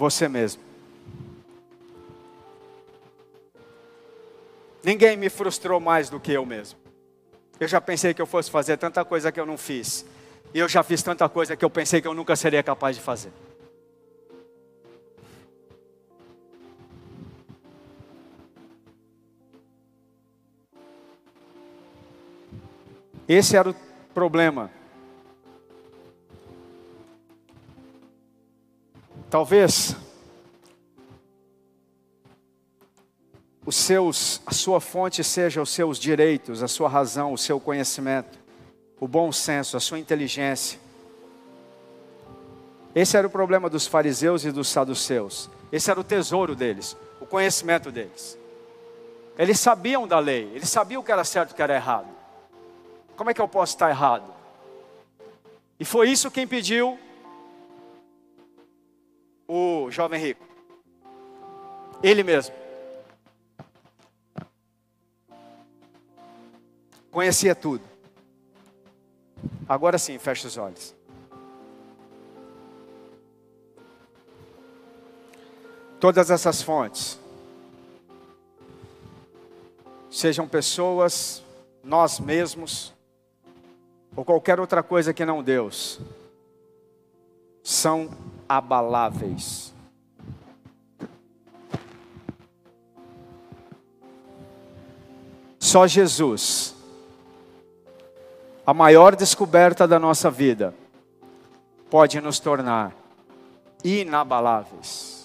Você 0.00 0.30
mesmo. 0.30 0.62
Ninguém 4.82 5.14
me 5.14 5.28
frustrou 5.28 5.78
mais 5.78 6.08
do 6.08 6.18
que 6.18 6.32
eu 6.32 6.46
mesmo. 6.46 6.78
Eu 7.60 7.68
já 7.68 7.82
pensei 7.82 8.14
que 8.14 8.22
eu 8.22 8.24
fosse 8.24 8.50
fazer 8.50 8.78
tanta 8.78 9.04
coisa 9.04 9.30
que 9.30 9.38
eu 9.38 9.44
não 9.44 9.58
fiz. 9.58 10.06
E 10.54 10.58
eu 10.58 10.66
já 10.70 10.82
fiz 10.82 11.02
tanta 11.02 11.28
coisa 11.28 11.54
que 11.54 11.62
eu 11.62 11.68
pensei 11.68 12.00
que 12.00 12.08
eu 12.08 12.14
nunca 12.14 12.34
seria 12.34 12.62
capaz 12.62 12.96
de 12.96 13.02
fazer. 13.02 13.30
Esse 23.28 23.54
era 23.54 23.68
o 23.68 23.74
problema. 24.14 24.70
Talvez 29.30 29.94
os 33.64 33.76
seus, 33.76 34.42
a 34.44 34.52
sua 34.52 34.80
fonte 34.80 35.22
seja 35.22 35.62
os 35.62 35.70
seus 35.70 36.00
direitos, 36.00 36.64
a 36.64 36.66
sua 36.66 36.88
razão, 36.88 37.32
o 37.32 37.38
seu 37.38 37.60
conhecimento, 37.60 38.36
o 38.98 39.06
bom 39.06 39.30
senso, 39.30 39.76
a 39.76 39.80
sua 39.80 40.00
inteligência. 40.00 40.80
Esse 42.92 43.16
era 43.16 43.24
o 43.24 43.30
problema 43.30 43.70
dos 43.70 43.86
fariseus 43.86 44.44
e 44.44 44.50
dos 44.50 44.68
saduceus. 44.68 45.48
Esse 45.70 45.92
era 45.92 46.00
o 46.00 46.04
tesouro 46.04 46.56
deles, 46.56 46.96
o 47.20 47.26
conhecimento 47.26 47.92
deles. 47.92 48.36
Eles 49.38 49.60
sabiam 49.60 50.08
da 50.08 50.18
lei, 50.18 50.50
eles 50.52 50.68
sabiam 50.68 51.00
o 51.00 51.04
que 51.04 51.12
era 51.12 51.22
certo 51.22 51.50
e 51.50 51.52
o 51.52 51.54
que 51.54 51.62
era 51.62 51.76
errado. 51.76 52.08
Como 53.16 53.30
é 53.30 53.34
que 53.34 53.40
eu 53.40 53.46
posso 53.46 53.74
estar 53.74 53.90
errado? 53.90 54.34
E 55.78 55.84
foi 55.84 56.10
isso 56.10 56.32
que 56.32 56.40
impediu 56.40 56.98
o 59.52 59.90
jovem 59.90 60.20
rico. 60.20 60.46
Ele 62.00 62.22
mesmo. 62.22 62.54
Conhecia 67.10 67.52
tudo. 67.52 67.82
Agora 69.68 69.98
sim, 69.98 70.16
feche 70.18 70.46
os 70.46 70.56
olhos. 70.56 70.94
Todas 75.98 76.30
essas 76.30 76.62
fontes, 76.62 77.18
sejam 80.08 80.48
pessoas, 80.48 81.42
nós 81.82 82.20
mesmos, 82.20 82.94
ou 84.14 84.24
qualquer 84.24 84.60
outra 84.60 84.82
coisa 84.82 85.12
que 85.12 85.26
não 85.26 85.42
Deus, 85.42 86.00
são 87.62 88.08
abaláveis. 88.50 89.72
Só 95.56 95.86
Jesus, 95.86 96.74
a 98.66 98.74
maior 98.74 99.14
descoberta 99.14 99.86
da 99.86 100.00
nossa 100.00 100.28
vida, 100.28 100.74
pode 101.88 102.20
nos 102.20 102.40
tornar 102.40 102.92
inabaláveis. 103.84 105.19